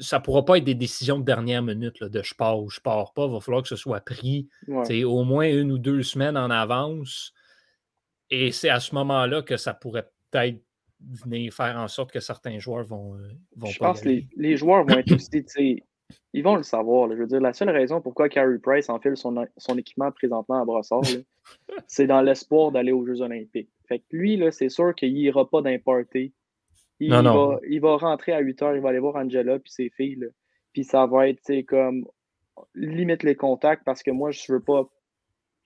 ça 0.00 0.18
ne 0.18 0.22
pourra 0.24 0.44
pas 0.44 0.58
être 0.58 0.64
des 0.64 0.74
décisions 0.74 1.20
de 1.20 1.24
dernière 1.24 1.62
minute 1.62 2.00
là, 2.00 2.08
de 2.08 2.22
je 2.24 2.34
pars 2.34 2.60
ou 2.60 2.68
je 2.68 2.80
pars 2.80 3.12
pas. 3.12 3.26
Il 3.26 3.32
va 3.32 3.40
falloir 3.40 3.62
que 3.62 3.68
ce 3.68 3.76
soit 3.76 4.00
pris 4.00 4.48
Ouais. 4.66 4.84
c'est 4.84 5.04
au 5.04 5.22
moins 5.22 5.48
une 5.48 5.70
ou 5.70 5.78
deux 5.78 6.02
semaines 6.02 6.36
en 6.36 6.50
avance. 6.50 7.32
Et 8.30 8.50
c'est 8.50 8.70
à 8.70 8.80
ce 8.80 8.96
moment-là 8.96 9.42
que 9.42 9.56
ça 9.56 9.74
pourrait 9.74 10.10
peut-être 10.32 10.58
venir 11.10 11.52
faire 11.52 11.76
en 11.76 11.88
sorte 11.88 12.12
que 12.12 12.20
certains 12.20 12.58
joueurs 12.58 12.84
vont, 12.84 13.14
euh, 13.16 13.28
vont 13.56 13.66
Je 13.66 13.78
pas 13.78 13.88
pense 13.88 14.00
que 14.00 14.08
les, 14.08 14.28
les 14.36 14.56
joueurs 14.56 14.84
vont 14.84 14.98
être 14.98 15.12
aussi, 15.12 15.82
ils 16.32 16.42
vont 16.42 16.56
le 16.56 16.62
savoir. 16.62 17.10
Je 17.10 17.16
veux 17.16 17.26
dire, 17.26 17.40
la 17.40 17.52
seule 17.52 17.70
raison 17.70 18.00
pourquoi 18.00 18.28
Carey 18.28 18.58
Price 18.58 18.88
enfile 18.88 19.16
son, 19.16 19.46
son 19.56 19.78
équipement 19.78 20.10
présentement 20.10 20.60
à 20.60 20.64
Brossard, 20.64 21.02
c'est 21.86 22.06
dans 22.06 22.22
l'espoir 22.22 22.72
d'aller 22.72 22.92
aux 22.92 23.06
Jeux 23.06 23.20
Olympiques. 23.20 23.70
Fait 23.88 23.98
que 23.98 24.04
lui, 24.10 24.36
là, 24.36 24.50
c'est 24.50 24.68
sûr 24.68 24.94
qu'il 24.94 25.14
n'ira 25.14 25.48
pas 25.48 25.62
d'importer. 25.62 26.32
Il, 27.00 27.10
Non, 27.10 27.22
non. 27.22 27.48
Va, 27.48 27.60
il 27.68 27.80
va 27.80 27.96
rentrer 27.96 28.32
à 28.32 28.40
8 28.40 28.62
heures, 28.62 28.76
il 28.76 28.82
va 28.82 28.90
aller 28.90 28.98
voir 28.98 29.16
Angela 29.16 29.58
puis 29.58 29.72
ses 29.72 29.90
filles. 29.90 30.16
là. 30.16 30.28
Puis 30.72 30.84
ça 30.84 31.06
va 31.06 31.28
être 31.28 31.38
tu 31.38 31.54
sais, 31.54 31.64
comme 31.64 32.06
limite 32.74 33.22
les 33.22 33.34
contacts 33.34 33.84
parce 33.84 34.02
que 34.02 34.10
moi, 34.10 34.30
je 34.30 34.52
veux 34.52 34.62
pas. 34.62 34.88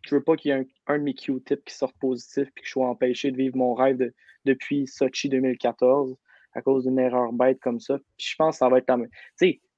Je 0.06 0.14
veux 0.14 0.22
pas 0.22 0.36
qu'il 0.36 0.50
y 0.50 0.54
ait 0.54 0.58
un, 0.58 0.94
un 0.94 0.98
de 0.98 1.04
mes 1.04 1.14
Q-tips 1.14 1.62
qui 1.64 1.74
sorte 1.74 1.96
positif 1.98 2.48
puis 2.54 2.62
que 2.62 2.66
je 2.66 2.72
sois 2.72 2.88
empêché 2.88 3.30
de 3.30 3.36
vivre 3.36 3.56
mon 3.56 3.74
rêve 3.74 3.96
de- 3.96 4.14
depuis 4.44 4.86
Sochi 4.86 5.28
2014 5.28 6.16
à 6.54 6.62
cause 6.62 6.84
d'une 6.84 6.98
erreur 6.98 7.32
bête 7.32 7.60
comme 7.60 7.80
ça. 7.80 7.98
Je 8.18 8.34
pense 8.36 8.56
que 8.56 8.58
ça 8.58 8.68
va 8.68 8.78
être 8.78 8.88
la 8.88 8.96
même. 8.96 9.10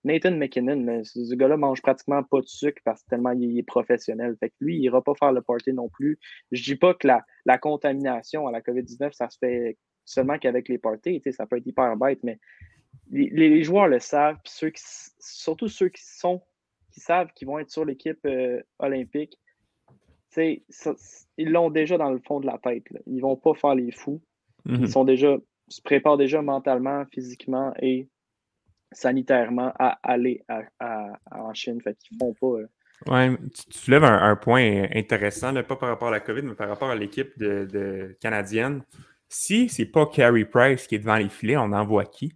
Nathan 0.05 0.31
McKinnon, 0.37 1.03
ce 1.05 1.35
gars-là 1.35 1.57
mange 1.57 1.83
pratiquement 1.83 2.23
pas 2.23 2.41
de 2.41 2.47
sucre 2.47 2.81
parce 2.85 3.03
que 3.03 3.09
tellement 3.09 3.33
il 3.33 3.59
est 3.59 3.65
professionnel. 3.65 4.37
Fait 4.39 4.51
que 4.51 4.55
lui, 4.61 4.77
il 4.77 4.83
ira 4.85 5.03
pas 5.03 5.15
faire 5.15 5.33
le 5.33 5.43
party 5.43 5.73
non 5.73 5.89
plus. 5.89 6.19
Je 6.53 6.63
dis 6.63 6.77
pas 6.77 6.95
que 6.95 7.07
la, 7.07 7.25
la 7.47 7.59
contamination 7.59 8.47
à 8.47 8.53
la 8.53 8.61
COVID-19, 8.61 9.13
ça 9.13 9.29
se 9.29 9.39
fait 9.39 9.77
seulement 10.05 10.39
qu'avec 10.39 10.69
les 10.69 10.79
parties. 10.79 11.21
Ça 11.33 11.47
peut 11.47 11.57
être 11.57 11.67
hyper 11.67 11.97
bête, 11.97 12.21
mais 12.23 12.39
les, 13.11 13.63
joueurs 13.63 13.89
le 13.89 13.99
savent. 13.99 14.39
Puis 14.45 14.53
ceux 14.55 14.71
qui, 14.71 14.83
surtout 15.19 15.69
ceux 15.69 15.89
qui 15.89 16.03
sont, 16.03 16.41
qui 16.93 17.01
savent 17.01 17.33
qu'ils 17.35 17.49
vont 17.49 17.59
être 17.59 17.71
sur 17.71 17.85
l'équipe 17.85 18.25
euh, 18.25 18.63
olympique, 18.79 19.37
ça- 20.31 20.95
ils 21.37 21.51
l'ont 21.51 21.71
déjà 21.71 21.97
dans 21.99 22.11
le 22.11 22.19
fond 22.21 22.41
de 22.41 22.47
la 22.47 22.59
tête. 22.59 22.89
là. 22.91 23.01
Ils 23.07 23.21
vont 23.21 23.37
pas 23.37 23.55
faire 23.55 23.75
les 23.75 23.91
fous. 23.93 24.21
Mhm. 24.65 24.83
Ils 24.83 24.89
sont 24.89 25.05
déjà, 25.05 25.37
se 25.69 25.81
préparent 25.83 26.17
déjà 26.17 26.43
mentalement, 26.43 27.05
physiquement 27.13 27.73
et 27.81 28.09
sanitairement 28.93 29.73
à 29.79 29.99
aller 30.03 30.43
à, 30.49 30.63
à- 30.81 31.13
à- 31.31 31.43
en 31.43 31.55
Chine. 31.55 31.81
Fait 31.83 31.97
qu'ils 31.99 32.17
font 32.19 32.35
pas. 32.35 32.61
euh, 32.61 32.67
Ouais, 33.07 33.31
tu, 33.55 33.65
tu 33.71 33.79
soulèves 33.79 34.03
un, 34.05 34.23
un 34.31 34.35
point 34.35 34.89
intéressant, 34.93 35.53
là, 35.53 35.63
pas 35.63 35.77
par 35.77 35.89
rapport 35.89 36.09
à 36.09 36.13
la 36.13 36.21
COVID, 36.21 36.43
mais 36.43 36.55
par 36.55 36.69
rapport 36.69 36.91
à 36.91 36.97
l'équipe 36.97 37.39
de, 37.39 37.65
de 37.71 38.17
canadienne. 38.21 38.83
Si 39.29 39.69
c'est 39.69 39.87
pas 39.87 40.07
Carey 40.07 40.45
Price 40.45 40.87
qui 40.89 40.97
est 40.97 40.99
devant 40.99 41.17
les 41.17 41.29
filets, 41.29 41.57
on 41.57 41.73
envoie 41.73 42.07
qui? 42.07 42.33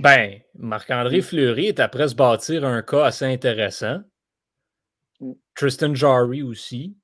Ben, 0.00 0.40
Marc-André 0.58 1.20
Fleury 1.20 1.66
est 1.66 1.80
après 1.80 2.08
se 2.08 2.14
bâtir 2.14 2.64
un 2.64 2.80
cas 2.82 3.04
assez 3.04 3.24
intéressant. 3.26 4.00
Tristan 5.54 5.94
Jarry 5.94 6.42
aussi. 6.42 6.96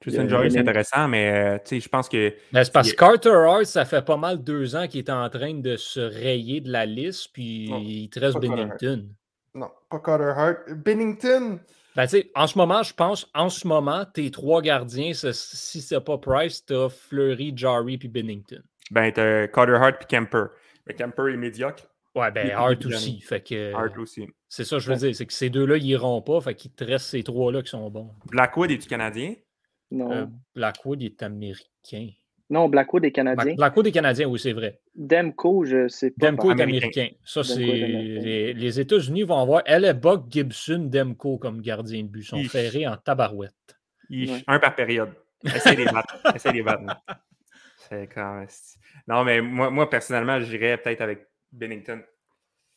Tristan 0.00 0.22
Il 0.22 0.24
y 0.24 0.26
a- 0.28 0.30
Jory, 0.30 0.46
il 0.46 0.50
y 0.50 0.52
c'est 0.54 0.60
intéressant, 0.60 1.08
mais 1.08 1.30
euh, 1.30 1.58
tu 1.58 1.68
sais, 1.76 1.80
je 1.80 1.88
pense 1.88 2.08
que 2.08 2.32
Ben, 2.52 2.64
c'est 2.64 2.72
parce 2.72 2.90
que 2.90 2.96
Carter 2.96 3.28
Hart, 3.30 3.64
ça 3.66 3.84
fait 3.84 4.02
pas 4.04 4.16
mal 4.16 4.42
deux 4.42 4.74
ans 4.74 4.86
qu'il 4.88 5.00
est 5.00 5.10
en 5.10 5.28
train 5.28 5.52
de 5.54 5.76
se 5.76 6.00
rayer 6.00 6.60
de 6.62 6.70
la 6.72 6.86
liste, 6.86 7.30
puis 7.34 7.68
Non, 7.70 7.80
il 7.84 8.08
te 8.08 8.18
reste 8.18 8.38
Bennington. 8.38 9.08
Non, 9.54 9.68
pas 9.90 9.98
Carter 10.00 10.32
Hart. 10.34 10.58
Bennington. 10.74 11.60
Ben, 11.96 12.04
tu 12.04 12.10
sais, 12.10 12.30
en 12.34 12.46
ce 12.46 12.56
moment, 12.56 12.82
je 12.82 12.94
pense, 12.94 13.28
en 13.34 13.50
ce 13.50 13.66
moment, 13.66 14.06
tes 14.06 14.30
trois 14.30 14.62
gardiens, 14.62 15.12
ce- 15.12 15.32
si 15.32 15.82
c'est 15.82 16.00
pas 16.00 16.16
Price, 16.16 16.64
t'as 16.64 16.88
Fleury, 16.88 17.52
Jarry 17.54 17.98
puis 17.98 18.08
Bennington. 18.08 18.62
ben, 18.90 19.12
t'as 19.12 19.48
Carter 19.48 19.74
Hart 19.74 19.96
puis 19.98 20.06
Kemper. 20.08 20.46
Mais 20.86 20.94
Kemper 20.94 21.28
est 21.34 21.36
médiocre. 21.36 21.82
Ouais, 22.14 22.30
ben 22.30 22.50
Hart 22.52 22.84
aussi. 22.86 23.20
Fait 23.20 23.40
que 23.42 23.74
Hart 23.74 23.98
aussi. 23.98 24.26
C'est 24.50 24.64
ça 24.64 24.76
que 24.76 24.82
je 24.82 24.90
veux 24.92 24.96
dire, 24.98 25.14
c'est 25.16 25.24
que 25.26 25.32
ces 25.32 25.48
deux-là, 25.48 25.76
ils 25.78 25.86
iront 25.86 26.20
pas, 26.20 26.40
fait 26.42 26.54
qu'il 26.54 26.72
te 26.72 26.84
reste 26.84 27.06
ces 27.06 27.22
trois-là 27.22 27.62
qui 27.62 27.70
sont 27.70 27.88
bons. 27.88 28.10
Blackwood, 28.26 28.70
es-tu 28.70 28.88
Canadien? 28.88 29.34
non. 29.90 30.12
Euh, 30.12 30.26
Blackwood 30.54 31.02
est 31.02 31.22
américain. 31.22 32.10
non, 32.50 32.68
Blackwood 32.68 33.04
est 33.06 33.12
canadien. 33.12 33.54
Blackwood 33.54 33.86
est 33.86 33.92
canadien, 33.92 34.26
oui, 34.28 34.38
c'est 34.38 34.52
vrai. 34.52 34.80
Demko, 34.94 35.64
je 35.64 35.88
sais 35.88 36.10
pas. 36.10 36.30
Demko 36.30 36.50
est 36.50 36.60
américain. 36.60 36.88
américain. 37.00 37.16
Ça, 37.24 37.42
c'est. 37.44 37.62
est. 37.62 37.86
Les, 38.20 38.52
les 38.52 38.80
États-Unis 38.80 39.22
vont 39.22 39.38
avoir 39.38 39.62
Buck, 39.94 40.24
Gibson, 40.28 40.88
Demko 40.90 41.38
comme 41.38 41.60
gardien 41.62 42.02
de 42.02 42.08
but. 42.08 42.20
Ils 42.20 42.24
sont 42.24 42.36
Ich. 42.38 42.50
ferrés 42.50 42.86
en 42.86 42.96
tabarouette. 42.96 43.54
Ouais. 44.10 44.42
Un 44.48 44.58
par 44.58 44.74
période. 44.74 45.10
Essaye 45.44 45.76
les 45.76 45.84
battre. 45.86 46.20
Essaye 46.34 46.52
les 46.52 46.62
battre. 46.62 46.82
C'est 47.88 48.08
quand 48.14 48.38
même- 48.40 48.48
Non, 49.08 49.24
mais 49.24 49.40
moi, 49.40 49.70
moi 49.70 49.88
personnellement, 49.88 50.38
j'irais 50.40 50.76
peut-être 50.76 51.00
avec 51.00 51.26
Bennington. 51.52 52.00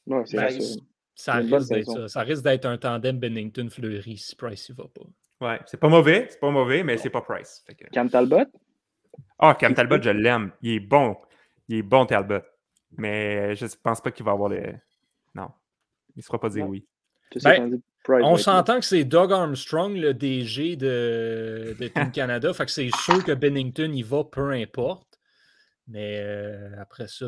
Ouais, 0.07 0.23
c'est 0.25 0.37
Ben, 0.37 0.49
sûr. 0.61 0.81
Ça 1.15 1.33
risque 1.35 1.49
d'être 1.69 1.85
saison. 1.85 1.95
ça. 1.95 2.07
Ça 2.07 2.21
risque 2.21 2.43
d'être 2.43 2.65
un 2.65 2.77
tandem 2.77 3.19
Bennington-Fleury 3.19 4.17
si 4.17 4.35
Price 4.35 4.69
y 4.69 4.73
va 4.73 4.85
pas. 4.87 5.05
Ouais, 5.47 5.59
c'est 5.65 5.79
pas 5.79 5.89
mauvais, 5.89 6.27
c'est 6.29 6.39
pas 6.39 6.49
mauvais, 6.51 6.83
mais 6.83 6.97
c'est 6.97 7.09
pas 7.09 7.21
Price. 7.21 7.63
Que- 7.67 7.89
Cam 7.91 8.09
Talbot? 8.09 8.45
Ah, 9.39 9.55
Cam 9.55 9.73
Talbot, 9.73 10.01
je 10.01 10.09
l'aime. 10.09 10.51
Il 10.61 10.71
est 10.75 10.79
bon. 10.79 11.15
Il 11.67 11.77
est 11.77 11.81
bon, 11.83 12.05
Talbot. 12.05 12.39
Mais 12.97 13.55
je 13.55 13.65
pense 13.81 14.01
pas 14.01 14.11
qu'il 14.11 14.25
va 14.25 14.31
avoir 14.31 14.49
le. 14.49 14.73
Non. 15.35 15.49
Il 16.15 16.19
ne 16.19 16.23
sera 16.23 16.39
pas 16.39 16.49
dire 16.49 16.63
Ouais. 16.67 16.83
oui. 17.33 17.41
Ben, 17.43 17.79
On 18.21 18.33
là. 18.33 18.37
s'entend 18.37 18.79
que 18.79 18.85
c'est 18.85 19.05
Doug 19.05 19.31
Armstrong, 19.31 19.95
le 19.95 20.13
DG 20.13 20.75
de, 20.75 21.75
de 21.79 21.87
Team 21.87 22.11
Canada. 22.13 22.53
fait 22.53 22.65
que 22.65 22.71
c'est 22.71 22.89
sûr 22.97 23.23
que 23.23 23.31
Bennington 23.31 23.91
y 23.91 24.03
va, 24.03 24.23
peu 24.23 24.51
importe. 24.51 25.19
Mais 25.87 26.19
euh, 26.21 26.69
après 26.79 27.07
ça. 27.07 27.25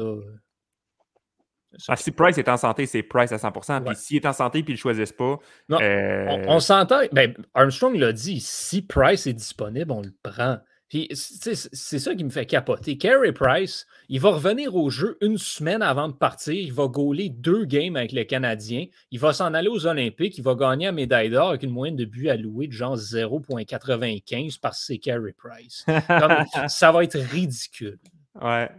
Ah, 1.88 1.96
si 1.96 2.12
Price 2.12 2.38
est 2.38 2.50
en 2.50 2.58
santé, 2.58 2.86
c'est 2.86 3.04
Price 3.04 3.32
à 3.32 3.38
100%. 3.38 3.80
Ouais. 3.80 3.86
Puis 3.86 3.96
s'il 3.96 4.18
est 4.18 4.26
en 4.26 4.34
santé 4.34 4.64
puis 4.64 4.74
il 4.74 4.76
ne 4.76 4.80
choisisse 4.80 5.12
pas. 5.12 5.40
Non, 5.70 5.80
euh, 5.82 6.26
On, 6.30 6.56
on 6.56 6.60
s'entend. 6.60 7.02
Ben, 7.12 7.34
Armstrong 7.54 7.96
l'a 7.98 8.14
dit, 8.14 8.40
si 8.40 8.82
Price 8.82 9.28
est 9.28 9.34
disponible, 9.34 9.92
on 9.92 10.02
le 10.02 10.14
prend. 10.24 10.58
Puis, 10.88 11.10
c'est 11.12 12.00
ça 12.00 12.14
qui 12.14 12.24
me 12.24 12.30
fait 12.30 12.46
capoter. 12.46 12.98
Carey 12.98 13.34
Price, 13.34 13.88
il 14.08 14.20
va 14.22 14.30
revenir 14.30 14.76
au 14.76 14.92
jeu 14.92 15.18
une 15.20 15.40
semaine 15.40 15.82
avant 15.82 16.08
de 16.08 16.14
partir. 16.14 16.54
Il 16.54 16.74
va 16.74 16.88
gauler 16.88 17.30
deux 17.30 17.66
games 17.66 17.96
avec 17.96 18.12
les 18.12 18.28
Canadiens. 18.28 18.86
Il 19.10 19.20
va 19.20 19.34
s'en 19.34 19.56
aller 19.56 19.68
aux 19.68 19.88
Olympiques. 19.88 20.38
Il 20.38 20.44
va 20.44 20.54
gagner 20.54 20.86
la 20.86 20.92
médaille 20.92 21.32
d'or 21.32 21.50
avec 21.50 21.64
une 21.64 21.72
moyenne 21.72 21.96
de 21.96 22.06
buts 22.06 22.30
alloués 22.30 22.68
de 22.68 22.72
genre 22.72 22.96
0,95 22.98 24.60
parce 24.62 24.80
que 24.80 24.86
c'est 24.86 24.98
Carey 25.00 25.34
Price. 25.36 25.86
Comme, 25.86 26.46
ça 26.68 26.92
va 26.92 27.04
être 27.04 27.18
ridicule. 27.18 27.98
Ouais. 28.40 28.70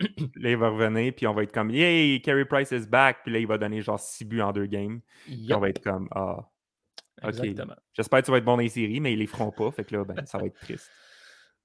là, 0.36 0.50
il 0.50 0.56
va 0.56 0.70
revenir, 0.70 1.12
puis 1.14 1.26
on 1.26 1.34
va 1.34 1.42
être 1.42 1.52
comme 1.52 1.70
Yay, 1.70 2.20
Carey 2.22 2.44
Price 2.46 2.70
is 2.70 2.86
back. 2.86 3.18
Puis 3.22 3.32
là, 3.32 3.38
il 3.38 3.46
va 3.46 3.58
donner 3.58 3.82
genre 3.82 4.00
6 4.00 4.24
buts 4.24 4.40
en 4.40 4.52
deux 4.52 4.66
games. 4.66 5.00
Puis 5.26 5.52
on 5.54 5.60
va 5.60 5.68
être 5.68 5.82
comme 5.82 6.08
Ah, 6.12 6.48
ok. 7.22 7.28
exactement. 7.28 7.76
j'espère 7.92 8.20
que 8.20 8.24
tu 8.26 8.30
vas 8.30 8.38
être 8.38 8.44
bon 8.44 8.52
dans 8.56 8.62
les 8.62 8.68
séries, 8.68 9.00
mais 9.00 9.12
ils 9.12 9.18
les 9.18 9.26
feront 9.26 9.50
pas. 9.52 9.70
Fait 9.70 9.84
que 9.84 9.94
là, 9.96 10.04
ben, 10.04 10.24
ça 10.26 10.38
va 10.38 10.46
être 10.46 10.58
triste. 10.60 10.90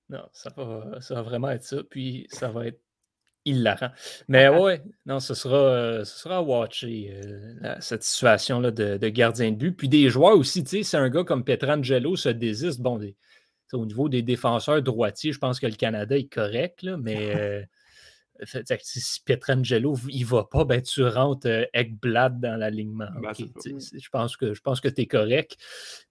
Non, 0.08 0.24
ça 0.34 0.52
va, 0.56 1.02
ça 1.02 1.16
va 1.16 1.24
vraiment 1.24 1.50
être 1.50 1.64
ça. 1.64 1.78
Puis 1.90 2.28
ça 2.30 2.50
va 2.50 2.68
être 2.68 2.80
hilarant. 3.44 3.90
Mais 4.28 4.50
ouais, 4.62 4.84
non, 5.08 5.20
ce 5.20 5.34
sera, 5.34 5.58
euh, 5.58 6.04
ce 6.04 6.20
sera 6.20 6.38
à 6.38 6.42
watcher 6.44 7.10
euh, 7.12 7.76
cette 7.80 8.04
situation-là 8.04 8.70
de, 8.70 8.98
de 8.98 9.10
gardien 9.10 9.50
de 9.52 9.56
but. 9.56 9.72
Puis 9.72 9.90
des 9.90 10.10
joueurs 10.10 10.38
aussi, 10.38 10.64
tu 10.64 10.70
sais, 10.70 10.84
c'est 10.84 10.98
un 10.98 11.10
gars 11.10 11.24
comme 11.24 11.44
Petrangelo 11.44 12.16
se 12.16 12.30
désiste. 12.30 12.82
Bon, 12.82 13.00
des- 13.00 13.16
au 13.74 13.88
niveau 13.88 14.08
des 14.08 14.22
défenseurs 14.22 14.84
droitiers, 14.84 15.32
je 15.32 15.40
pense 15.40 15.60
que 15.60 15.66
le 15.66 15.74
Canada 15.76 16.16
est 16.16 16.32
correct, 16.32 16.84
là, 16.84 16.98
mais 16.98 17.18
euh, 17.36 17.64
si 18.44 19.22
Petrangelo 19.24 19.96
il 20.10 20.26
va 20.26 20.44
pas, 20.44 20.66
ben 20.66 20.82
tu 20.82 21.04
rentres 21.04 21.48
euh, 21.48 21.66
Ekblad 21.74 22.40
dans 22.40 22.58
l'alignement. 22.58 23.08
Ben, 23.22 23.32
je 23.34 24.10
pense 24.10 24.36
que 24.38 24.54
je 24.54 24.62
pense 24.62 24.82
que 24.82 24.88
tu 24.90 25.02
es 25.02 25.06
correct. 25.06 25.58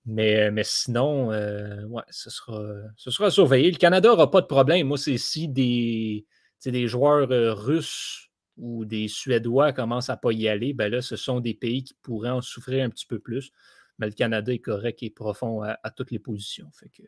Mais, 0.07 0.51
mais 0.51 0.65
sinon, 0.65 1.33
euh, 1.33 1.85
ouais, 1.85 2.03
ce 2.11 2.31
sera, 2.31 2.63
ce 2.97 3.11
sera 3.11 3.27
à 3.27 3.31
surveiller. 3.31 3.71
Le 3.71 3.77
Canada 3.79 4.09
n'aura 4.09 4.31
pas 4.31 4.41
de 4.41 4.47
problème. 4.47 4.87
Moi, 4.87 4.99
c'est 4.99 5.19
si 5.19 5.49
des, 5.49 6.27
des 6.65 6.87
joueurs 6.89 7.31
euh, 7.31 7.53
russes 7.55 8.31
ou 8.57 8.85
des 8.85 9.09
Suédois 9.09 9.73
commencent 9.73 10.11
à 10.11 10.17
pas 10.17 10.33
y 10.33 10.47
aller, 10.49 10.73
ben 10.73 10.91
là, 10.91 11.03
ce 11.03 11.17
sont 11.17 11.41
des 11.41 11.55
pays 11.55 11.83
qui 11.85 11.95
pourraient 12.03 12.31
en 12.31 12.41
souffrir 12.41 12.85
un 12.85 12.91
petit 12.91 13.07
peu 13.07 13.19
plus. 13.19 13.51
Mais 13.99 14.07
le 14.07 14.13
Canada 14.13 14.53
est 14.53 14.59
correct 14.59 15.03
et 15.03 15.11
profond 15.11 15.63
à, 15.63 15.79
à 15.83 15.91
toutes 15.91 16.11
les 16.11 16.19
positions. 16.19 16.71
Fait 16.73 16.89
que 16.89 17.03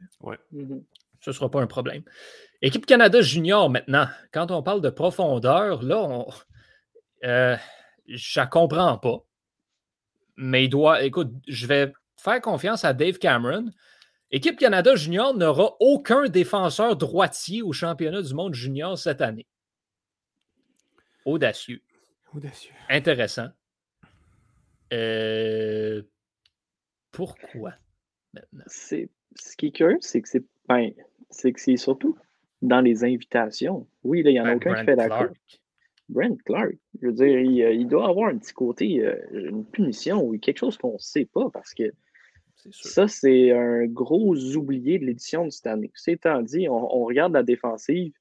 Mhm. 0.52 0.84
ce 1.20 1.30
ne 1.30 1.34
sera 1.34 1.50
pas 1.50 1.60
un 1.60 1.66
problème. 1.66 2.02
Équipe 2.62 2.86
Canada 2.86 3.20
junior 3.20 3.68
maintenant. 3.70 4.06
Quand 4.32 4.50
on 4.50 4.62
parle 4.62 4.80
de 4.80 4.90
profondeur, 4.90 5.82
là, 5.82 6.02
on, 6.02 6.26
euh, 7.24 7.56
je 8.08 8.40
ne 8.40 8.46
comprends 8.46 8.98
pas. 8.98 9.18
Mais 10.36 10.64
il 10.64 10.68
doit. 10.68 11.02
Écoute, 11.02 11.32
je 11.46 11.66
vais 11.66 11.92
faire 12.16 12.40
confiance 12.40 12.84
à 12.84 12.92
Dave 12.92 13.18
Cameron. 13.18 13.70
Équipe 14.30 14.58
Canada 14.58 14.96
junior 14.96 15.34
n'aura 15.34 15.76
aucun 15.80 16.28
défenseur 16.28 16.96
droitier 16.96 17.62
au 17.62 17.72
championnat 17.72 18.22
du 18.22 18.34
monde 18.34 18.54
junior 18.54 18.98
cette 18.98 19.20
année. 19.20 19.46
Audacieux. 21.24 21.80
Audacieux. 22.34 22.72
Intéressant. 22.88 23.48
Euh, 24.92 26.02
pourquoi 27.12 27.74
maintenant? 28.32 28.64
C'est- 28.66 29.10
Ce 29.38 29.56
qui 29.56 29.66
est 29.66 29.72
curieux, 29.72 29.98
c'est 30.00 30.22
que 30.22 30.28
c'est 30.28 30.44
ben, 30.68 30.92
c'est 31.30 31.52
que 31.52 31.60
c'est 31.60 31.76
surtout 31.76 32.16
dans 32.62 32.80
les 32.80 33.04
invitations. 33.04 33.86
Oui, 34.02 34.22
là, 34.22 34.30
il 34.30 34.34
n'y 34.34 34.40
en 34.40 34.44
a 34.44 34.48
Ben, 34.48 34.56
aucun 34.56 34.70
Brent 34.72 34.80
qui 34.80 34.84
fait 34.86 34.96
la 34.96 35.06
Clark. 35.06 35.28
course. 35.28 35.62
Brent 36.08 36.36
Clark, 36.44 36.74
je 37.00 37.06
veux 37.06 37.12
dire, 37.12 37.40
il, 37.40 37.62
euh, 37.62 37.72
il 37.72 37.88
doit 37.88 38.08
avoir 38.08 38.28
un 38.28 38.38
petit 38.38 38.52
côté, 38.52 39.04
euh, 39.04 39.16
une 39.32 39.64
punition 39.64 40.22
ou 40.24 40.38
quelque 40.38 40.58
chose 40.58 40.76
qu'on 40.76 40.94
ne 40.94 40.98
sait 40.98 41.24
pas 41.24 41.50
parce 41.50 41.74
que 41.74 41.92
ça, 42.70 43.06
c'est 43.06 43.52
un 43.52 43.86
gros 43.86 44.34
oublié 44.56 44.98
de 44.98 45.04
l'édition 45.04 45.44
de 45.44 45.50
cette 45.50 45.66
année. 45.66 45.90
C'est 45.94 46.26
dit, 46.44 46.68
on, 46.68 46.96
on 46.96 47.04
regarde 47.04 47.32
la 47.32 47.42
défensive, 47.42 48.12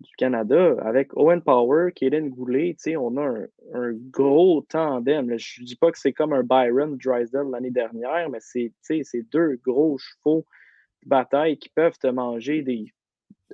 du 0.00 0.14
Canada, 0.16 0.76
avec 0.82 1.16
Owen 1.16 1.42
Power, 1.42 1.90
Kaden 1.92 2.28
Goulet, 2.28 2.76
on 2.96 3.16
a 3.16 3.22
un, 3.22 3.48
un, 3.74 3.92
gros 3.92 4.64
tandem. 4.68 5.36
Je 5.38 5.60
ne 5.60 5.66
dis 5.66 5.76
pas 5.76 5.90
que 5.90 5.98
c'est 5.98 6.12
comme 6.12 6.32
un 6.32 6.44
Byron 6.44 6.96
Drysdale 6.96 7.50
l'année 7.50 7.70
dernière, 7.70 8.30
mais 8.30 8.38
c'est 8.40 8.72
deux 9.32 9.58
gros 9.64 9.98
chevaux 9.98 10.46
de 11.02 11.08
bataille 11.08 11.58
qui 11.58 11.68
peuvent 11.68 11.98
te 11.98 12.06
manger 12.06 12.62
des, 12.62 12.92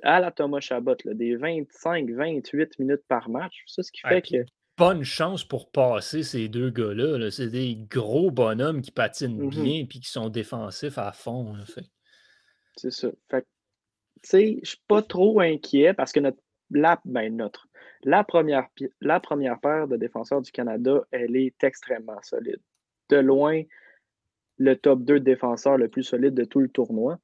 à 0.05 0.19
la 0.19 0.31
Thomas 0.31 0.59
Chabot, 0.59 0.95
là, 1.03 1.13
des 1.13 1.35
25-28 1.35 2.73
minutes 2.79 3.03
par 3.07 3.29
match. 3.29 3.63
C'est 3.67 3.83
ce 3.83 3.91
qui 3.91 4.01
fait 4.01 4.21
que. 4.21 4.45
Bonne 4.77 5.03
chance 5.03 5.45
pour 5.45 5.71
passer 5.71 6.21
ces 6.23 6.49
deux 6.49 6.69
gars-là. 6.69 7.31
c'est 7.31 7.47
des 7.47 7.77
gros 7.89 8.29
bonhommes 8.29 8.81
qui 8.81 8.91
patinent 8.91 9.47
mm-hmm. 9.47 9.63
bien 9.63 9.79
et 9.81 9.87
qui 9.87 10.03
sont 10.03 10.27
défensifs 10.29 10.97
à 10.97 11.13
fond. 11.13 11.55
C'est 12.75 12.91
ça. 12.91 13.07
Fait 13.31 13.45
je 14.31 14.37
ne 14.37 14.65
suis 14.65 14.81
pas 14.87 15.01
trop 15.01 15.39
inquiet 15.39 15.93
parce 15.93 16.11
que 16.11 16.19
notre, 16.19 16.39
la, 16.71 16.99
ben 17.05 17.35
notre, 17.35 17.67
la, 18.03 18.23
première, 18.23 18.67
la 19.01 19.19
première 19.19 19.59
paire 19.59 19.87
de 19.87 19.97
défenseurs 19.97 20.41
du 20.41 20.51
Canada, 20.51 21.05
elle 21.11 21.35
est 21.35 21.63
extrêmement 21.63 22.21
solide. 22.21 22.59
De 23.09 23.17
loin, 23.17 23.61
le 24.57 24.75
top 24.75 25.03
2 25.03 25.19
défenseur 25.19 25.77
le 25.77 25.89
plus 25.89 26.03
solide 26.03 26.33
de 26.33 26.43
tout 26.43 26.59
le 26.59 26.69
tournoi. 26.69 27.19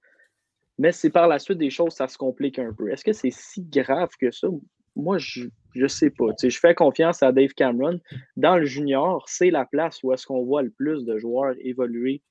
Mais 0.82 0.92
c'est 0.92 1.12
par 1.12 1.28
la 1.28 1.38
suite 1.38 1.60
des 1.60 1.70
choses, 1.70 1.94
ça 1.94 2.08
se 2.08 2.18
complique 2.18 2.58
un 2.58 2.74
peu. 2.74 2.90
Est-ce 2.90 3.06
que 3.06 3.14
c'est 3.14 3.30
si 3.30 3.62
grave 3.62 4.10
que 4.20 4.32
ça? 4.32 4.48
Moi, 4.96 5.20
je 5.20 5.48
ne 5.76 5.88
sais 5.88 6.10
pas. 6.10 6.30
je 6.42 6.58
fais 6.58 6.74
confiance 6.74 7.22
à 7.22 7.32
Dave 7.32 7.52
Cameron. 7.52 8.00
Dans 8.36 8.58
le 8.58 8.66
junior, 8.66 9.24
c'est 9.30 9.52
la 9.52 9.66
place 9.66 10.02
où 10.02 10.12
est-ce 10.12 10.26
qu'on 10.26 10.44
voit 10.44 10.64
le 10.64 10.72
plus 10.72 11.06
de 11.06 11.20
joueurs 11.20 11.54
évoluer 11.60 12.24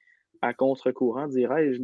à 0.43 0.53
contre-courant, 0.53 1.29
dirais-je, 1.29 1.81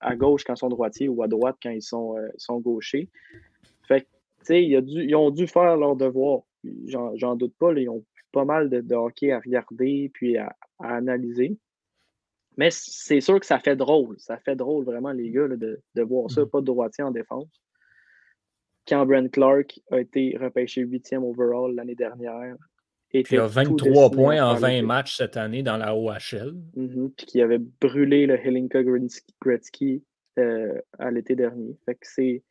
à 0.00 0.16
gauche 0.16 0.44
quand 0.44 0.54
ils 0.54 0.58
sont 0.58 0.70
droitiers 0.70 1.10
ou 1.10 1.22
à 1.22 1.28
droite 1.28 1.56
quand 1.62 1.68
ils 1.68 1.82
sont, 1.82 2.16
euh, 2.16 2.58
gauchers. 2.60 3.10
Fait 3.86 4.08
que, 4.46 4.54
ils 4.54 5.14
ont 5.14 5.30
dû 5.30 5.46
faire 5.46 5.76
leur 5.76 5.94
devoir. 5.94 6.40
J'en 6.86 7.36
doute 7.36 7.54
pas. 7.58 7.74
ils 7.74 7.90
ont 7.90 8.02
pas 8.32 8.46
mal 8.46 8.70
de, 8.70 8.94
hockey 8.94 9.30
à 9.30 9.40
regarder 9.40 10.10
puis 10.14 10.38
à, 10.38 10.56
analyser. 10.78 11.58
Mais 12.58 12.70
c'est 12.72 13.20
sûr 13.20 13.38
que 13.38 13.46
ça 13.46 13.60
fait 13.60 13.76
drôle. 13.76 14.16
Ça 14.18 14.36
fait 14.36 14.56
drôle 14.56 14.84
vraiment, 14.84 15.12
les 15.12 15.30
gars, 15.30 15.46
de, 15.48 15.80
voir 16.02 16.28
ça, 16.30 16.42
mm. 16.42 16.50
pas 16.50 16.60
de 16.60 16.66
droitier 16.66 17.04
en 17.04 17.12
défense. 17.12 17.48
Quand 18.86 19.06
Brent 19.06 19.30
Clark 19.30 19.80
a 19.92 20.00
été 20.00 20.36
repêché 20.38 20.82
huitième 20.82 21.22
overall 21.22 21.74
l'année 21.74 21.94
dernière, 21.94 22.56
il 23.12 23.38
a 23.38 23.46
23 23.46 24.10
points 24.10 24.42
en 24.42 24.54
20 24.54 24.82
matchs 24.82 25.16
cette 25.16 25.36
année 25.36 25.62
dans 25.62 25.76
la 25.76 25.96
OHL. 25.96 26.54
Mm-hmm. 26.76 27.10
Puis 27.16 27.26
qui 27.26 27.40
avait 27.40 27.58
brûlé 27.58 28.26
le 28.26 28.34
Helinka 28.34 28.82
Gretzky 29.40 30.02
euh, 30.38 30.78
à 30.98 31.10
l'été 31.10 31.34
dernier. 31.34 31.76
Fait 31.86 31.94
que 31.94 32.06
c'est. 32.06 32.42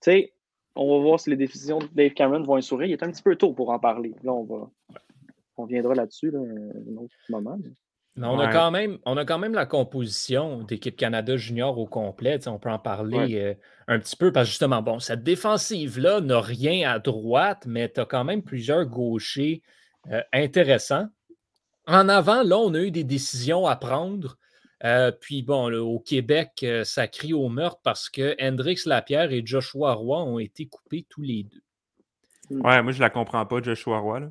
Tu 0.00 0.10
sais, 0.10 0.32
on 0.74 0.96
va 0.96 1.02
voir 1.02 1.20
si 1.20 1.30
les 1.30 1.36
décisions 1.36 1.78
de 1.78 1.86
Dave 1.92 2.14
Cameron 2.14 2.42
vont 2.42 2.60
sourire. 2.60 2.88
Il 2.88 2.92
est 2.92 3.02
un 3.02 3.10
petit 3.10 3.22
peu 3.22 3.36
tôt 3.36 3.52
pour 3.52 3.70
en 3.70 3.78
parler. 3.78 4.14
Là, 4.24 4.32
on 4.32 4.44
va. 4.44 4.70
On 5.56 5.66
viendra 5.66 5.94
là-dessus 5.94 6.32
un 6.34 6.96
autre 6.96 7.14
moment. 7.28 7.58
On, 8.18 8.38
a 8.38 8.52
quand 8.52 8.70
même, 8.70 8.98
on 9.06 9.16
a 9.16 9.24
quand 9.24 9.38
même 9.38 9.54
la 9.54 9.66
composition 9.66 10.62
d'équipe 10.62 10.96
Canada 10.96 11.36
junior 11.36 11.78
au 11.78 11.86
complet. 11.86 12.46
On 12.48 12.58
peut 12.58 12.70
en 12.70 12.78
parler 12.78 13.38
euh, 13.38 13.54
un 13.88 13.98
petit 13.98 14.16
peu 14.16 14.32
parce 14.32 14.46
que 14.46 14.50
justement, 14.50 14.82
bon, 14.82 14.98
cette 14.98 15.22
défensive-là 15.22 16.20
n'a 16.20 16.40
rien 16.40 16.90
à 16.90 16.98
droite, 16.98 17.64
mais 17.66 17.88
tu 17.88 18.00
as 18.00 18.04
quand 18.04 18.24
même 18.24 18.42
plusieurs 18.42 18.86
gauchers 18.86 19.62
euh, 20.10 20.22
intéressants. 20.32 21.08
En 21.86 22.08
avant, 22.08 22.42
là, 22.42 22.58
on 22.58 22.74
a 22.74 22.80
eu 22.80 22.90
des 22.90 23.04
décisions 23.04 23.66
à 23.66 23.76
prendre. 23.76 24.36
Euh, 24.84 25.12
puis 25.12 25.42
bon, 25.42 25.72
au 25.72 25.98
Québec, 25.98 26.64
ça 26.84 27.06
crie 27.06 27.34
au 27.34 27.48
meurtre 27.48 27.80
parce 27.82 28.08
que 28.08 28.34
Hendrix 28.40 28.80
Lapierre 28.86 29.32
et 29.32 29.42
Joshua 29.44 29.92
Roy 29.92 30.22
ont 30.22 30.38
été 30.38 30.66
coupés 30.66 31.06
tous 31.08 31.22
les 31.22 31.44
deux. 31.44 31.62
Ouais, 32.50 32.82
moi 32.82 32.92
je 32.92 33.00
la 33.00 33.10
comprends 33.10 33.46
pas, 33.46 33.62
Joshua 33.62 33.98
Roy. 33.98 34.20
Là. 34.20 34.30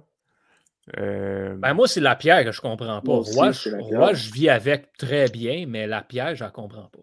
Euh, 0.98 1.56
ben 1.56 1.74
moi, 1.74 1.88
c'est 1.88 2.00
la 2.00 2.16
pierre 2.16 2.44
que 2.44 2.52
je 2.52 2.62
comprends 2.62 3.02
pas. 3.02 3.14
Roi, 3.14 3.52
je, 3.52 4.32
vis 4.32 4.50
avec 4.50 4.94
très 4.98 5.30
bien, 5.30 5.66
mais 5.68 5.88
la 5.88 6.02
pierre, 6.02 6.36
je 6.36 6.44
la 6.44 6.52
comprends 6.52 6.88
pas. 6.88 7.00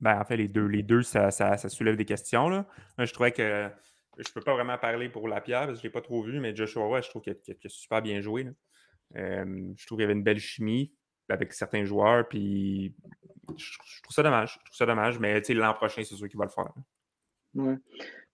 Ben, 0.00 0.20
en 0.20 0.24
fait, 0.24 0.36
les 0.36 0.48
deux, 0.48 0.66
les 0.66 0.82
deux 0.82 1.02
ça, 1.02 1.30
soulève 1.68 1.96
des 1.96 2.04
questions. 2.04 2.48
Là. 2.48 2.66
je 2.98 3.12
trouvais 3.12 3.32
que 3.32 3.70
je 4.16 4.32
peux 4.32 4.40
pas 4.40 4.54
vraiment 4.54 4.78
parler 4.78 5.08
pour 5.08 5.28
la 5.28 5.40
pierre 5.40 5.66
parce 5.66 5.74
que 5.74 5.78
je 5.78 5.82
l'ai 5.84 5.92
pas 5.92 6.00
trop 6.00 6.22
vu, 6.22 6.40
mais 6.40 6.54
Joshua 6.54 6.84
Roy, 6.84 7.00
je 7.00 7.08
trouve 7.08 7.22
qu'il 7.22 7.34
a, 7.34 7.68
super 7.68 8.02
bien 8.02 8.20
joué. 8.20 8.48
Euh, 9.16 9.72
je 9.76 9.86
trouve 9.86 9.98
qu'il 9.98 10.02
y 10.02 10.04
avait 10.04 10.12
une 10.12 10.24
belle 10.24 10.40
chimie 10.40 10.92
avec 11.28 11.52
certains 11.52 11.84
joueurs, 11.84 12.26
puis 12.26 12.94
je, 13.56 13.78
trouve 14.02 14.14
ça 14.14 14.22
dommage. 14.22 14.58
Je 14.60 14.64
trouve 14.64 14.76
ça 14.76 14.86
dommage, 14.86 15.18
mais 15.18 15.40
l'an 15.50 15.74
prochain, 15.74 16.02
c'est 16.04 16.14
sûr 16.14 16.28
qu'il 16.28 16.38
va 16.38 16.46
le 16.46 16.50
faire. 16.50 16.72
Ouais. 17.54 17.76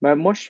Ben, 0.01 0.15
moi, 0.15 0.33
je 0.33 0.49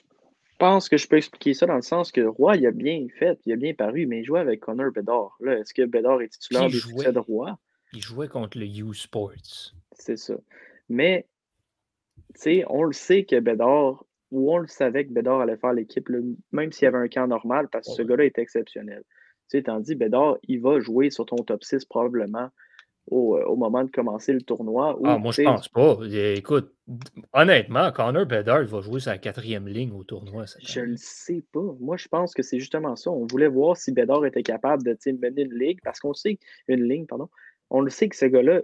pense 0.58 0.88
que 0.88 0.96
je 0.96 1.06
peux 1.08 1.16
expliquer 1.16 1.54
ça 1.54 1.66
dans 1.66 1.76
le 1.76 1.82
sens 1.82 2.12
que 2.12 2.20
Roy, 2.20 2.56
il 2.56 2.66
a 2.66 2.70
bien 2.70 3.06
fait, 3.18 3.38
il 3.46 3.52
a 3.52 3.56
bien 3.56 3.74
paru, 3.74 4.06
mais 4.06 4.20
il 4.20 4.24
jouait 4.24 4.40
avec 4.40 4.60
Connor 4.60 4.92
Bedard. 4.92 5.36
Est-ce 5.46 5.74
que 5.74 5.84
Bedard 5.84 6.22
est 6.22 6.28
titulaire 6.28 6.68
des 6.68 6.78
succès 6.78 7.12
de 7.12 7.18
Roy? 7.18 7.58
Il 7.92 8.02
jouait 8.02 8.28
contre 8.28 8.58
le 8.58 8.66
U-Sports. 8.66 9.72
C'est 9.92 10.16
ça. 10.16 10.34
Mais, 10.88 11.26
tu 12.34 12.40
sais, 12.40 12.64
on 12.68 12.84
le 12.84 12.92
sait 12.92 13.24
que 13.24 13.38
Bedard, 13.40 14.04
ou 14.30 14.52
on 14.52 14.58
le 14.58 14.66
savait 14.66 15.06
que 15.06 15.12
Bedard 15.12 15.40
allait 15.40 15.56
faire 15.56 15.72
l'équipe, 15.72 16.08
même 16.52 16.72
s'il 16.72 16.84
y 16.84 16.88
avait 16.88 16.98
un 16.98 17.08
camp 17.08 17.26
normal, 17.26 17.68
parce 17.68 17.88
que 17.88 17.94
ce 17.94 18.02
gars-là 18.02 18.24
est 18.24 18.38
exceptionnel. 18.38 19.02
Tu 19.48 19.58
sais, 19.58 19.62
tandis 19.62 19.94
Bedard, 19.94 20.38
il 20.42 20.60
va 20.60 20.80
jouer 20.80 21.10
sur 21.10 21.26
ton 21.26 21.36
top 21.36 21.62
6 21.62 21.84
probablement 21.84 22.50
euh, 23.12 23.44
au, 23.44 23.56
moment 23.56 23.84
de 23.84 23.90
commencer 23.90 24.32
le 24.32 24.42
tournoi. 24.42 24.98
ah, 25.04 25.18
moi, 25.18 25.32
je 25.32 25.42
pense 25.42 25.68
pas. 25.68 25.98
Écoute, 26.34 26.72
honnêtement, 27.32 27.92
Connor 27.92 28.26
Bedard 28.26 28.64
va 28.64 28.80
jouer 28.80 29.00
sa 29.00 29.16
quatrième 29.18 29.68
ligne 29.68 29.92
au 29.92 30.02
tournoi. 30.02 30.44
je 30.60 30.80
ne 30.80 30.86
le 30.86 30.96
sais 30.96 31.44
pas. 31.52 31.74
Moi, 31.78 31.96
je 31.96 32.08
pense 32.08 32.34
que 32.34 32.42
c'est 32.42 32.58
justement 32.58 32.96
ça. 32.96 33.10
On 33.10 33.26
voulait 33.26 33.48
voir 33.48 33.76
si 33.76 33.92
Bedard 33.92 34.26
était 34.26 34.42
capable 34.42 34.82
de 34.82 34.96
mener 35.12 35.42
une 35.42 35.54
ligue, 35.54 35.80
parce 35.84 36.00
qu'on 36.00 36.14
sait, 36.14 36.38
une 36.68 36.82
ligne, 36.82 37.06
pardon. 37.06 37.28
On 37.70 37.80
le 37.80 37.90
sait 37.90 38.08
que 38.08 38.16
ce 38.16 38.26
gars-là, 38.26 38.60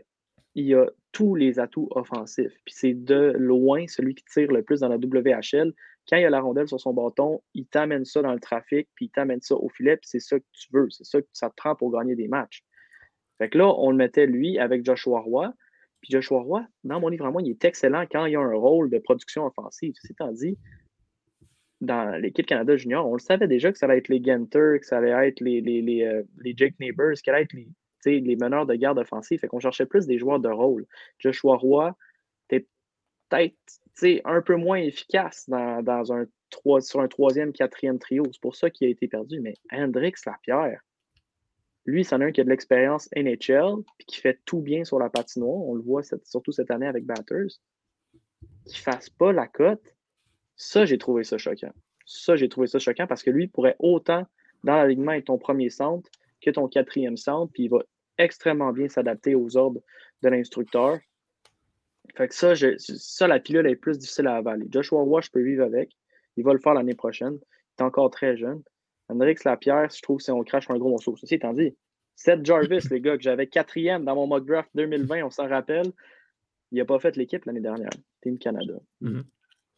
il 0.55 0.75
a 0.75 0.87
tous 1.13 1.35
les 1.35 1.61
atouts 1.61 1.89
offensifs. 1.93 2.55
Puis 2.65 2.75
c'est 2.77 2.95
de 2.95 3.35
loin 3.39 3.87
celui 3.87 4.15
qui 4.15 4.25
tire 4.25 4.51
le 4.51 4.63
plus 4.63 4.81
dans 4.81 4.89
la 4.89 4.97
WHL. 4.97 5.73
Quand 6.09 6.17
il 6.17 6.25
a 6.25 6.31
la 6.31 6.41
rondelle 6.41 6.69
sur 6.69 6.81
son 6.81 6.93
bâton, 6.93 7.43
il 7.55 7.67
t'amène 7.67 8.05
ça 8.05 8.23
dans 8.23 8.33
le 8.33 8.41
trafic, 8.41 8.89
puis 8.95 9.07
il 9.07 9.11
t'amène 9.11 9.41
ça 9.41 9.55
au 9.55 9.69
filet, 9.69 9.97
puis 9.97 10.09
c'est 10.09 10.21
ça 10.21 10.39
que 10.39 10.45
tu 10.53 10.69
veux. 10.73 10.89
C'est 10.91 11.05
ça 11.05 11.23
que 11.23 11.29
ça 11.33 11.49
te 11.49 11.55
prend 11.55 11.77
pour 11.77 11.93
gagner 11.93 12.17
des 12.17 12.27
matchs. 12.27 12.65
Fait 13.43 13.49
que 13.49 13.59
là, 13.59 13.75
on 13.77 13.91
le 13.91 13.97
mettait 13.97 14.27
lui 14.27 14.61
avec 14.61 14.85
Joshua 14.85 15.19
Roy. 15.19 15.53
Puis 16.01 16.13
Joshua 16.13 16.43
Roy, 16.43 16.65
dans 16.85 17.01
mon 17.01 17.09
livre 17.09 17.27
à 17.27 17.33
moi, 17.33 17.43
il 17.43 17.51
est 17.51 17.65
excellent 17.65 18.05
quand 18.09 18.27
il 18.27 18.37
a 18.37 18.41
un 18.41 18.55
rôle 18.55 18.89
de 18.89 18.99
production 18.99 19.45
offensive. 19.45 19.95
C'est 20.01 20.15
dit, 20.35 20.57
dans 21.81 22.17
l'équipe 22.21 22.47
Canada 22.47 22.77
Junior, 22.77 23.05
on 23.05 23.15
le 23.15 23.19
savait 23.19 23.49
déjà 23.49 23.73
que 23.73 23.79
ça 23.79 23.87
allait 23.87 23.99
être 23.99 24.07
les 24.07 24.23
Genter, 24.23 24.79
que 24.79 24.87
ça 24.87 24.99
allait 24.99 25.27
être 25.27 25.41
les, 25.41 25.61
les, 25.61 25.83
les, 25.83 26.05
euh, 26.05 26.23
Jake 26.57 26.79
Neighbors, 26.79 27.15
que 27.15 27.19
ça 27.25 27.33
allait 27.33 27.43
être 27.43 27.53
les, 27.53 28.21
les 28.21 28.37
meneurs 28.37 28.65
de 28.65 28.77
garde 28.77 29.01
offensif. 29.01 29.41
Fait 29.41 29.49
qu'on 29.49 29.59
cherchait 29.59 29.87
plus 29.87 30.07
des 30.07 30.19
joueurs 30.19 30.39
de 30.39 30.49
rôle. 30.49 30.87
Joshua 31.19 31.57
Roy 31.57 31.97
était 32.49 32.69
peut-être 33.29 34.23
un 34.25 34.41
peu 34.41 34.55
moins 34.55 34.79
efficace 34.79 35.49
dans, 35.49 35.83
dans 35.83 36.13
un, 36.13 36.27
sur 36.79 37.01
un 37.01 37.09
troisième, 37.09 37.53
quatrième 37.53 37.99
trio. 37.99 38.23
C'est 38.31 38.41
pour 38.41 38.55
ça 38.55 38.71
qu'il 38.71 38.87
a 38.87 38.91
été 38.91 39.09
perdu. 39.09 39.41
Mais 39.41 39.55
Hendrix 39.73 40.13
Lapierre, 40.27 40.81
lui, 41.85 42.05
c'en 42.05 42.21
est 42.21 42.25
un 42.25 42.33
qui 42.33 42.41
a 42.41 42.45
de 42.45 42.49
l'expérience 42.49 43.09
NHL, 43.17 43.83
puis 43.99 44.07
qui 44.07 44.21
fait 44.21 44.39
tout 44.45 44.61
bien 44.61 44.85
sur 44.85 44.99
la 44.99 45.11
patinoire. 45.11 45.57
On 45.57 45.75
le 45.75 45.83
voit 45.83 46.03
surtout 46.25 46.53
cette 46.53 46.71
année 46.71 46.87
avec 46.87 47.05
Batters. 47.05 47.59
Qui 48.67 48.79
ne 48.79 48.83
fasse 48.83 49.11
pas 49.11 49.33
la 49.33 49.49
cote. 49.49 49.97
Ça, 50.57 50.85
j'ai 50.85 50.99
trouvé 50.99 51.25
ça 51.25 51.39
choquant. 51.39 51.73
Ça, 52.07 52.37
j'ai 52.37 52.49
trouvé 52.49 52.67
ça 52.69 52.79
choquant 52.79 53.07
parce 53.07 53.23
que 53.23 53.31
lui 53.31 53.49
pourrait 53.49 53.77
autant 53.81 54.27
dans 54.63 54.77
l'alignement 54.77 55.13
être 55.13 55.27
ton 55.27 55.39
premier 55.39 55.71
centre 55.71 56.09
que 56.41 56.51
ton 56.51 56.69
quatrième 56.69 57.17
centre, 57.17 57.53
puis 57.53 57.65
il 57.65 57.69
va 57.69 57.79
extrêmement 58.19 58.73
bien 58.73 58.89
s'adapter 58.89 59.35
aux 59.35 59.57
ordres 59.57 59.81
de 60.23 60.29
l'instructeur. 60.29 60.99
Fait 62.17 62.29
que 62.29 62.35
ça, 62.35 62.53
ça, 62.79 63.27
la 63.27 63.41
pilule 63.41 63.67
est 63.67 63.77
plus 63.77 63.99
difficile 63.99 64.27
à 64.27 64.37
avaler. 64.37 64.67
Joshua 64.71 65.01
Roy, 65.03 65.21
je 65.23 65.31
peux 65.31 65.43
vivre 65.43 65.65
avec. 65.65 65.97
Il 66.37 66.45
va 66.45 66.53
le 66.53 66.59
faire 66.59 66.75
l'année 66.75 66.95
prochaine. 66.95 67.39
Il 67.39 67.83
est 67.83 67.85
encore 67.85 68.11
très 68.11 68.37
jeune. 68.37 68.63
Hendrix 69.09 69.37
Lapierre, 69.45 69.89
je 69.91 70.01
trouve 70.03 70.19
que 70.19 70.23
c'est 70.25 70.33
on 70.33 70.43
crache 70.43 70.71
un 70.71 70.79
gros 70.79 70.91
morceau. 70.91 71.17
Ceci 71.17 71.35
étant 71.35 71.53
dit, 71.53 71.77
Seth 72.17 72.45
Jarvis, 72.45 72.89
les 72.91 73.01
gars, 73.01 73.17
que 73.17 73.23
j'avais 73.23 73.47
quatrième 73.47 74.05
dans 74.05 74.15
mon 74.15 74.27
mock 74.27 74.47
draft 74.47 74.71
2020, 74.75 75.25
on 75.25 75.31
s'en 75.31 75.49
rappelle, 75.49 75.93
il 76.71 76.79
n'a 76.79 76.85
pas 76.85 76.99
fait 76.99 77.17
l'équipe 77.17 77.45
l'année 77.45 77.61
dernière, 77.61 77.91
Team 78.23 78.39
Canada. 78.39 78.75
Mm-hmm. 79.03 79.23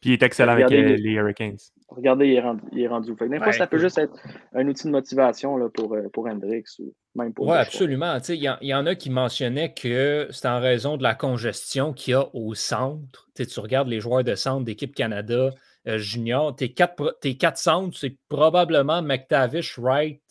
Puis 0.01 0.11
il 0.11 0.13
est 0.13 0.23
excellent 0.23 0.51
avec 0.51 0.71
euh, 0.71 0.97
les 0.97 1.11
Hurricanes. 1.13 1.57
Regardez, 1.87 2.27
il 2.27 2.33
est 2.33 2.41
rendu. 2.41 2.61
Il 2.73 2.81
est 2.81 2.87
rendu. 2.87 3.15
des 3.15 3.39
fois, 3.39 3.51
ça 3.51 3.65
peut 3.65 3.79
juste 3.79 3.97
être 3.97 4.13
un 4.53 4.67
outil 4.67 4.85
de 4.85 4.91
motivation 4.91 5.57
là, 5.57 5.69
pour, 5.69 5.93
euh, 5.93 6.09
pour 6.13 6.27
Hendrix 6.27 6.63
ou 6.79 6.93
même 7.15 7.33
pour. 7.33 7.47
Oui, 7.47 7.57
absolument. 7.57 8.17
Il 8.29 8.35
y, 8.35 8.67
y, 8.67 8.73
en 8.73 8.85
a 8.85 8.95
qui 8.95 9.09
mentionnaient 9.09 9.73
que 9.73 10.27
c'est 10.29 10.47
en 10.47 10.59
raison 10.59 10.97
de 10.97 11.03
la 11.03 11.15
congestion 11.15 11.93
qu'il 11.93 12.11
y 12.11 12.13
a 12.13 12.27
au 12.35 12.53
centre. 12.53 13.29
tu 13.35 13.59
regardes 13.59 13.87
les 13.87 13.99
joueurs 13.99 14.23
de 14.23 14.35
centre 14.35 14.63
d'équipe 14.63 14.93
Canada, 14.93 15.51
junior, 15.85 16.55
tes 16.55 16.73
quatre, 16.73 17.17
tes 17.21 17.37
quatre 17.37 17.57
centres, 17.57 17.97
c'est 17.97 18.17
probablement 18.27 19.01
McTavish, 19.01 19.77
Wright, 19.77 20.21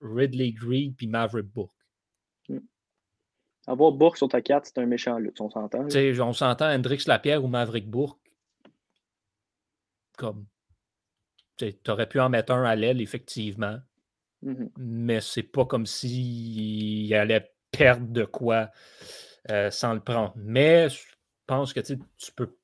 Ridley 0.00 0.52
Greig 0.52 0.94
puis 0.96 1.06
Maverick 1.06 1.46
Book. 1.46 1.70
Hmm. 2.48 2.60
Avoir 3.66 3.92
Bourque 3.92 4.18
sur 4.18 4.28
ta 4.28 4.42
carte, 4.42 4.66
c'est 4.66 4.78
un 4.78 4.86
méchant 4.86 5.18
lutte, 5.18 5.40
on 5.40 5.50
s'entend. 5.50 5.86
On 5.86 6.32
s'entend 6.32 6.66
Hendrix 6.66 7.04
Lapierre 7.06 7.44
ou 7.44 7.48
Maverick 7.48 7.88
Bourque. 7.88 8.20
Comme. 10.16 10.46
tu 11.56 11.74
aurais 11.88 12.08
pu 12.08 12.20
en 12.20 12.28
mettre 12.28 12.52
un 12.52 12.64
à 12.64 12.76
l'aile, 12.76 13.00
effectivement. 13.00 13.78
Mhm. 14.42 14.70
Mais 14.76 15.20
c'est 15.20 15.42
pas 15.42 15.64
comme 15.64 15.86
s'il 15.86 17.12
allait 17.14 17.50
perdre 17.70 18.06
de 18.06 18.24
quoi 18.24 18.70
euh, 19.50 19.70
sans 19.70 19.94
le 19.94 20.00
prendre. 20.00 20.32
Mais 20.36 20.88
je 20.88 21.00
pense 21.46 21.72
que 21.72 21.80
tu 21.80 21.98
peux, 22.36 22.56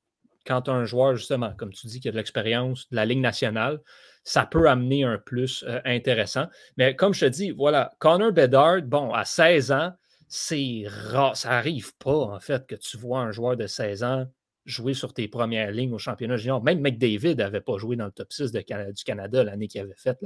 quand 0.45 0.63
tu 0.63 0.71
un 0.71 0.85
joueur, 0.85 1.15
justement, 1.15 1.53
comme 1.57 1.71
tu 1.71 1.87
dis, 1.87 1.99
qui 1.99 2.09
a 2.09 2.11
de 2.11 2.17
l'expérience 2.17 2.89
de 2.89 2.95
la 2.95 3.05
Ligue 3.05 3.19
nationale, 3.19 3.79
ça 4.23 4.45
peut 4.45 4.69
amener 4.69 5.03
un 5.03 5.17
plus 5.17 5.63
euh, 5.67 5.79
intéressant. 5.85 6.47
Mais 6.77 6.95
comme 6.95 7.13
je 7.13 7.25
te 7.25 7.31
dis, 7.31 7.51
voilà, 7.51 7.91
Connor 7.99 8.31
Bedard, 8.31 8.81
bon, 8.83 9.11
à 9.13 9.25
16 9.25 9.71
ans, 9.71 9.91
c'est 10.27 10.83
rare, 10.87 11.35
ça 11.35 11.49
n'arrive 11.49 11.95
pas, 11.97 12.15
en 12.15 12.39
fait, 12.39 12.65
que 12.67 12.75
tu 12.75 12.97
vois 12.97 13.19
un 13.19 13.31
joueur 13.31 13.57
de 13.57 13.67
16 13.67 14.03
ans 14.03 14.27
jouer 14.65 14.93
sur 14.93 15.13
tes 15.13 15.27
premières 15.27 15.71
lignes 15.71 15.93
au 15.93 15.97
championnat 15.97 16.37
junior. 16.37 16.63
Même 16.63 16.81
McDavid 16.81 17.35
n'avait 17.35 17.61
pas 17.61 17.77
joué 17.77 17.95
dans 17.95 18.05
le 18.05 18.11
top 18.11 18.31
6 18.31 18.51
de 18.51 18.91
du 18.91 19.03
Canada 19.03 19.43
l'année 19.43 19.67
qu'il 19.67 19.81
avait 19.81 19.95
faite 19.95 20.19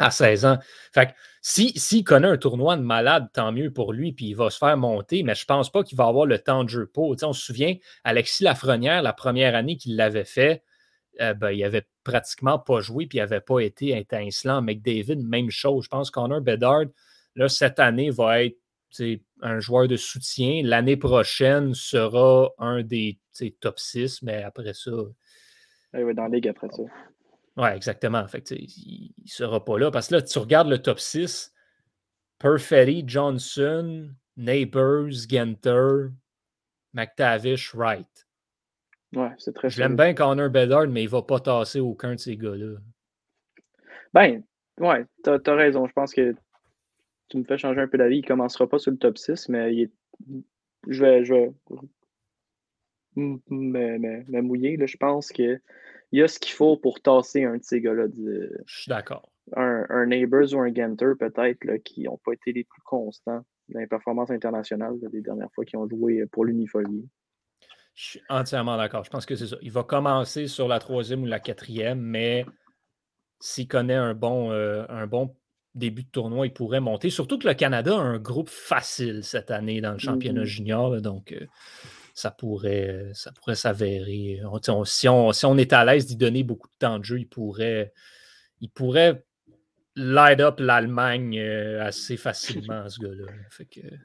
à 0.00 0.10
16 0.10 0.44
ans. 0.44 0.58
Fait 0.92 1.06
que 1.06 1.12
s'il 1.42 1.78
si, 1.78 2.04
connaît 2.04 2.28
un 2.28 2.36
tournoi 2.36 2.76
de 2.76 2.82
malade, 2.82 3.28
tant 3.32 3.52
mieux 3.52 3.72
pour 3.72 3.92
lui, 3.92 4.12
puis 4.12 4.26
il 4.26 4.34
va 4.34 4.50
se 4.50 4.58
faire 4.58 4.76
monter, 4.76 5.22
mais 5.22 5.34
je 5.34 5.44
ne 5.44 5.46
pense 5.46 5.70
pas 5.70 5.82
qu'il 5.82 5.96
va 5.96 6.06
avoir 6.06 6.26
le 6.26 6.38
temps 6.38 6.64
de 6.64 6.68
jeu 6.68 6.86
pour. 6.86 7.16
on 7.22 7.32
se 7.32 7.42
souvient, 7.42 7.76
Alexis 8.04 8.44
Lafrenière, 8.44 9.02
la 9.02 9.12
première 9.12 9.54
année 9.54 9.76
qu'il 9.76 9.96
l'avait 9.96 10.24
fait, 10.24 10.62
euh, 11.20 11.34
ben, 11.34 11.50
il 11.50 11.60
n'avait 11.60 11.86
pratiquement 12.04 12.58
pas 12.58 12.80
joué, 12.80 13.06
puis 13.06 13.18
il 13.18 13.20
n'avait 13.20 13.40
pas 13.40 13.60
été 13.60 13.96
intincelant. 13.96 14.62
McDavid, 14.62 15.16
même 15.16 15.50
chose. 15.50 15.84
Je 15.84 15.88
pense 15.88 16.10
qu'Honneur 16.10 16.40
Bedard, 16.40 16.84
là, 17.36 17.48
cette 17.48 17.78
année, 17.78 18.10
va 18.10 18.44
être 18.44 18.56
un 19.42 19.60
joueur 19.60 19.88
de 19.88 19.96
soutien. 19.96 20.62
L'année 20.64 20.96
prochaine 20.96 21.74
sera 21.74 22.50
un 22.58 22.82
des 22.82 23.18
top 23.60 23.78
6, 23.78 24.22
mais 24.22 24.42
après 24.42 24.74
ça. 24.74 24.90
Il 25.94 26.04
va 26.04 26.12
dans 26.12 26.24
la 26.24 26.28
ligue 26.28 26.48
après 26.48 26.68
ça. 26.70 26.82
Oui, 27.60 27.68
exactement. 27.68 28.26
Fait 28.26 28.50
il 28.52 29.12
ne 29.22 29.28
sera 29.28 29.62
pas 29.62 29.78
là. 29.78 29.90
Parce 29.90 30.08
que 30.08 30.14
là, 30.14 30.22
tu 30.22 30.38
regardes 30.38 30.68
le 30.68 30.78
top 30.78 30.98
6, 30.98 31.52
Perfetti, 32.38 33.04
Johnson, 33.06 34.08
Neighbors, 34.38 35.10
Genter, 35.28 36.08
McTavish, 36.94 37.74
Wright. 37.74 38.26
Ouais, 39.14 39.30
c'est 39.36 39.54
très 39.54 39.68
J'aime 39.68 39.94
bien 39.94 40.14
Connor 40.14 40.48
Bedard, 40.48 40.88
mais 40.88 41.02
il 41.02 41.06
ne 41.06 41.10
va 41.10 41.22
pas 41.22 41.40
tasser 41.40 41.80
aucun 41.80 42.14
de 42.14 42.20
ces 42.20 42.38
gars-là. 42.38 42.78
Ben, 44.14 44.42
ouais, 44.78 45.04
tu 45.22 45.30
as, 45.30 45.54
raison. 45.54 45.86
Je 45.86 45.92
pense 45.92 46.14
que 46.14 46.34
tu 47.28 47.36
me 47.36 47.44
fais 47.44 47.58
changer 47.58 47.82
un 47.82 47.88
peu 47.88 47.98
d'avis. 47.98 48.18
Il 48.18 48.22
ne 48.22 48.26
commencera 48.26 48.66
pas 48.66 48.78
sur 48.78 48.90
le 48.90 48.96
top 48.96 49.18
6, 49.18 49.50
mais 49.50 49.74
il 49.74 49.82
est... 49.82 49.92
je 50.88 51.04
vais, 51.04 51.24
je 51.24 51.34
vais 51.34 51.52
me, 53.16 54.40
mouiller. 54.40 54.78
Là. 54.78 54.86
Je 54.86 54.96
pense 54.96 55.30
qu'il 56.10 56.18
y 56.18 56.22
a 56.22 56.28
ce 56.28 56.38
qu'il 56.38 56.52
faut 56.52 56.76
pour 56.76 57.00
tasser 57.00 57.44
un 57.44 57.56
de 57.56 57.62
ces 57.62 57.80
gars-là. 57.80 58.06
Je 58.66 58.80
suis 58.80 58.88
d'accord. 58.88 59.30
Un, 59.56 59.86
un, 59.88 60.06
Neighbors 60.06 60.52
ou 60.52 60.60
un 60.60 60.72
Genter, 60.72 61.12
peut-être, 61.18 61.82
qui 61.82 62.02
n'ont 62.02 62.18
pas 62.18 62.32
été 62.32 62.52
les 62.52 62.64
plus 62.64 62.82
constants 62.82 63.44
dans 63.68 63.80
les 63.80 63.86
performances 63.86 64.30
internationales 64.30 64.98
des 65.12 65.22
dernières 65.22 65.50
fois 65.54 65.64
qu'ils 65.64 65.78
ont 65.78 65.88
joué 65.88 66.24
pour 66.26 66.44
l'Unifolier. 66.44 67.04
Je 67.94 68.04
suis 68.04 68.22
entièrement 68.28 68.76
d'accord. 68.76 69.04
Je 69.04 69.10
pense 69.10 69.26
que 69.26 69.34
c'est 69.34 69.46
ça. 69.46 69.56
Il 69.62 69.72
va 69.72 69.82
commencer 69.82 70.46
sur 70.46 70.68
la 70.68 70.78
troisième 70.78 71.22
ou 71.22 71.26
la 71.26 71.40
quatrième, 71.40 72.00
mais 72.00 72.46
s'il 73.40 73.68
connaît 73.68 73.94
un 73.94 74.14
bon, 74.14 74.52
euh, 74.52 74.84
un 74.88 75.06
bon 75.06 75.36
début 75.74 76.04
de 76.04 76.08
tournoi, 76.08 76.46
il 76.46 76.52
pourrait 76.52 76.80
monter. 76.80 77.10
Surtout 77.10 77.38
que 77.38 77.48
le 77.48 77.54
Canada 77.54 77.96
a 77.96 78.00
un 78.00 78.18
groupe 78.18 78.48
facile 78.48 79.22
cette 79.24 79.50
année 79.50 79.80
dans 79.80 79.92
le 79.92 79.98
championnat 79.98 80.42
mm-hmm. 80.42 80.44
junior. 80.44 81.00
donc, 81.00 81.32
euh, 81.32 81.46
ça 82.14 82.30
pourrait, 82.30 83.10
ça 83.14 83.32
pourrait 83.32 83.54
s'avérer. 83.54 84.40
si, 84.84 85.08
on, 85.08 85.32
si 85.32 85.46
on 85.46 85.56
est 85.56 85.72
à 85.72 85.84
l'aise 85.84 86.06
d'y 86.06 86.16
donner 86.16 86.42
beaucoup 86.42 86.68
de 86.68 86.74
temps 86.78 86.98
de 86.98 87.04
jeu, 87.04 87.18
il 87.18 87.28
pourrait, 87.28 87.92
il 88.60 88.70
pourrait 88.70 89.24
light 89.96 90.40
up 90.40 90.60
l'Allemagne 90.60 91.38
euh, 91.38 91.82
assez 91.82 92.16
facilement, 92.16 92.88
ce 92.88 93.00
gars-là. 93.00 93.26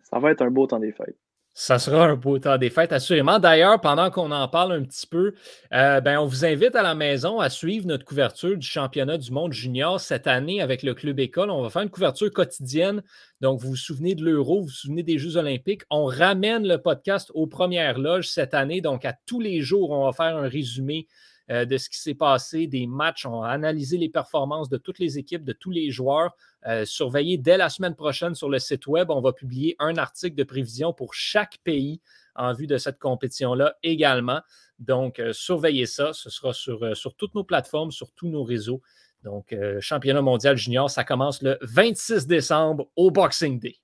Ça 0.03 0.19
va 0.19 0.31
être 0.31 0.41
un 0.41 0.51
beau 0.51 0.67
temps 0.67 0.79
des 0.79 0.91
fêtes. 0.91 1.17
Ça 1.57 1.79
sera 1.79 2.07
un 2.07 2.15
beau 2.17 2.37
temps 2.37 2.57
des 2.57 2.69
fêtes, 2.69 2.91
assurément. 2.91 3.39
D'ailleurs, 3.39 3.79
pendant 3.79 4.11
qu'on 4.11 4.29
en 4.31 4.45
parle 4.49 4.73
un 4.73 4.83
petit 4.83 5.07
peu, 5.07 5.35
euh, 5.71 6.01
ben, 6.01 6.19
on 6.19 6.25
vous 6.25 6.43
invite 6.43 6.75
à 6.75 6.83
la 6.83 6.95
maison 6.95 7.39
à 7.39 7.49
suivre 7.49 7.87
notre 7.87 8.03
couverture 8.03 8.57
du 8.57 8.67
championnat 8.67 9.17
du 9.17 9.31
monde 9.31 9.53
junior 9.53 10.01
cette 10.01 10.27
année 10.27 10.59
avec 10.59 10.83
le 10.83 10.93
Club 10.93 11.17
École. 11.17 11.49
On 11.49 11.61
va 11.61 11.69
faire 11.69 11.83
une 11.83 11.89
couverture 11.89 12.29
quotidienne. 12.29 13.01
Donc, 13.39 13.61
vous 13.61 13.69
vous 13.69 13.75
souvenez 13.77 14.15
de 14.15 14.25
l'Euro, 14.25 14.59
vous 14.59 14.65
vous 14.65 14.69
souvenez 14.69 15.01
des 15.01 15.17
Jeux 15.17 15.37
olympiques. 15.37 15.83
On 15.89 16.03
ramène 16.03 16.67
le 16.67 16.77
podcast 16.77 17.31
aux 17.33 17.47
premières 17.47 17.99
loges 17.99 18.27
cette 18.27 18.53
année. 18.53 18.81
Donc, 18.81 19.05
à 19.05 19.15
tous 19.25 19.39
les 19.39 19.61
jours, 19.61 19.91
on 19.91 20.03
va 20.03 20.11
faire 20.11 20.35
un 20.35 20.49
résumé 20.49 21.07
euh, 21.51 21.63
de 21.63 21.77
ce 21.77 21.89
qui 21.89 21.99
s'est 22.01 22.15
passé, 22.15 22.67
des 22.67 22.85
matchs. 22.85 23.25
On 23.25 23.39
va 23.39 23.47
analyser 23.47 23.97
les 23.97 24.09
performances 24.09 24.67
de 24.67 24.77
toutes 24.77 24.99
les 24.99 25.19
équipes, 25.19 25.45
de 25.45 25.53
tous 25.53 25.71
les 25.71 25.89
joueurs. 25.89 26.35
Euh, 26.67 26.85
surveillez 26.85 27.37
dès 27.37 27.57
la 27.57 27.69
semaine 27.69 27.95
prochaine 27.95 28.35
sur 28.35 28.49
le 28.49 28.59
site 28.59 28.87
web. 28.87 29.11
On 29.11 29.21
va 29.21 29.33
publier 29.33 29.75
un 29.79 29.97
article 29.97 30.35
de 30.35 30.43
prévision 30.43 30.93
pour 30.93 31.13
chaque 31.13 31.59
pays 31.63 32.01
en 32.35 32.53
vue 32.53 32.67
de 32.67 32.77
cette 32.77 32.99
compétition-là 32.99 33.75
également. 33.83 34.41
Donc, 34.79 35.19
euh, 35.19 35.31
surveillez 35.31 35.85
ça. 35.85 36.13
Ce 36.13 36.29
sera 36.29 36.53
sur, 36.53 36.95
sur, 36.97 37.15
toutes 37.15 37.35
nos 37.35 37.43
plateformes, 37.43 37.91
sur 37.91 38.11
tous 38.11 38.27
nos 38.27 38.43
réseaux. 38.43 38.81
Donc, 39.23 39.55
championnat 39.79 40.21
mondial 40.21 40.55
junior, 40.55 40.87
ça 40.87 41.03
commence 41.03 41.41
le 41.41 41.57
26 41.61 42.27
décembre 42.27 42.91
au 42.95 43.09
Boxing 43.09 43.59
Day. 43.59 43.77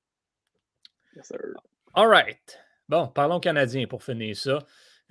Yes, 1.15 1.27
sir. 1.27 1.39
All 1.93 2.07
right. 2.07 2.59
Bon, 2.87 3.07
parlons 3.07 3.39
canadien 3.39 3.87
pour 3.87 4.03
finir 4.03 4.35
ça. 4.35 4.59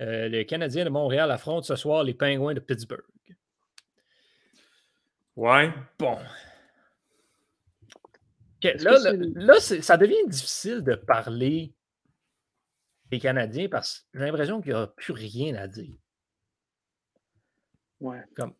Euh, 0.01 0.27
les 0.27 0.45
Canadiens 0.45 0.85
de 0.85 0.89
Montréal 0.89 1.29
affrontent 1.29 1.63
ce 1.63 1.75
soir 1.75 2.03
les 2.03 2.13
Pingouins 2.13 2.53
de 2.53 2.59
Pittsburgh. 2.59 3.05
Ouais. 5.35 5.71
Bon. 5.99 6.17
Là, 8.63 9.59
ça 9.59 9.97
devient 9.97 10.27
difficile 10.27 10.81
de 10.83 10.95
parler 10.95 11.73
des 13.09 13.19
Canadiens 13.19 13.67
parce 13.69 13.99
que 13.99 14.19
j'ai 14.19 14.25
l'impression 14.25 14.61
qu'il 14.61 14.73
n'y 14.73 14.79
a 14.79 14.87
plus 14.87 15.13
rien 15.13 15.55
à 15.55 15.67
dire. 15.67 15.95
Ouais. 17.99 18.23
Comme 18.35 18.53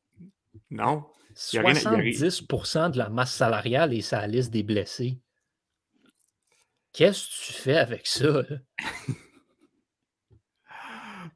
non. 0.69 1.05
70% 1.35 2.91
de 2.91 2.97
la 2.97 3.09
masse 3.09 3.33
salariale 3.33 3.93
est 3.93 4.01
sa 4.01 4.27
liste 4.27 4.51
des 4.51 4.63
blessés. 4.63 5.17
Qu'est-ce 6.91 7.27
que 7.27 7.45
tu 7.47 7.53
fais 7.53 7.77
avec 7.77 8.07
ça? 8.07 8.43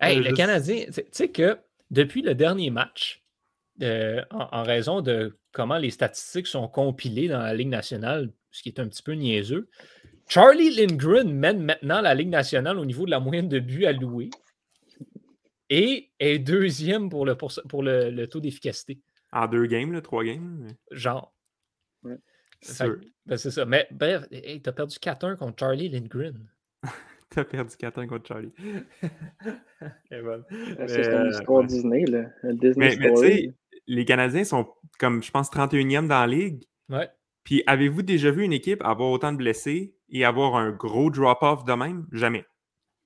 Hey, 0.02 0.20
le 0.20 0.34
Canadien, 0.34 0.88
tu 0.94 1.04
sais 1.14 1.30
que 1.30 1.58
depuis 1.90 2.22
le 2.22 2.36
dernier 2.36 2.70
match, 2.70 3.24
euh, 3.82 4.24
en, 4.30 4.64
raison 4.64 5.00
de 5.00 5.38
comment 5.54 5.78
les 5.78 5.90
statistiques 5.90 6.48
sont 6.48 6.68
compilées 6.68 7.30
dans 7.30 7.40
la 7.40 7.54
Ligue 7.54 7.70
nationale, 7.70 8.32
ce 8.56 8.64
qui 8.64 8.70
est 8.70 8.80
un 8.80 8.88
petit 8.88 9.04
peu 9.04 9.12
niaiseux, 9.12 9.68
Charlie 10.30 10.74
Lindgren 10.74 11.32
mène 11.32 11.62
maintenant 11.62 12.02
la 12.02 12.16
Ligue 12.16 12.30
nationale 12.30 12.80
au 12.80 12.86
niveau 12.86 13.06
de 13.06 13.12
la 13.12 13.20
moyenne 13.20 13.50
de 13.50 13.60
buts 13.60 13.86
alloués 13.86 14.30
et 15.70 16.12
est 16.20 16.40
deuxième 16.40 17.10
pour 17.10 17.26
le, 17.26 17.36
pour, 17.36 17.84
le, 17.84 18.26
taux 18.28 18.40
d'efficacité. 18.40 19.02
En 19.34 19.48
deux 19.48 19.66
games, 19.66 20.02
trois 20.02 20.24
games? 20.24 20.70
Genre. 20.92 21.34
Ouais. 22.04 22.18
Ben, 23.26 23.38
c'est 23.38 23.52
ça. 23.52 23.66
Mais 23.66 23.88
bref, 23.92 24.24
tu 24.32 24.62
as 24.66 24.72
perdu 24.72 24.96
4-1 24.98 25.36
contre 25.36 25.60
Charlie 25.60 25.90
Lindgren. 25.90 26.48
T'as 27.30 27.44
perdu 27.44 27.76
4 27.76 28.06
contre 28.06 28.28
Charlie. 28.28 28.54
Et 30.12 30.22
voilà. 30.22 30.44
Ah, 30.80 30.88
c'est 30.88 31.14
une 31.14 31.32
histoire 31.32 31.64
Disney, 31.66 32.06
là. 32.06 32.30
Disney 32.44 32.96
mais, 32.98 33.14
tu 33.14 33.18
sais, 33.18 33.54
les 33.88 34.06
Canadiens 34.06 34.46
sont 34.46 34.68
comme, 34.98 35.22
je 35.22 35.32
pense, 35.32 35.52
31e 35.52 36.08
dans 36.08 36.22
la 36.22 36.28
ligue. 36.28 36.64
Ouais. 36.88 37.10
Puis 37.46 37.64
avez-vous 37.68 38.02
déjà 38.02 38.32
vu 38.32 38.44
une 38.44 38.52
équipe 38.52 38.84
avoir 38.84 39.10
autant 39.12 39.32
de 39.32 39.38
blessés 39.38 39.96
et 40.10 40.26
avoir 40.26 40.56
un 40.56 40.72
gros 40.72 41.10
drop-off 41.10 41.64
de 41.64 41.74
même? 41.74 42.06
Jamais. 42.12 42.46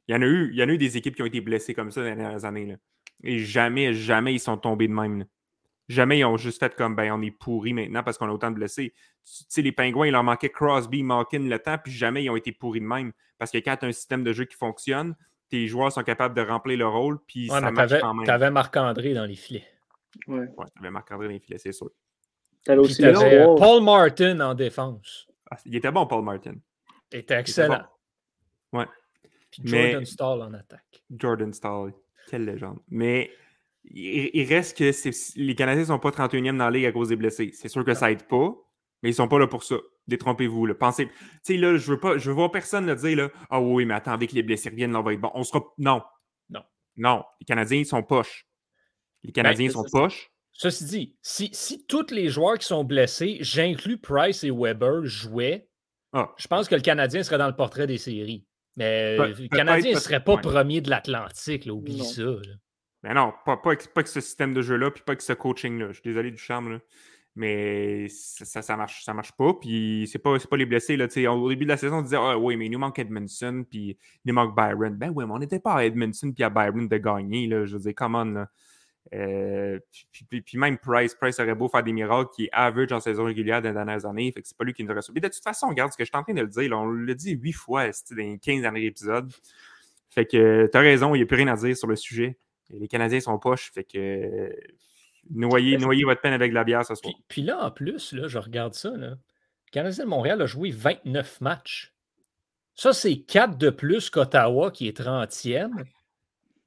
Il 0.07 0.15
y, 0.15 0.17
en 0.17 0.21
a 0.23 0.25
eu, 0.25 0.49
il 0.51 0.57
y 0.57 0.63
en 0.63 0.69
a 0.69 0.71
eu 0.71 0.77
des 0.79 0.97
équipes 0.97 1.15
qui 1.15 1.21
ont 1.21 1.27
été 1.27 1.41
blessées 1.41 1.75
comme 1.75 1.91
ça 1.91 2.01
dans 2.01 2.09
les 2.09 2.15
dernières 2.15 2.45
années. 2.45 2.65
Là. 2.65 2.75
Et 3.23 3.37
jamais, 3.37 3.93
jamais 3.93 4.33
ils 4.33 4.39
sont 4.39 4.57
tombés 4.57 4.87
de 4.87 4.93
même. 4.93 5.25
Jamais 5.87 6.19
ils 6.19 6.25
ont 6.25 6.37
juste 6.37 6.59
fait 6.59 6.73
comme 6.75 6.95
ben 6.95 7.11
on 7.11 7.21
est 7.21 7.31
pourris 7.31 7.73
maintenant 7.73 8.01
parce 8.01 8.17
qu'on 8.17 8.27
a 8.27 8.31
autant 8.31 8.49
de 8.49 8.55
blessés. 8.55 8.93
Tu 8.95 9.43
sais, 9.49 9.61
les 9.61 9.71
pingouins, 9.71 10.07
il 10.07 10.11
leur 10.11 10.23
manquait 10.23 10.49
Crosby, 10.49 11.03
Malkin 11.03 11.39
le 11.39 11.59
temps, 11.59 11.77
puis 11.83 11.91
jamais 11.91 12.23
ils 12.23 12.29
ont 12.29 12.35
été 12.35 12.51
pourris 12.51 12.79
de 12.79 12.85
même. 12.85 13.11
Parce 13.37 13.51
que 13.51 13.57
quand 13.57 13.75
tu 13.77 13.85
as 13.85 13.89
un 13.89 13.91
système 13.91 14.23
de 14.23 14.31
jeu 14.31 14.45
qui 14.45 14.55
fonctionne, 14.55 15.15
tes 15.49 15.67
joueurs 15.67 15.91
sont 15.91 16.03
capables 16.03 16.35
de 16.35 16.41
remplir 16.41 16.77
le 16.77 16.87
rôle, 16.87 17.19
puis 17.27 17.47
ça 17.47 17.71
marche 17.71 17.99
quand 17.99 18.13
même. 18.13 18.25
Tu 18.25 18.31
avais 18.31 18.51
Marc-André 18.51 19.13
dans 19.13 19.25
les 19.25 19.35
filets. 19.35 19.67
Ouais. 20.27 20.39
ouais 20.39 20.65
tu 20.75 20.79
avais 20.79 20.91
Marc-André 20.91 21.27
dans 21.27 21.33
les 21.33 21.39
filets, 21.39 21.57
c'est 21.57 21.71
sûr. 21.71 21.89
Aussi 22.67 23.03
avais 23.05 23.45
Paul 23.57 23.83
Martin 23.83 24.39
en 24.41 24.53
défense. 24.53 25.27
Ah, 25.49 25.57
il 25.65 25.75
était 25.75 25.91
bon, 25.91 26.05
Paul 26.05 26.23
Martin. 26.23 26.55
Il 27.11 27.19
était 27.19 27.39
excellent. 27.39 27.83
Ouais. 28.71 28.85
Puis 29.51 29.63
Jordan 29.65 30.05
Stall 30.05 30.41
en 30.41 30.53
attaque. 30.53 31.03
Jordan 31.09 31.53
Stall, 31.53 31.93
quelle 32.29 32.45
légende. 32.45 32.79
Mais 32.89 33.31
il, 33.85 34.43
reste 34.47 34.77
que 34.77 34.91
les 35.39 35.55
Canadiens 35.55 35.81
ne 35.81 35.87
sont 35.87 35.99
pas 35.99 36.11
31e 36.11 36.57
dans 36.57 36.65
la 36.65 36.71
ligue 36.71 36.85
à 36.85 36.91
cause 36.91 37.09
des 37.09 37.15
blessés. 37.15 37.51
C'est 37.53 37.69
sûr 37.69 37.83
que 37.83 37.93
ça 37.93 38.11
aide 38.11 38.27
pas, 38.27 38.53
mais 39.01 39.09
ils 39.09 39.13
ne 39.13 39.15
sont 39.15 39.27
pas 39.27 39.39
là 39.39 39.47
pour 39.47 39.63
ça. 39.63 39.77
Détrompez-vous. 40.07 40.73
Pensez. 40.75 41.07
Tu 41.07 41.13
sais, 41.43 41.57
là, 41.57 41.77
je 41.77 41.91
veux 41.91 41.99
pas. 41.99 42.17
Je 42.17 42.29
veux 42.29 42.35
voir 42.35 42.51
personne 42.51 42.85
le 42.85 42.95
dire 42.95 43.29
Ah 43.49 43.59
oh, 43.59 43.75
oui, 43.75 43.85
mais 43.85 43.93
attendez 43.93 44.27
que 44.27 44.35
les 44.35 44.43
blessés 44.43 44.69
reviennent, 44.69 44.91
là, 44.91 44.99
on 44.99 45.03
va 45.03 45.13
être 45.13 45.21
bon. 45.21 45.31
On 45.33 45.43
sera. 45.43 45.63
Non. 45.77 46.01
Non. 46.49 46.63
Non. 46.97 47.23
Les 47.39 47.45
Canadiens, 47.45 47.79
ils 47.79 47.85
sont 47.85 48.03
poches. 48.03 48.47
Les 49.23 49.31
Canadiens 49.31 49.67
ben, 49.67 49.73
sont 49.73 49.85
poches. 49.91 50.31
Ceci 50.61 50.83
dit, 50.83 51.15
si, 51.21 51.49
si 51.53 51.85
tous 51.85 52.11
les 52.11 52.27
joueurs 52.27 52.57
qui 52.57 52.67
sont 52.67 52.83
blessés, 52.83 53.37
j'inclus 53.39 53.97
Price 53.97 54.43
et 54.43 54.51
Weber, 54.51 55.05
jouaient, 55.05 55.69
Ah. 56.11 56.33
je 56.37 56.47
pense 56.47 56.67
que 56.67 56.75
le 56.75 56.81
Canadien 56.81 57.23
serait 57.23 57.37
dans 57.37 57.47
le 57.47 57.55
portrait 57.55 57.87
des 57.87 57.97
séries. 57.97 58.45
Mais 58.75 59.15
Pe- 59.17 59.41
le 59.43 59.47
Canadien 59.47 59.93
ne 59.93 59.99
serait 59.99 60.21
pas 60.21 60.35
ouais. 60.35 60.41
premier 60.41 60.81
de 60.81 60.89
l'Atlantique, 60.89 61.65
oublie 61.71 61.99
Non. 61.99 62.03
ça. 62.03 62.23
là. 62.23 62.55
Mais 63.03 63.13
non, 63.13 63.31
pas, 63.45 63.55
pas, 63.55 63.69
avec, 63.69 63.85
pas 63.93 64.01
avec 64.01 64.09
ce 64.09 64.19
système 64.19 64.53
de 64.53 64.61
jeu-là, 64.61 64.91
puis 64.91 65.01
pas 65.05 65.13
avec 65.13 65.21
ce 65.21 65.31
coaching-là. 65.31 65.87
Je 65.89 65.93
suis 65.93 66.03
désolé 66.03 66.29
du 66.31 66.37
charme, 66.37 66.73
là. 66.73 66.79
Mais 67.35 68.07
ça, 68.09 68.43
ça, 68.43 68.61
ça 68.61 68.75
marche, 68.75 69.05
ça 69.05 69.13
marche 69.13 69.31
pas. 69.37 69.53
Puis 69.53 70.09
c'est 70.11 70.19
pas, 70.19 70.37
c'est 70.39 70.49
pas 70.49 70.57
les 70.57 70.65
blessés. 70.65 70.97
Là, 70.97 71.05
au 71.33 71.47
début 71.47 71.63
de 71.63 71.69
la 71.69 71.77
saison, 71.77 71.99
on 71.99 72.01
disait 72.01 72.17
Ah 72.19 72.37
oui, 72.37 72.57
mais 72.57 72.65
il 72.65 72.71
nous 72.71 72.79
manque 72.79 72.99
Edmondson, 72.99 73.63
puis 73.69 73.91
il 74.25 74.27
nous 74.27 74.33
manque 74.33 74.53
Byron. 74.57 74.93
Ben 74.97 75.13
oui, 75.15 75.23
mais 75.25 75.31
on 75.33 75.39
n'était 75.39 75.59
pas 75.61 75.75
à 75.75 75.85
Edmondson 75.85 76.33
puis 76.33 76.43
à 76.43 76.49
Byron 76.49 76.85
de 76.89 76.97
gagner. 76.97 77.47
Là. 77.47 77.65
Je 77.65 77.77
veux 77.77 77.81
dire, 77.81 77.95
come 77.95 78.15
on. 78.15 78.25
Là. 78.25 78.49
Euh, 79.13 79.79
puis, 80.11 80.23
puis- 80.29 80.41
puis 80.41 80.57
même 80.57 80.77
Price, 80.77 81.15
Price 81.15 81.39
aurait 81.39 81.55
beau 81.55 81.67
faire 81.67 81.81
des 81.83 81.93
miracles 81.93 82.29
qui 82.35 82.45
est 82.45 82.49
average 82.51 82.91
en 82.91 82.99
saison 82.99 83.23
régulière 83.25 83.59
les 83.61 83.71
dernières 83.73 84.05
années. 84.05 84.31
Fait 84.31 84.41
que 84.41 84.47
c'est 84.47 84.57
pas 84.57 84.63
lui 84.63 84.73
qui 84.73 84.83
nous 84.83 84.91
aurait 84.91 85.01
sauvé. 85.01 85.19
De 85.19 85.27
toute 85.27 85.43
façon, 85.43 85.67
regarde 85.67 85.91
ce 85.91 85.97
que 85.97 86.03
je 86.03 86.09
suis 86.09 86.17
en 86.17 86.23
train 86.23 86.33
de 86.33 86.41
le 86.41 86.47
dire. 86.47 86.69
là, 86.69 86.77
on 86.77 86.85
l'a 86.91 87.13
dit 87.15 87.31
huit 87.31 87.53
fois 87.53 87.85
dans 87.87 88.15
les 88.17 88.37
15 88.39 88.61
derniers 88.61 88.85
épisodes. 88.85 89.31
Fait 90.11 90.25
que 90.25 90.67
t'as 90.67 90.79
raison, 90.79 91.15
il 91.15 91.19
n'y 91.19 91.23
a 91.23 91.25
plus 91.25 91.37
rien 91.37 91.47
à 91.47 91.55
dire 91.55 91.75
sur 91.75 91.87
le 91.87 91.95
sujet. 91.95 92.37
Les 92.69 92.87
Canadiens 92.87 93.19
sont 93.19 93.37
poches. 93.39 93.71
Fait 93.73 93.83
que 93.83 94.53
noyez, 95.31 95.77
noyez 95.77 96.03
votre 96.03 96.21
peine 96.21 96.33
avec 96.33 96.51
de 96.51 96.55
la 96.55 96.63
bière 96.63 96.85
ce 96.85 96.93
soir. 96.95 97.11
Puis, 97.13 97.23
puis 97.27 97.41
là, 97.41 97.63
en 97.65 97.71
plus, 97.71 98.13
là, 98.13 98.27
je 98.27 98.37
regarde 98.37 98.73
ça. 98.73 98.89
Là. 98.91 99.09
Le 99.09 99.71
Canadien 99.71 100.03
de 100.05 100.09
Montréal 100.09 100.41
a 100.41 100.45
joué 100.45 100.71
29 100.71 101.41
matchs. 101.41 101.93
Ça, 102.75 102.93
c'est 102.93 103.17
4 103.17 103.57
de 103.57 103.69
plus 103.71 104.09
qu'Ottawa, 104.09 104.71
qui 104.71 104.87
est 104.87 104.97
30e. 104.99 105.83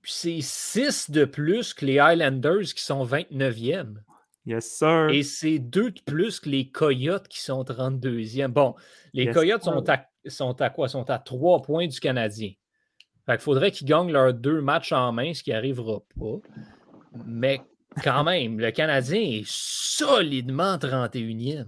C'est 0.04 0.40
6 0.40 1.10
de 1.10 1.24
plus 1.24 1.74
que 1.74 1.86
les 1.86 1.98
Highlanders, 1.98 2.74
qui 2.74 2.82
sont 2.82 3.04
29e. 3.04 3.96
Yes, 4.44 4.76
sir. 4.76 5.08
Et 5.10 5.22
c'est 5.22 5.58
2 5.60 5.90
de 5.92 6.00
plus 6.00 6.40
que 6.40 6.48
les 6.48 6.68
Coyotes, 6.70 7.28
qui 7.28 7.40
sont 7.40 7.62
32e. 7.62 8.48
Bon, 8.48 8.74
les 9.12 9.24
Yes, 9.24 9.34
Coyotes 9.34 9.62
sir. 9.62 9.72
sont 9.72 9.88
à, 9.88 10.06
sont 10.26 10.60
à 10.60 10.70
quoi? 10.70 10.88
Sont 10.88 11.08
à 11.10 11.18
3 11.18 11.62
points 11.62 11.86
du 11.86 12.00
Canadien. 12.00 12.50
Fait 13.24 13.32
qu'il 13.34 13.42
faudrait 13.42 13.70
qu'ils 13.70 13.86
gagnent 13.86 14.10
leurs 14.10 14.34
deux 14.34 14.60
matchs 14.60 14.90
en 14.92 15.12
main, 15.12 15.32
ce 15.32 15.44
qui 15.44 15.50
n'arrivera 15.50 16.00
pas. 16.18 16.40
Mais 17.24 17.60
quand 18.02 18.24
même, 18.24 18.58
le 18.58 18.72
Canadien 18.72 19.20
est 19.20 19.44
solidement 19.46 20.76
31e. 20.76 21.66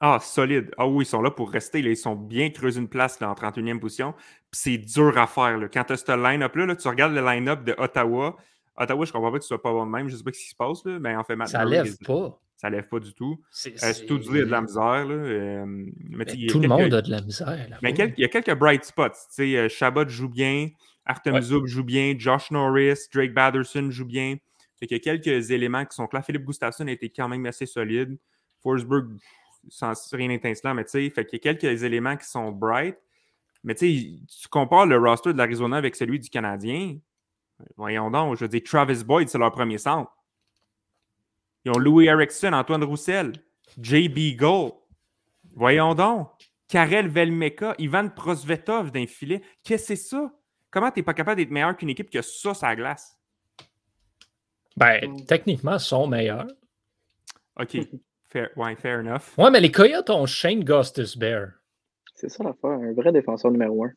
Ah, 0.00 0.18
solide. 0.20 0.70
Ah 0.76 0.86
oui, 0.86 1.04
ils 1.04 1.08
sont 1.08 1.22
là 1.22 1.30
pour 1.30 1.50
rester. 1.50 1.80
là. 1.82 1.88
Ils 1.90 1.96
sont 1.96 2.14
bien 2.16 2.50
creusés 2.50 2.80
une 2.80 2.88
place 2.88 3.18
là, 3.20 3.30
en 3.30 3.34
31e 3.34 3.78
position. 3.80 4.12
Puis 4.50 4.60
c'est 4.62 4.78
dur 4.78 5.16
à 5.18 5.26
faire. 5.26 5.56
là. 5.58 5.68
Quand 5.72 5.84
tu 5.84 5.92
as 5.94 5.96
ce 5.96 6.12
line-up-là, 6.30 6.66
là, 6.66 6.76
tu 6.76 6.86
regardes 6.88 7.14
le 7.14 7.24
line-up 7.24 7.64
de 7.64 7.74
Ottawa. 7.78 8.36
Ottawa, 8.76 9.04
je 9.06 9.12
comprends 9.12 9.32
pas 9.32 9.38
que 9.38 9.44
ce 9.44 9.48
soit 9.48 9.62
pas 9.62 9.72
bon 9.72 9.86
de 9.86 9.90
même. 9.90 10.08
Je 10.08 10.16
sais 10.16 10.22
pas 10.22 10.32
ce 10.34 10.38
qui 10.38 10.48
se 10.50 10.54
passe. 10.54 10.84
Là. 10.84 10.98
Mais 10.98 11.16
en 11.16 11.24
fait, 11.24 11.34
Matt 11.34 11.48
Ça 11.48 11.64
Murray, 11.64 11.82
lève 11.84 11.96
il- 12.00 12.06
pas. 12.06 12.38
Ça 12.58 12.70
lève 12.70 12.88
pas 12.88 13.00
du 13.00 13.12
tout. 13.14 13.40
C'est- 13.50 13.82
Euh, 13.84 13.88
a 13.90 13.92
de 14.44 14.50
la 14.50 14.60
misère. 14.62 15.06
Là. 15.06 15.14
euh, 15.14 15.64
mais 15.66 15.92
Mais 16.16 16.24
tu 16.24 16.30
sais, 16.32 16.36
il 16.38 16.44
y 16.44 16.48
a 16.48 16.52
tout 16.52 16.58
le 16.60 16.68
monde 16.68 16.92
a 16.94 17.02
de 17.02 17.10
la 17.10 17.20
misère. 17.22 17.78
Mais 17.82 17.92
quel- 17.92 18.14
il 18.16 18.22
y 18.22 18.24
a 18.24 18.28
quelques 18.28 18.54
bright 18.54 18.84
spots. 18.84 19.08
Tu 19.08 19.14
sais, 19.30 19.56
euh, 19.56 19.68
Chabot 19.68 20.08
joue 20.08 20.28
bien, 20.28 20.68
Artem 21.04 21.34
Ouais. 21.34 21.42
Zub 21.42 21.66
joue 21.66 21.84
bien, 21.84 22.14
Josh 22.18 22.50
Norris, 22.50 22.98
Drake 23.12 23.32
Batherson 23.34 23.90
joue 23.90 24.06
bien. 24.06 24.36
Fait 24.80 24.86
qu'il 24.86 24.96
y 24.96 25.00
a 25.00 25.02
quelques 25.16 25.50
éléments 25.50 25.84
qui 25.84 25.94
sont 25.94 26.06
clairs. 26.06 26.24
Philippe 26.24 26.44
Gustafsson 26.44 26.86
a 26.86 26.90
été 26.90 27.08
quand 27.10 27.28
même 27.28 27.44
assez 27.46 27.64
solide. 27.66 28.16
Forsberg, 28.62 29.08
sans 29.68 29.92
rien 30.12 30.28
d'étincelant, 30.28 30.74
mais 30.74 30.84
tu 30.84 30.90
sais, 30.90 31.10
fait 31.10 31.24
qu'il 31.26 31.38
y 31.42 31.48
a 31.48 31.54
quelques 31.54 31.82
éléments 31.82 32.16
qui 32.16 32.26
sont 32.26 32.52
bright. 32.52 32.96
Mais 33.64 33.74
tu 33.74 33.86
sais, 33.86 34.40
tu 34.40 34.48
compares 34.48 34.86
le 34.86 34.98
roster 34.98 35.32
de 35.32 35.38
l'Arizona 35.38 35.76
avec 35.76 35.96
celui 35.96 36.20
du 36.20 36.30
Canadien. 36.30 36.98
Voyons 37.76 38.10
donc, 38.10 38.36
je 38.36 38.44
veux 38.44 38.48
dire, 38.48 38.62
Travis 38.64 39.02
Boyd, 39.04 39.28
c'est 39.28 39.38
leur 39.38 39.50
premier 39.50 39.78
centre. 39.78 40.10
Ils 41.64 41.72
ont 41.72 41.78
Louis 41.78 42.06
Erickson, 42.06 42.52
Antoine 42.52 42.84
Roussel, 42.84 43.32
J.B. 43.80 44.36
Gold. 44.36 44.74
Voyons 45.54 45.94
donc. 45.94 46.28
Karel 46.68 47.08
Velmeka, 47.08 47.74
Ivan 47.78 48.08
Prosvetov 48.08 48.90
d'un 48.90 49.06
filet. 49.06 49.42
Qu'est-ce 49.62 49.88
que 49.88 49.96
c'est 49.96 50.08
ça? 50.10 50.32
Comment 50.70 50.90
t'es 50.90 51.02
pas 51.02 51.14
capable 51.14 51.38
d'être 51.38 51.50
meilleur 51.50 51.76
qu'une 51.76 51.90
équipe 51.90 52.10
qui 52.10 52.18
a 52.18 52.22
ça 52.22 52.54
sur 52.54 52.66
la 52.66 52.76
glace? 52.76 53.18
Ben, 54.76 55.24
techniquement, 55.26 55.74
ils 55.74 55.80
sont 55.80 56.06
meilleurs. 56.06 56.46
OK. 57.58 57.78
Fair, 58.28 58.50
ouais, 58.56 58.74
fair 58.76 59.00
enough. 59.00 59.36
Ouais, 59.38 59.50
mais 59.50 59.60
les 59.60 59.70
Coyotes 59.70 60.10
ont 60.10 60.26
Shane 60.26 60.64
Gostis 60.64 61.16
Bear. 61.16 61.50
C'est 62.14 62.28
ça 62.28 62.42
l'affaire, 62.44 62.70
un 62.70 62.92
vrai 62.92 63.12
défenseur 63.12 63.50
numéro 63.50 63.84
un. 63.84 63.92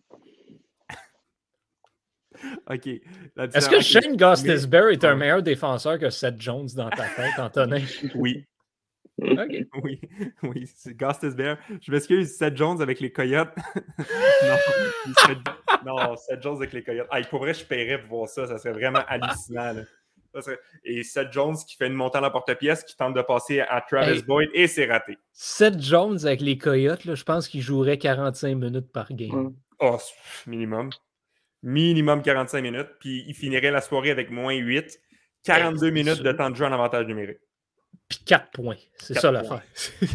OK. 2.73 2.87
Est-ce 2.87 3.69
que 3.69 3.81
Shane 3.81 4.15
Gostis 4.17 4.67
Bear 4.67 4.89
est 4.89 5.03
un 5.03 5.15
meilleur 5.15 5.41
défenseur 5.41 5.97
que 5.99 6.09
Seth 6.09 6.39
Jones 6.39 6.67
dans 6.75 6.89
ta 6.89 7.07
tête, 7.07 7.37
Antonin? 7.39 7.83
Oui, 8.15 8.45
OK. 9.21 9.65
oui, 9.83 9.99
oui. 10.43 10.71
C'est 10.75 10.95
Gustus 10.95 11.35
Bear. 11.35 11.57
Je 11.81 11.91
m'excuse, 11.91 12.37
Seth 12.37 12.55
Jones 12.55 12.81
avec 12.81 12.99
les 12.99 13.11
Coyotes. 13.11 13.53
non, 13.97 15.13
Seth, 15.27 15.37
non, 15.85 16.15
Seth 16.15 16.41
Jones 16.41 16.57
avec 16.57 16.73
les 16.73 16.83
Coyotes. 16.83 17.07
Ah, 17.11 17.21
pour 17.29 17.39
vrai, 17.39 17.53
je 17.53 17.65
paierais 17.65 17.99
pour 18.01 18.19
voir 18.19 18.29
ça. 18.29 18.47
Ça 18.47 18.57
serait 18.57 18.73
vraiment 18.73 19.01
hallucinant. 19.07 19.73
là. 19.73 19.81
Et 20.83 21.03
Seth 21.03 21.31
Jones 21.31 21.55
qui 21.67 21.75
fait 21.75 21.87
une 21.87 21.93
montée 21.93 22.17
à 22.19 22.21
la 22.21 22.29
porte-pièce, 22.29 22.83
qui 22.83 22.95
tente 22.95 23.15
de 23.15 23.21
passer 23.21 23.61
à 23.61 23.81
Travis 23.81 24.17
Hey. 24.17 24.23
Boyd 24.23 24.49
et 24.53 24.67
c'est 24.67 24.85
raté. 24.85 25.17
Seth 25.33 25.79
Jones 25.81 26.17
avec 26.25 26.41
les 26.41 26.57
Coyotes, 26.57 27.05
là, 27.05 27.15
je 27.15 27.23
pense 27.23 27.47
qu'il 27.47 27.61
jouerait 27.61 27.97
45 27.97 28.55
minutes 28.55 28.91
par 28.91 29.11
game. 29.13 29.53
Oh, 29.79 29.97
minimum. 30.45 30.89
Minimum 31.63 32.21
45 32.21 32.61
minutes. 32.61 32.89
Puis 32.99 33.23
il 33.27 33.33
finirait 33.33 33.71
la 33.71 33.81
soirée 33.81 34.11
avec 34.11 34.29
moins 34.29 34.53
8. 34.55 34.99
42 35.43 35.71
Hey, 35.71 35.79
c'est 35.79 35.91
minutes 35.91 36.21
de 36.23 36.31
temps 36.31 36.49
de 36.49 36.55
jeu 36.55 36.65
en 36.65 36.71
avantage 36.71 37.05
numérique. 37.07 37.39
Puis 38.07 38.19
4 38.25 38.51
points. 38.51 38.75
C'est 38.97 39.15
ça 39.15 39.31
l'affaire. 39.31 39.61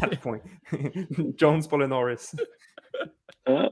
4 0.00 0.20
points. 0.20 0.40
Jones 1.36 1.66
pour 1.68 1.78
le 1.78 1.86
Norris. 1.86 2.32
Ah, 3.46 3.70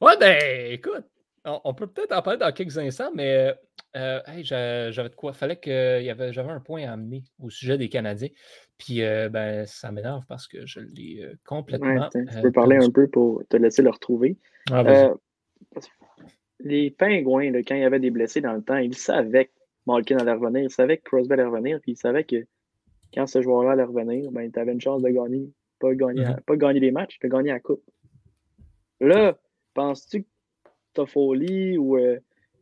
Ouais, 0.00 0.16
ben, 0.18 0.72
écoute, 0.72 1.04
on, 1.44 1.60
on 1.64 1.74
peut 1.74 1.88
peut-être 1.88 2.12
en 2.12 2.22
parler 2.22 2.38
dans 2.38 2.52
quelques 2.52 2.78
instants, 2.78 3.10
mais 3.14 3.54
euh, 3.96 4.20
hey, 4.26 4.44
j'avais 4.44 5.08
de 5.08 5.14
quoi. 5.14 5.32
Fallait 5.32 5.56
que 5.56 6.02
y 6.02 6.10
avait, 6.10 6.32
j'avais 6.32 6.50
un 6.50 6.60
point 6.60 6.82
à 6.84 6.92
amener 6.92 7.24
au 7.38 7.50
sujet 7.50 7.78
des 7.78 7.88
Canadiens. 7.88 8.28
Puis, 8.76 9.02
euh, 9.02 9.28
ben, 9.28 9.66
ça 9.66 9.90
m'énerve 9.90 10.24
parce 10.28 10.46
que 10.46 10.66
je 10.66 10.80
l'ai 10.80 11.22
euh, 11.22 11.28
ouais, 11.30 11.36
complètement. 11.44 12.08
tiens, 12.10 12.24
tu 12.26 12.42
peux 12.42 12.52
parler 12.52 12.76
un 12.76 12.90
peu 12.90 13.08
pour 13.08 13.42
te 13.48 13.56
laisser 13.56 13.82
le 13.82 13.90
retrouver. 13.90 14.36
Ah, 14.70 15.12
les 16.60 16.90
Pingouins, 16.90 17.50
là, 17.50 17.60
quand 17.62 17.74
il 17.74 17.82
y 17.82 17.84
avait 17.84 18.00
des 18.00 18.10
blessés 18.10 18.40
dans 18.40 18.52
le 18.52 18.62
temps, 18.62 18.76
ils 18.76 18.96
savaient 18.96 19.46
que 19.46 19.52
Malkin 19.86 20.18
allait 20.18 20.32
revenir, 20.32 20.64
ils 20.64 20.70
savaient 20.70 20.98
que 20.98 21.04
Crosby 21.04 21.32
allait 21.34 21.44
revenir, 21.44 21.80
puis 21.80 21.92
ils 21.92 21.96
savaient 21.96 22.24
que 22.24 22.46
quand 23.14 23.26
ce 23.26 23.40
joueur-là 23.40 23.72
allait 23.72 23.84
revenir, 23.84 24.30
ben, 24.32 24.50
tu 24.50 24.58
avais 24.58 24.72
une 24.72 24.80
chance 24.80 25.02
de 25.02 25.08
gagner, 25.08 25.50
pas 25.78 25.94
gagner, 25.94 26.22
Mhm. 26.22 26.40
pas 26.46 26.56
gagner 26.56 26.80
des 26.80 26.90
matchs, 26.90 27.18
de 27.20 27.28
gagner 27.28 27.50
la 27.50 27.60
coupe. 27.60 27.84
Là, 29.00 29.38
penses-tu 29.74 30.24
que 30.24 30.28
Toffoli 30.94 31.78
ou 31.78 31.96
euh, 31.96 32.18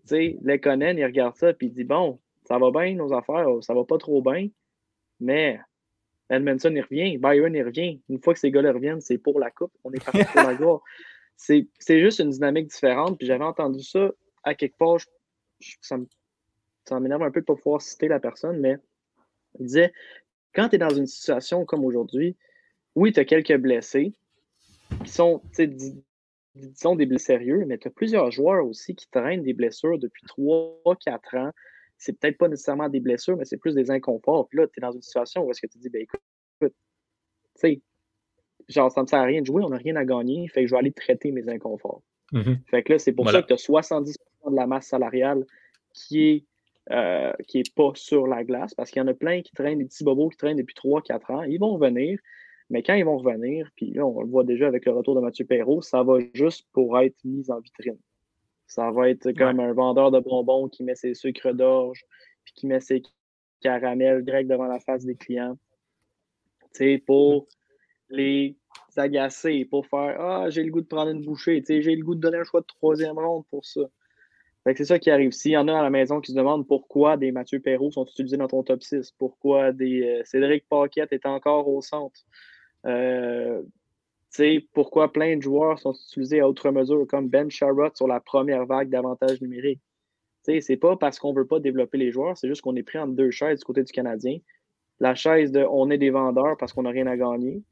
sais, 0.08 0.38
Lekonen, 0.42 0.98
il 0.98 1.04
regarde 1.04 1.36
ça 1.36 1.52
puis 1.52 1.68
il 1.68 1.72
dit 1.72 1.84
Bon, 1.84 2.18
ça 2.44 2.58
va 2.58 2.70
bien 2.70 2.94
nos 2.94 3.12
affaires, 3.12 3.46
ça 3.62 3.74
va 3.74 3.84
pas 3.84 3.98
trop 3.98 4.22
bien, 4.22 4.48
mais 5.20 5.60
Edmondson 6.30 6.72
il 6.74 6.80
revient, 6.82 7.18
Byron 7.18 7.54
il 7.54 7.62
revient. 7.62 8.00
Une 8.08 8.20
fois 8.20 8.34
que 8.34 8.40
ces 8.40 8.50
gars-là 8.50 8.72
reviennent, 8.72 9.00
c'est 9.00 9.18
pour 9.18 9.38
la 9.40 9.50
coupe, 9.50 9.72
on 9.84 9.92
est 9.92 10.04
parti 10.04 10.24
pour 10.32 10.42
la 10.42 10.54
gloire. 10.54 10.80
C'est 11.36 11.68
juste 12.00 12.18
une 12.20 12.30
dynamique 12.30 12.68
différente. 12.68 13.18
Puis 13.18 13.26
j'avais 13.26 13.44
entendu 13.44 13.82
ça 13.82 14.10
à 14.42 14.54
quelque 14.54 14.78
part, 14.78 14.98
je- 14.98 15.06
je- 15.60 15.76
ça 15.82 15.98
me- 15.98 16.08
ça 16.86 16.98
m'énerve 16.98 17.22
un 17.22 17.30
peu 17.30 17.40
de 17.40 17.44
ne 17.44 17.54
pas 17.54 17.56
pouvoir 17.56 17.82
citer 17.82 18.08
la 18.08 18.18
personne, 18.18 18.58
mais 18.58 18.76
il 19.60 19.66
disait 19.66 19.92
quand 20.54 20.70
tu 20.70 20.76
es 20.76 20.78
dans 20.78 20.88
une 20.94 21.06
situation 21.06 21.66
comme 21.66 21.84
aujourd'hui, 21.84 22.36
oui, 22.94 23.12
tu 23.12 23.20
as 23.20 23.26
quelques 23.26 23.54
blessés 23.58 24.14
qui 25.04 25.10
sont, 25.10 25.42
disons, 26.56 26.96
des 26.96 27.06
blessés 27.06 27.26
sérieux, 27.26 27.64
mais 27.66 27.78
tu 27.78 27.88
as 27.88 27.90
plusieurs 27.90 28.30
joueurs 28.30 28.66
aussi 28.66 28.94
qui 28.94 29.08
traînent 29.10 29.42
des 29.42 29.52
blessures 29.52 29.98
depuis 29.98 30.24
3-4 30.26 31.36
ans. 31.36 31.50
C'est 31.98 32.18
peut-être 32.18 32.38
pas 32.38 32.48
nécessairement 32.48 32.88
des 32.88 33.00
blessures, 33.00 33.36
mais 33.36 33.44
c'est 33.44 33.56
plus 33.56 33.74
des 33.74 33.90
inconforts. 33.90 34.48
Puis 34.48 34.58
là, 34.58 34.66
tu 34.66 34.78
es 34.78 34.82
dans 34.82 34.92
une 34.92 35.02
situation 35.02 35.44
où 35.44 35.50
est-ce 35.50 35.60
que 35.62 35.66
tu 35.66 35.78
dis, 35.78 35.88
ben 35.88 36.02
écoute, 36.02 36.20
écoute, 36.60 36.74
tu 37.54 37.60
sais, 37.60 37.80
genre, 38.68 38.90
ça 38.90 39.02
me 39.02 39.06
sert 39.06 39.18
à 39.20 39.24
rien 39.24 39.40
de 39.40 39.46
jouer, 39.46 39.62
on 39.64 39.70
n'a 39.70 39.76
rien 39.78 39.96
à 39.96 40.04
gagner, 40.04 40.46
fait 40.48 40.62
que 40.62 40.66
je 40.68 40.74
vais 40.74 40.78
aller 40.78 40.92
traiter 40.92 41.30
mes 41.32 41.48
inconforts. 41.48 42.02
Mhm. 42.32 42.58
Fait 42.66 42.82
que 42.82 42.92
là, 42.92 42.98
c'est 42.98 43.12
pour 43.12 43.24
Voilà. 43.24 43.38
ça 43.38 43.42
que 43.42 43.48
tu 43.48 43.54
as 43.54 43.56
70% 43.56 44.50
de 44.50 44.56
la 44.56 44.66
masse 44.66 44.86
salariale 44.88 45.44
qui 45.94 46.28
est, 46.28 46.44
euh, 46.92 47.32
qui 47.48 47.60
est 47.60 47.74
pas 47.74 47.92
sur 47.94 48.26
la 48.26 48.44
glace, 48.44 48.74
parce 48.74 48.90
qu'il 48.90 49.00
y 49.00 49.04
en 49.04 49.08
a 49.08 49.14
plein 49.14 49.42
qui 49.42 49.52
traînent, 49.52 49.78
des 49.78 49.84
petits 49.86 50.04
bobos 50.04 50.28
qui 50.30 50.36
traînent 50.36 50.56
depuis 50.58 50.74
3-4 50.74 51.30
ans. 51.30 51.42
Ils 51.44 51.58
vont 51.58 51.74
revenir, 51.74 52.18
mais 52.70 52.82
quand 52.82 52.94
ils 52.94 53.04
vont 53.04 53.18
revenir, 53.18 53.70
puis 53.76 53.92
là, 53.92 54.06
on 54.06 54.20
le 54.20 54.28
voit 54.28 54.44
déjà 54.44 54.66
avec 54.66 54.86
le 54.86 54.92
retour 54.92 55.14
de 55.14 55.20
Mathieu 55.20 55.44
Perrault, 55.44 55.82
ça 55.82 56.02
va 56.02 56.18
juste 56.34 56.66
pour 56.72 56.98
être 56.98 57.16
mis 57.24 57.50
en 57.50 57.60
vitrine. 57.60 57.98
Ça 58.66 58.90
va 58.90 59.08
être 59.08 59.30
comme 59.32 59.60
un 59.60 59.72
vendeur 59.72 60.10
de 60.10 60.18
bonbons 60.18 60.68
qui 60.68 60.82
met 60.82 60.96
ses 60.96 61.14
sucres 61.14 61.54
d'orge, 61.54 62.04
puis 62.44 62.54
qui 62.54 62.66
met 62.66 62.80
ses 62.80 63.02
caramels 63.60 64.24
grecs 64.24 64.48
devant 64.48 64.66
la 64.66 64.80
face 64.80 65.04
des 65.04 65.14
clients. 65.14 65.56
Tu 66.74 66.84
sais, 66.84 67.02
pour 67.06 67.46
les 68.10 68.56
agacer, 68.96 69.64
pour 69.64 69.86
faire 69.86 70.20
Ah, 70.20 70.50
j'ai 70.50 70.64
le 70.64 70.70
goût 70.70 70.80
de 70.80 70.86
prendre 70.86 71.10
une 71.10 71.24
bouchée, 71.24 71.60
tu 71.60 71.66
sais, 71.66 71.82
j'ai 71.82 71.94
le 71.94 72.04
goût 72.04 72.14
de 72.14 72.20
donner 72.20 72.38
un 72.38 72.44
choix 72.44 72.60
de 72.60 72.66
troisième 72.66 73.18
ronde 73.18 73.44
pour 73.50 73.64
ça. 73.64 73.82
Fait 74.64 74.72
que 74.72 74.78
c'est 74.78 74.84
ça 74.84 74.98
qui 74.98 75.10
arrive. 75.12 75.30
S'il 75.30 75.52
y 75.52 75.56
en 75.56 75.68
a 75.68 75.78
à 75.78 75.82
la 75.82 75.90
maison 75.90 76.20
qui 76.20 76.32
se 76.32 76.36
demandent 76.36 76.66
pourquoi 76.66 77.16
des 77.16 77.30
Mathieu 77.30 77.60
Perrault 77.60 77.92
sont 77.92 78.04
utilisés 78.04 78.36
dans 78.36 78.48
ton 78.48 78.64
top 78.64 78.82
6, 78.82 79.12
pourquoi 79.12 79.70
des 79.70 80.02
euh, 80.02 80.22
Cédric 80.24 80.66
Paquette 80.68 81.12
est 81.12 81.24
encore 81.24 81.68
au 81.68 81.80
centre, 81.82 82.20
euh, 82.86 83.62
pourquoi 84.72 85.12
plein 85.12 85.36
de 85.36 85.42
joueurs 85.42 85.78
sont 85.78 85.92
utilisés 85.92 86.40
à 86.40 86.48
outre 86.48 86.70
mesure, 86.70 87.06
comme 87.06 87.28
Ben 87.28 87.50
Sharrott 87.50 87.96
sur 87.96 88.06
la 88.06 88.20
première 88.20 88.66
vague 88.66 88.90
d'avantages 88.90 89.40
numériques? 89.40 89.80
C'est 90.42 90.76
pas 90.76 90.96
parce 90.96 91.18
qu'on 91.18 91.32
veut 91.32 91.46
pas 91.46 91.58
développer 91.58 91.98
les 91.98 92.12
joueurs, 92.12 92.36
c'est 92.36 92.46
juste 92.46 92.62
qu'on 92.62 92.76
est 92.76 92.84
pris 92.84 92.98
entre 92.98 93.14
deux 93.14 93.30
chaises 93.30 93.58
du 93.58 93.64
côté 93.64 93.82
du 93.82 93.92
Canadien. 93.92 94.38
La 95.00 95.14
chaise 95.14 95.50
de 95.50 95.66
on 95.68 95.90
est 95.90 95.98
des 95.98 96.10
vendeurs 96.10 96.56
parce 96.56 96.72
qu'on 96.72 96.82
n'a 96.82 96.90
rien 96.90 97.06
à 97.08 97.16
gagner. 97.16 97.62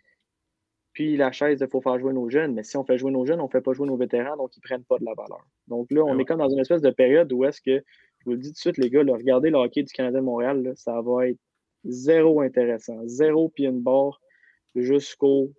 Puis 0.93 1.17
la 1.17 1.33
chaise 1.33 1.59
de 1.59 1.67
faut 1.67 1.81
faire 1.81 1.99
jouer 1.99 2.12
nos 2.12 2.29
jeunes. 2.29 2.55
Mais 2.55 2.62
si 2.62 2.77
on 2.77 2.85
fait 2.85 2.99
jouer 2.99 3.12
nos 3.12 3.25
jeunes, 3.25 3.41
on 3.41 3.45
ne 3.45 3.51
fait 3.51 3.61
pas 3.61 3.73
jouer 3.73 3.87
nos 3.87 3.97
vétérans, 3.97 4.37
donc 4.37 4.57
ils 4.57 4.61
ne 4.61 4.62
prennent 4.62 4.85
pas 4.85 4.99
de 4.99 5.05
la 5.05 5.15
valeur. 5.15 5.45
Donc 5.69 5.91
là, 5.91 6.03
on 6.05 6.19
est 6.19 6.25
comme 6.25 6.39
dans 6.39 6.49
une 6.49 6.59
espèce 6.59 6.83
de 6.83 6.91
période 6.91 7.33
où 7.33 7.45
est-ce 7.45 7.61
que, 7.61 7.85
je 8.19 8.25
vous 8.25 8.33
le 8.33 8.39
dis 8.39 8.49
tout 8.49 8.55
de 8.55 8.59
suite, 8.59 8.79
les 8.79 8.91
gars, 8.91 9.01
regardez 9.01 9.51
le 9.51 9.57
hockey 9.57 9.83
du 9.83 9.93
Canadien 9.93 10.21
de 10.21 10.25
Montréal, 10.25 10.73
ça 10.77 11.01
va 11.01 11.29
être 11.29 11.39
zéro 11.85 12.41
intéressant. 12.41 12.99
Zéro 13.07 13.49
puis 13.49 13.67
une 13.67 13.81
barre 13.81 14.21
jusqu'au 14.75 15.53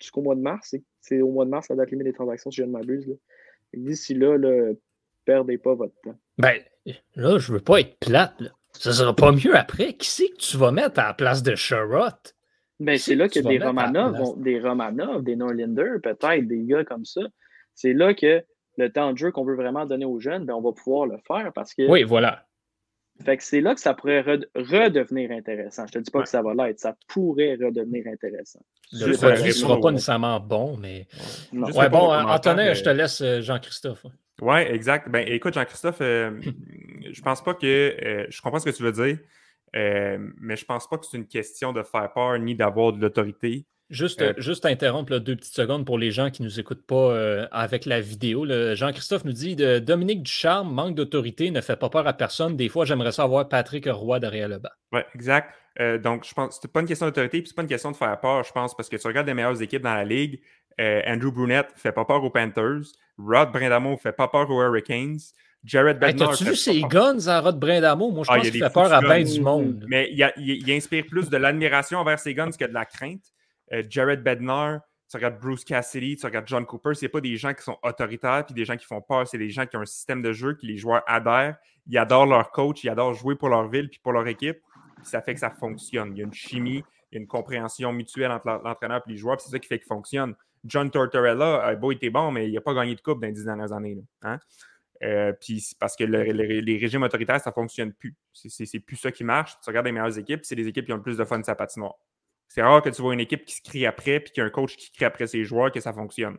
jusqu'au 0.00 0.22
mois 0.22 0.34
de 0.34 0.40
mars. 0.40 0.74
C'est 1.00 1.20
au 1.20 1.30
mois 1.30 1.44
de 1.44 1.50
mars 1.50 1.68
la 1.68 1.76
date 1.76 1.90
limite 1.90 2.06
des 2.06 2.12
transactions, 2.12 2.50
si 2.50 2.58
je 2.58 2.64
ne 2.64 2.70
m'abuse. 2.70 3.16
D'ici 3.72 4.14
là, 4.14 4.36
là, 4.36 4.72
perdez 5.24 5.58
pas 5.58 5.74
votre 5.74 5.94
temps. 6.02 6.16
Ben, 6.38 6.60
là, 7.16 7.38
je 7.38 7.52
veux 7.52 7.60
pas 7.60 7.80
être 7.80 7.98
plate. 7.98 8.40
Là. 8.40 8.50
Ça 8.72 8.92
sera 8.92 9.14
pas 9.14 9.32
mieux 9.32 9.56
après. 9.56 9.94
Qui 9.94 10.08
c'est 10.08 10.28
que 10.28 10.36
tu 10.36 10.56
vas 10.56 10.72
mettre 10.72 11.00
à 11.00 11.08
la 11.08 11.14
place 11.14 11.42
de 11.42 11.54
Sherrod? 11.54 12.14
Ben, 12.80 12.98
c'est 12.98 13.14
là 13.14 13.28
que 13.28 13.40
des 13.40 13.58
Romanov, 13.58 14.42
des 14.42 14.60
Romanov, 14.60 15.22
des 15.22 15.36
Norlinder, 15.36 16.00
peut-être 16.02 16.46
des 16.46 16.64
gars 16.64 16.84
comme 16.84 17.04
ça. 17.04 17.22
C'est 17.74 17.92
là 17.92 18.14
que 18.14 18.42
le 18.76 18.92
temps 18.92 19.12
de 19.12 19.18
jeu 19.18 19.30
qu'on 19.30 19.44
veut 19.44 19.54
vraiment 19.54 19.86
donner 19.86 20.04
aux 20.04 20.18
jeunes, 20.18 20.44
ben, 20.44 20.54
on 20.54 20.60
va 20.60 20.72
pouvoir 20.72 21.06
le 21.06 21.16
faire 21.26 21.52
parce 21.54 21.74
que. 21.74 21.88
Oui, 21.88 22.02
voilà. 22.02 22.46
Fait 23.22 23.36
que 23.36 23.44
c'est 23.44 23.60
là 23.60 23.74
que 23.74 23.80
ça 23.80 23.94
pourrait 23.94 24.22
redevenir 24.22 25.30
intéressant. 25.30 25.86
Je 25.86 25.92
te 25.92 25.98
dis 25.98 26.10
pas 26.10 26.22
que 26.22 26.28
ça 26.28 26.42
va 26.42 26.52
l'être, 26.54 26.80
ça 26.80 26.96
pourrait 27.06 27.54
redevenir 27.54 28.06
intéressant. 28.08 28.60
Le 28.92 29.16
produit 29.16 29.44
ne 29.44 29.50
sera 29.52 29.80
pas 29.80 29.92
nécessairement 29.92 30.40
bon, 30.40 30.76
mais. 30.76 31.06
Ouais, 31.52 31.88
bon, 31.88 32.12
Antonin, 32.12 32.74
je 32.74 32.82
te 32.82 32.90
laisse 32.90 33.20
euh, 33.20 33.40
Jean-Christophe. 33.40 34.04
Oui, 34.42 34.58
exact. 34.58 35.08
Ben, 35.08 35.26
écoute, 35.28 35.54
Jean-Christophe, 35.54 36.00
euh, 36.00 36.40
je 37.12 37.22
pense 37.22 37.42
pas 37.42 37.54
que. 37.54 37.66
Euh, 37.66 38.26
je 38.28 38.42
comprends 38.42 38.58
ce 38.58 38.64
que 38.64 38.76
tu 38.76 38.82
veux 38.82 38.92
dire, 38.92 39.18
euh, 39.76 40.18
mais 40.40 40.56
je 40.56 40.64
pense 40.64 40.88
pas 40.88 40.98
que 40.98 41.06
c'est 41.06 41.16
une 41.16 41.28
question 41.28 41.72
de 41.72 41.82
faire 41.82 42.12
peur 42.12 42.38
ni 42.38 42.54
d'avoir 42.54 42.92
de 42.92 43.00
l'autorité. 43.00 43.64
Juste, 43.94 44.40
juste 44.40 44.66
interrompre 44.66 45.18
deux 45.18 45.36
petites 45.36 45.54
secondes 45.54 45.86
pour 45.86 45.98
les 45.98 46.10
gens 46.10 46.30
qui 46.30 46.42
ne 46.42 46.48
nous 46.48 46.60
écoutent 46.60 46.86
pas 46.86 47.46
avec 47.50 47.86
la 47.86 48.00
vidéo. 48.00 48.46
Jean-Christophe 48.74 49.24
nous 49.24 49.32
dit 49.32 49.56
de, 49.56 49.78
Dominique 49.78 50.22
Ducharme, 50.22 50.72
manque 50.72 50.94
d'autorité, 50.94 51.50
ne 51.50 51.60
fait 51.60 51.76
pas 51.76 51.88
peur 51.88 52.06
à 52.06 52.12
personne. 52.12 52.56
Des 52.56 52.68
fois, 52.68 52.84
j'aimerais 52.84 53.12
savoir 53.12 53.48
Patrick 53.48 53.86
Roy 53.88 54.20
derrière 54.20 54.48
le 54.48 54.58
bas. 54.58 54.72
Oui, 54.92 55.00
exact. 55.14 55.54
donc, 56.02 56.26
je 56.26 56.34
pense 56.34 56.56
que 56.56 56.62
c'est 56.62 56.72
pas 56.72 56.80
une 56.80 56.86
question 56.86 57.06
d'autorité, 57.06 57.40
puis 57.40 57.48
c'est 57.48 57.56
pas 57.56 57.62
une 57.62 57.68
question 57.68 57.90
de 57.90 57.96
faire 57.96 58.18
peur, 58.20 58.42
je 58.44 58.52
pense, 58.52 58.76
parce 58.76 58.88
que 58.88 58.96
tu 58.96 59.06
regardes 59.06 59.26
les 59.26 59.34
meilleures 59.34 59.62
équipes 59.62 59.82
dans 59.82 59.94
la 59.94 60.04
ligue. 60.04 60.40
Andrew 60.78 61.30
Brunette 61.30 61.68
fait 61.76 61.92
pas 61.92 62.04
peur 62.04 62.22
aux 62.22 62.30
Panthers. 62.30 62.82
Rod 63.18 63.52
Brindamo 63.52 63.96
fait 63.96 64.12
pas 64.12 64.28
peur 64.28 64.50
aux 64.50 64.60
Hurricanes. 64.62 65.18
Jared 65.64 65.98
Bednar. 65.98 66.30
Hey, 66.30 66.36
T'as-tu 66.36 66.44
vu 66.44 66.56
ses 66.56 66.82
guns 66.82 67.26
à 67.26 67.40
Rod 67.40 67.58
Brindamo? 67.58 68.10
Moi, 68.10 68.24
je 68.24 68.30
ah, 68.30 68.36
pense 68.36 68.50
qu'il 68.50 68.62
fait 68.62 68.72
peur 68.72 68.92
à 68.92 69.00
bien 69.00 69.22
du 69.22 69.40
monde. 69.40 69.84
Mais 69.88 70.10
il, 70.12 70.32
il, 70.36 70.70
inspire 70.72 71.06
plus 71.06 71.30
de 71.30 71.36
l'admiration 71.36 71.98
envers 71.98 72.18
ses 72.18 72.34
guns 72.34 72.50
que 72.50 72.64
de 72.66 72.74
la 72.74 72.84
crainte. 72.84 73.22
Euh, 73.72 73.82
Jared 73.88 74.22
Bednar, 74.22 74.80
tu 75.10 75.16
regardes 75.16 75.40
Bruce 75.40 75.64
Cassidy, 75.64 76.16
tu 76.16 76.26
regardes 76.26 76.46
John 76.48 76.66
Cooper, 76.66 76.94
c'est 76.94 77.08
pas 77.08 77.20
des 77.20 77.36
gens 77.36 77.54
qui 77.54 77.62
sont 77.62 77.78
autoritaires 77.82 78.44
puis 78.44 78.54
des 78.54 78.64
gens 78.64 78.76
qui 78.76 78.86
font 78.86 79.00
peur, 79.00 79.26
c'est 79.26 79.38
des 79.38 79.50
gens 79.50 79.66
qui 79.66 79.76
ont 79.76 79.82
un 79.82 79.86
système 79.86 80.22
de 80.22 80.32
jeu 80.32 80.54
que 80.54 80.66
les 80.66 80.76
joueurs 80.76 81.02
adhèrent. 81.06 81.56
Ils 81.86 81.98
adorent 81.98 82.26
leur 82.26 82.50
coach, 82.50 82.82
ils 82.84 82.88
adorent 82.88 83.14
jouer 83.14 83.36
pour 83.36 83.48
leur 83.48 83.68
ville 83.68 83.88
puis 83.88 84.00
pour 84.02 84.12
leur 84.12 84.26
équipe. 84.26 84.58
ça 85.02 85.20
fait 85.20 85.34
que 85.34 85.40
ça 85.40 85.50
fonctionne. 85.50 86.12
Il 86.12 86.18
y 86.18 86.22
a 86.22 86.24
une 86.24 86.32
chimie, 86.32 86.82
il 87.12 87.14
y 87.14 87.18
a 87.18 87.20
une 87.20 87.26
compréhension 87.26 87.92
mutuelle 87.92 88.30
entre 88.30 88.46
l'entraîneur 88.64 89.02
et 89.06 89.10
les 89.10 89.16
joueurs, 89.16 89.40
c'est 89.40 89.50
ça 89.50 89.58
qui 89.58 89.68
fait 89.68 89.78
qu'il 89.78 89.86
fonctionne. 89.86 90.34
John 90.64 90.90
Tortorella, 90.90 91.68
euh, 91.68 91.76
beau, 91.76 91.92
il 91.92 91.96
était 91.96 92.10
bon, 92.10 92.30
mais 92.30 92.48
il 92.48 92.54
n'a 92.54 92.60
pas 92.60 92.74
gagné 92.74 92.94
de 92.94 93.00
coupe 93.00 93.20
dans 93.20 93.26
les 93.26 93.34
dix 93.34 93.44
dernières 93.44 93.72
années. 93.72 93.98
Hein? 94.22 94.38
Euh, 95.02 95.32
puis 95.38 95.62
parce 95.78 95.94
que 95.96 96.04
les 96.04 96.78
régimes 96.78 97.02
autoritaires, 97.02 97.40
ça 97.40 97.50
ne 97.50 97.54
fonctionne 97.54 97.92
plus. 97.92 98.16
C'est 98.32 98.80
plus 98.80 98.96
ça 98.96 99.12
qui 99.12 99.24
marche. 99.24 99.58
Tu 99.62 99.68
regardes 99.68 99.86
les 99.86 99.92
meilleures 99.92 100.18
équipes, 100.18 100.44
c'est 100.44 100.54
les 100.54 100.66
équipes 100.66 100.86
qui 100.86 100.92
ont 100.92 100.96
le 100.96 101.02
plus 101.02 101.18
de 101.18 101.24
fun 101.24 101.38
de 101.38 101.44
sa 101.44 101.54
patinoire. 101.54 101.96
C'est 102.54 102.62
rare 102.62 102.82
que 102.82 102.88
tu 102.88 103.02
vois 103.02 103.14
une 103.14 103.20
équipe 103.20 103.44
qui 103.44 103.56
se 103.56 103.62
crie 103.62 103.84
après, 103.84 104.20
puis 104.20 104.30
qu'il 104.30 104.40
y 104.40 104.44
a 104.44 104.46
un 104.46 104.50
coach 104.50 104.76
qui 104.76 104.92
crie 104.92 105.04
après 105.04 105.26
ses 105.26 105.42
joueurs, 105.42 105.72
que 105.72 105.80
ça 105.80 105.92
fonctionne. 105.92 106.38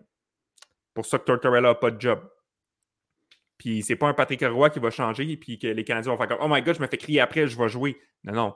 Pour 0.93 1.05
ça 1.05 1.20
que 1.20 1.26
Tortorella 1.26 1.68
n'a 1.68 1.76
pas 1.76 1.91
de 1.91 1.99
job. 1.99 2.26
Puis 3.57 3.84
c'est 3.84 3.97
pas 3.97 4.07
un 4.07 4.13
Patrick 4.13 4.41
Roy 4.41 4.70
qui 4.70 4.80
va 4.80 4.91
changer, 4.91 5.36
puis 5.36 5.59
que 5.59 5.68
les 5.68 5.84
Canadiens 5.84 6.13
vont 6.13 6.18
faire 6.18 6.30
comme 6.30 6.38
Oh 6.39 6.47
my 6.47 6.61
god, 6.61 6.78
je 6.78 6.82
me 6.82 6.88
fais 6.88 6.95
crier 6.95 7.20
après, 7.20 7.47
je 7.47 7.57
vais 7.57 7.68
jouer. 7.68 7.99
Non, 8.24 8.32
non. 8.32 8.55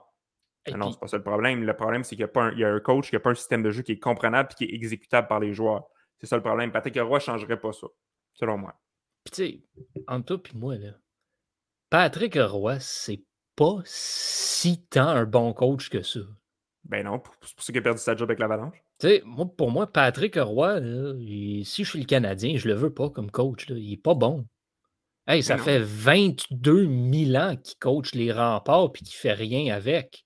Non, 0.73 0.93
c'est 0.93 1.01
pas 1.01 1.07
ça 1.07 1.17
le 1.17 1.23
problème. 1.23 1.65
Le 1.65 1.75
problème, 1.75 2.05
c'est 2.05 2.15
qu'il 2.15 2.25
y, 2.25 2.63
a 2.63 2.69
un 2.69 2.79
coach 2.79 3.09
qui 3.09 3.15
n'a 3.15 3.19
pas 3.19 3.31
un 3.31 3.35
système 3.35 3.61
de 3.61 3.71
jeu 3.71 3.81
qui 3.81 3.91
est 3.91 3.99
comprenable 3.99 4.47
et 4.53 4.55
qui 4.55 4.63
est 4.63 4.73
exécutable 4.73 5.27
par 5.27 5.41
les 5.41 5.51
joueurs. 5.51 5.83
C'est 6.17 6.27
ça 6.27 6.37
le 6.37 6.41
problème. 6.41 6.71
Patrick 6.71 6.95
Roy 6.95 7.17
ne 7.17 7.23
changerait 7.23 7.59
pas 7.59 7.73
ça, 7.73 7.87
selon 8.35 8.57
moi. 8.57 8.79
Puis 9.25 9.31
tu 9.33 9.43
sais, 9.43 9.93
entre 10.07 10.37
toi 10.37 10.49
et 10.49 10.57
moi, 10.57 10.77
là, 10.77 10.93
Patrick 11.89 12.37
Roy, 12.39 12.79
c'est 12.79 13.25
pas 13.57 13.81
si 13.83 14.85
tant 14.85 15.09
un 15.09 15.25
bon 15.25 15.51
coach 15.51 15.89
que 15.89 16.03
ça. 16.03 16.21
Ben 16.89 17.05
non, 17.05 17.21
c'est 17.41 17.55
pour 17.55 17.63
ça 17.63 17.71
qu'il 17.71 17.79
a 17.79 17.83
perdu 17.83 18.01
sa 18.01 18.15
job 18.15 18.29
avec 18.29 18.39
l'Avalanche. 18.39 18.83
Tu 18.99 19.07
sais, 19.07 19.21
moi, 19.23 19.45
pour 19.45 19.69
moi, 19.69 19.85
Patrick 19.85 20.35
Roy, 20.35 20.81
si 21.63 21.83
je 21.83 21.89
suis 21.89 21.99
le 21.99 22.05
Canadien, 22.05 22.57
je 22.57 22.67
le 22.67 22.73
veux 22.73 22.91
pas 22.91 23.11
comme 23.11 23.29
coach. 23.29 23.69
Là, 23.69 23.75
il 23.77 23.93
est 23.93 23.97
pas 23.97 24.15
bon. 24.15 24.47
Hey, 25.27 25.43
ça 25.43 25.59
fait 25.59 25.77
22 25.79 26.87
000 26.87 27.35
ans 27.35 27.55
qu'il 27.55 27.77
coach 27.77 28.15
les 28.15 28.31
remparts 28.31 28.89
et 28.95 28.97
qu'il 28.97 29.15
fait 29.15 29.33
rien 29.33 29.71
avec. 29.73 30.25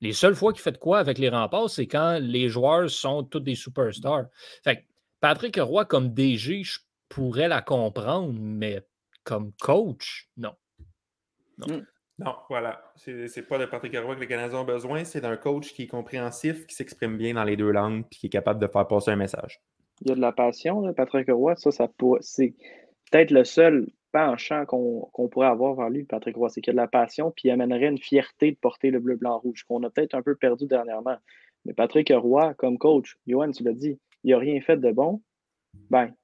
Les 0.00 0.12
seules 0.12 0.36
fois 0.36 0.52
qu'il 0.52 0.62
fait 0.62 0.70
de 0.70 0.78
quoi 0.78 1.00
avec 1.00 1.18
les 1.18 1.28
remparts, 1.30 1.68
c'est 1.68 1.88
quand 1.88 2.18
les 2.20 2.48
joueurs 2.48 2.88
sont 2.88 3.24
tous 3.24 3.40
des 3.40 3.56
superstars. 3.56 4.26
Fait 4.62 4.86
Patrick 5.20 5.56
Roy, 5.56 5.84
comme 5.84 6.14
DG, 6.14 6.62
je 6.62 6.78
pourrais 7.08 7.48
la 7.48 7.62
comprendre, 7.62 8.32
mais 8.38 8.86
comme 9.24 9.52
coach, 9.60 10.28
non. 10.36 10.54
Non, 11.58 11.82
hmm. 12.18 12.30
voilà. 12.48 12.92
C'est 12.96 13.48
pas 13.48 13.58
de 13.58 13.66
Patrick 13.66 13.96
Roy 13.98 14.14
que 14.16 14.20
les 14.20 14.26
Canadiens 14.26 14.60
ont 14.60 14.64
besoin, 14.64 15.04
c'est 15.04 15.20
d'un 15.20 15.36
coach 15.36 15.72
qui 15.72 15.82
est 15.82 15.86
compréhensif, 15.86 16.66
qui 16.66 16.74
s'exprime 16.74 17.16
bien 17.16 17.34
dans 17.34 17.44
les 17.44 17.56
deux 17.56 17.70
langues, 17.70 18.04
et 18.12 18.14
qui 18.16 18.26
est 18.26 18.30
capable 18.30 18.60
de 18.60 18.66
faire 18.66 18.86
passer 18.86 19.10
un 19.10 19.16
message. 19.16 19.60
Il 20.00 20.08
y 20.08 20.12
a 20.12 20.14
de 20.14 20.20
la 20.20 20.32
passion, 20.32 20.92
Patrick 20.94 21.28
Roy, 21.30 21.54
ça, 21.56 21.70
ça 21.70 21.88
c'est 22.20 22.54
peut-être 23.10 23.30
le 23.30 23.44
seul 23.44 23.86
penchant 24.12 24.64
qu'on 24.64 25.28
pourrait 25.28 25.48
avoir 25.48 25.74
vers 25.74 25.90
lui, 25.90 26.04
Patrick 26.04 26.36
Roy, 26.36 26.48
c'est 26.48 26.60
qu'il 26.60 26.70
a 26.70 26.74
de 26.74 26.76
la 26.78 26.88
passion, 26.88 27.32
puis 27.32 27.48
il 27.48 27.50
amènerait 27.50 27.88
une 27.88 27.98
fierté 27.98 28.52
de 28.52 28.56
porter 28.56 28.90
le 28.90 29.00
bleu, 29.00 29.16
blanc, 29.16 29.38
rouge, 29.38 29.64
qu'on 29.64 29.82
a 29.82 29.90
peut-être 29.90 30.14
un 30.14 30.22
peu 30.22 30.36
perdu 30.36 30.66
dernièrement. 30.66 31.16
Mais 31.64 31.74
Patrick 31.74 32.12
Roy, 32.14 32.54
comme 32.54 32.78
coach, 32.78 33.16
Johan, 33.26 33.50
tu 33.50 33.64
l'as 33.64 33.72
dit, 33.72 33.98
il 34.22 34.30
n'a 34.30 34.38
rien 34.38 34.60
fait 34.60 34.76
de 34.76 34.92
bon. 34.92 35.20
Ben, 35.90 36.14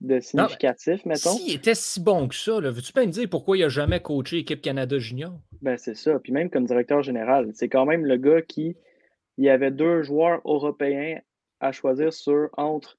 de 0.00 0.20
significatif, 0.20 1.04
mettons. 1.04 1.30
S'il 1.30 1.54
était 1.54 1.74
si 1.74 2.00
bon 2.00 2.28
que 2.28 2.34
ça, 2.34 2.58
veux-tu 2.60 2.92
pas 2.92 3.04
me 3.04 3.10
dire 3.10 3.28
pourquoi 3.28 3.56
il 3.56 3.60
n'a 3.60 3.68
jamais 3.68 4.00
coaché 4.00 4.36
l'équipe 4.36 4.62
Canada 4.62 4.98
Junior? 4.98 5.32
Ben, 5.60 5.76
c'est 5.76 5.94
ça. 5.94 6.18
Puis 6.18 6.32
même 6.32 6.50
comme 6.50 6.64
directeur 6.64 7.02
général, 7.02 7.50
c'est 7.54 7.68
quand 7.68 7.86
même 7.86 8.06
le 8.06 8.16
gars 8.16 8.42
qui. 8.42 8.76
Il 9.38 9.44
y 9.44 9.48
avait 9.48 9.70
deux 9.70 10.02
joueurs 10.02 10.42
européens 10.44 11.18
à 11.60 11.72
choisir 11.72 12.12
sur 12.12 12.50
entre 12.58 12.98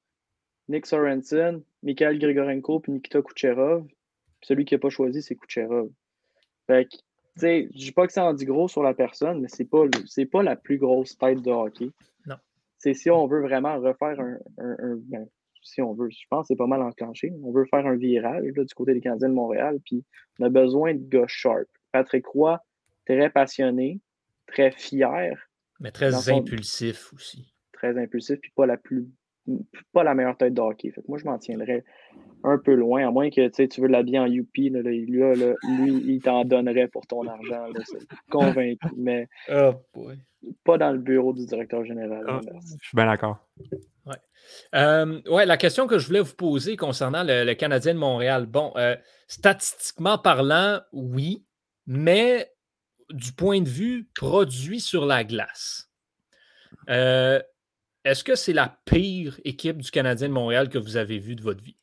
Nick 0.70 0.88
Sorensen, 0.88 1.62
Mikhail 1.84 2.18
Grigorenko 2.18 2.82
et 2.88 2.92
Nikita 2.92 3.22
Kucherov 3.22 3.86
celui 4.42 4.66
qui 4.66 4.74
n'a 4.74 4.80
pas 4.80 4.90
choisi, 4.90 5.22
c'est 5.22 5.36
Kucherov. 5.36 5.90
Fait 6.68 6.86
que, 6.86 6.98
tu 6.98 7.02
sais, 7.38 7.70
je 7.74 7.78
dis 7.78 7.92
pas 7.92 8.08
que 8.08 8.14
ça 8.14 8.26
en 8.26 8.34
dit 8.34 8.46
gros 8.46 8.68
sur 8.68 8.84
la 8.84 8.94
personne, 8.94 9.42
mais 9.42 9.48
c'est 9.48 9.66
pas, 9.66 9.84
pas 10.32 10.44
la 10.44 10.56
plus 10.56 10.78
grosse 10.78 11.18
tête 11.18 11.42
de 11.42 11.52
hockey. 11.52 11.90
Non. 12.26 12.36
C'est 12.78 12.94
si 12.94 13.10
on 13.10 13.28
veut 13.28 13.42
vraiment 13.42 13.80
refaire 13.80 14.20
un. 14.20 14.38
Ben, 15.08 15.28
si 15.62 15.82
on 15.82 15.94
veut, 15.94 16.10
je 16.10 16.26
pense 16.30 16.44
que 16.44 16.48
c'est 16.48 16.58
pas 16.58 16.68
mal 16.68 16.82
enclenché. 16.82 17.34
On 17.44 17.52
veut 17.52 17.66
faire 17.66 17.86
un 17.86 17.96
virage 17.96 18.54
du 18.54 18.74
côté 18.76 18.94
des 18.94 19.02
Canadiens 19.02 19.30
de 19.30 19.34
Montréal, 19.34 19.80
puis 19.86 20.04
on 20.40 20.46
a 20.46 20.50
besoin 20.50 20.94
de 20.94 21.08
gars 21.08 21.28
sharp. 21.28 21.68
Patrick 21.92 22.26
Roy, 22.28 22.60
très 23.06 23.30
passionné, 23.30 24.00
très 24.48 24.72
fier. 24.72 25.38
Mais 25.80 25.92
très 25.92 26.30
impulsif 26.30 27.14
aussi. 27.14 27.54
Très 27.74 27.98
impulsif, 27.98 28.40
puis 28.40 28.52
pas 28.56 28.66
la 28.66 28.78
plus 28.78 29.08
pas 29.92 30.04
la 30.04 30.14
meilleure 30.14 30.38
tête 30.38 30.54
de 30.54 30.62
hockey. 30.62 30.92
Fait 30.92 31.02
moi, 31.08 31.18
je 31.18 31.26
m'en 31.26 31.38
tiendrais 31.38 31.84
un 32.44 32.58
peu 32.58 32.76
loin, 32.76 33.08
à 33.08 33.12
moins 33.12 33.30
que 33.30 33.48
tu 33.66 33.82
veux 33.82 33.88
l'habiller 33.88 34.20
en 34.20 34.28
UP. 34.28 34.56
Là, 34.56 34.82
lui, 34.82 35.94
il 36.06 36.22
t'en 36.22 36.46
donnerait 36.46 36.88
pour 36.88 37.08
ton 37.08 37.28
argent. 37.28 37.68
C'est 37.86 38.08
convaincu. 38.30 38.88
Mais 38.96 39.28
oh 39.50 39.74
pas 40.64 40.78
dans 40.78 40.92
le 40.92 41.00
bureau 41.00 41.34
du 41.34 41.46
directeur 41.46 41.86
général. 41.86 42.26
Ah, 42.28 42.42
je 42.80 42.88
suis 42.88 42.96
bien 42.96 43.06
d'accord. 43.06 43.38
Ouais. 44.06 44.18
Euh, 44.76 45.22
ouais, 45.28 45.46
la 45.46 45.58
question 45.58 45.88
que 45.88 46.00
je 46.00 46.08
voulais 46.08 46.22
vous 46.22 46.36
poser 46.36 46.76
concernant 46.76 47.24
le, 47.24 47.54
Canadien 47.54 47.94
de 47.94 48.00
Montréal. 48.00 48.46
Bon, 48.46 48.74
euh, 48.76 48.96
statistiquement 49.28 50.18
parlant, 50.18 50.82
oui, 50.92 51.46
mais 51.86 52.52
du 53.10 53.34
point 53.34 53.62
de 53.62 53.70
vue 53.70 54.10
produit 54.16 54.80
sur 54.80 55.06
la 55.06 55.24
glace. 55.24 55.90
Euh, 56.90 57.42
est-ce 58.04 58.24
que 58.24 58.36
c'est 58.36 58.54
la 58.54 58.80
pire 58.86 59.40
équipe 59.44 59.78
du 59.78 59.92
Canadien 59.92 60.30
de 60.30 60.34
Montréal 60.34 60.70
que 60.70 60.78
vous 60.78 60.98
avez 60.98 61.20
vue 61.20 61.36
de 61.36 61.44
votre 61.44 61.64
vie? 61.64 61.78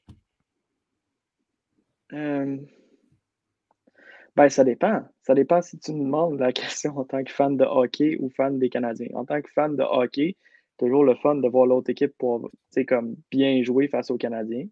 Ben, 4.39 4.49
ça 4.49 4.63
dépend. 4.63 5.03
Ça 5.23 5.35
dépend 5.35 5.61
si 5.63 5.81
tu 5.81 5.93
me 5.93 6.05
demandes 6.05 6.39
la 6.39 6.53
question 6.55 6.97
en 6.97 7.05
tant 7.05 7.25
que 7.25 7.33
fan 7.33 7.57
de 7.57 7.65
hockey 7.65 8.17
ou 8.21 8.31
fan 8.31 8.59
des 8.61 8.71
Canadiens. 8.71 9.09
En 9.15 9.25
tant 9.25 9.43
que 9.43 9.51
fan 9.51 9.75
de 9.75 9.83
hockey, 9.83 10.37
toujours 10.79 11.05
le 11.05 11.15
fun 11.17 11.37
de 11.37 11.49
voir 11.49 11.67
l'autre 11.67 11.91
équipe 11.91 12.15
pour 12.19 12.51
comme 12.87 13.17
bien 13.31 13.63
jouer 13.63 13.89
face 13.89 14.11
aux 14.11 14.17
Canadiens. 14.17 14.67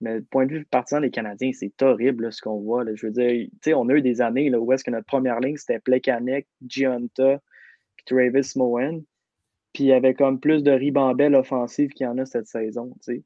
Mais 0.00 0.20
du 0.20 0.26
point 0.26 0.46
de 0.46 0.52
vue 0.54 0.64
partisan 0.64 1.00
des 1.00 1.10
Canadiens, 1.10 1.50
c'est 1.52 1.82
horrible 1.82 2.32
ce 2.32 2.40
qu'on 2.40 2.60
voit. 2.60 2.84
Je 2.94 3.06
veux 3.06 3.12
dire, 3.12 3.48
tu 3.62 3.74
on 3.74 3.88
a 3.88 3.94
eu 3.94 4.02
des 4.02 4.20
années 4.20 4.48
là, 4.48 4.60
où 4.60 4.72
est-ce 4.72 4.84
que 4.84 4.90
notre 4.92 5.06
première 5.06 5.40
ligne, 5.40 5.56
c'était 5.56 5.80
Plekanec, 5.80 6.46
Giunta, 6.66 7.40
puis 7.96 8.04
Travis 8.06 8.52
Moen. 8.56 9.02
Puis 9.72 9.84
il 9.84 9.86
y 9.88 9.92
avait 9.92 10.14
comme 10.14 10.40
plus 10.40 10.62
de 10.62 10.70
ribambelle 10.70 11.34
offensive 11.34 11.90
qu'il 11.90 12.04
y 12.04 12.08
en 12.08 12.18
a 12.18 12.24
cette 12.26 12.46
saison. 12.46 12.90
tu 13.02 13.14
sais. 13.16 13.22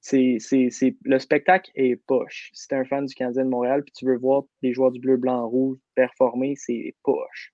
C'est, 0.00 0.36
c'est, 0.38 0.68
c'est- 0.70 0.96
le 1.04 1.18
spectacle 1.18 1.70
est 1.74 1.96
poche. 1.96 2.50
Si 2.52 2.68
t'es 2.68 2.76
un 2.76 2.84
fan 2.84 3.06
du 3.06 3.14
Canadien 3.14 3.44
de 3.44 3.48
Montréal 3.50 3.82
puis 3.82 3.92
tu 3.96 4.04
veux 4.06 4.18
voir 4.18 4.44
des 4.62 4.72
joueurs 4.72 4.92
du 4.92 5.00
bleu, 5.00 5.16
blanc, 5.16 5.48
rouge 5.48 5.78
performer, 5.94 6.54
c'est 6.56 6.94
poche. 7.02 7.52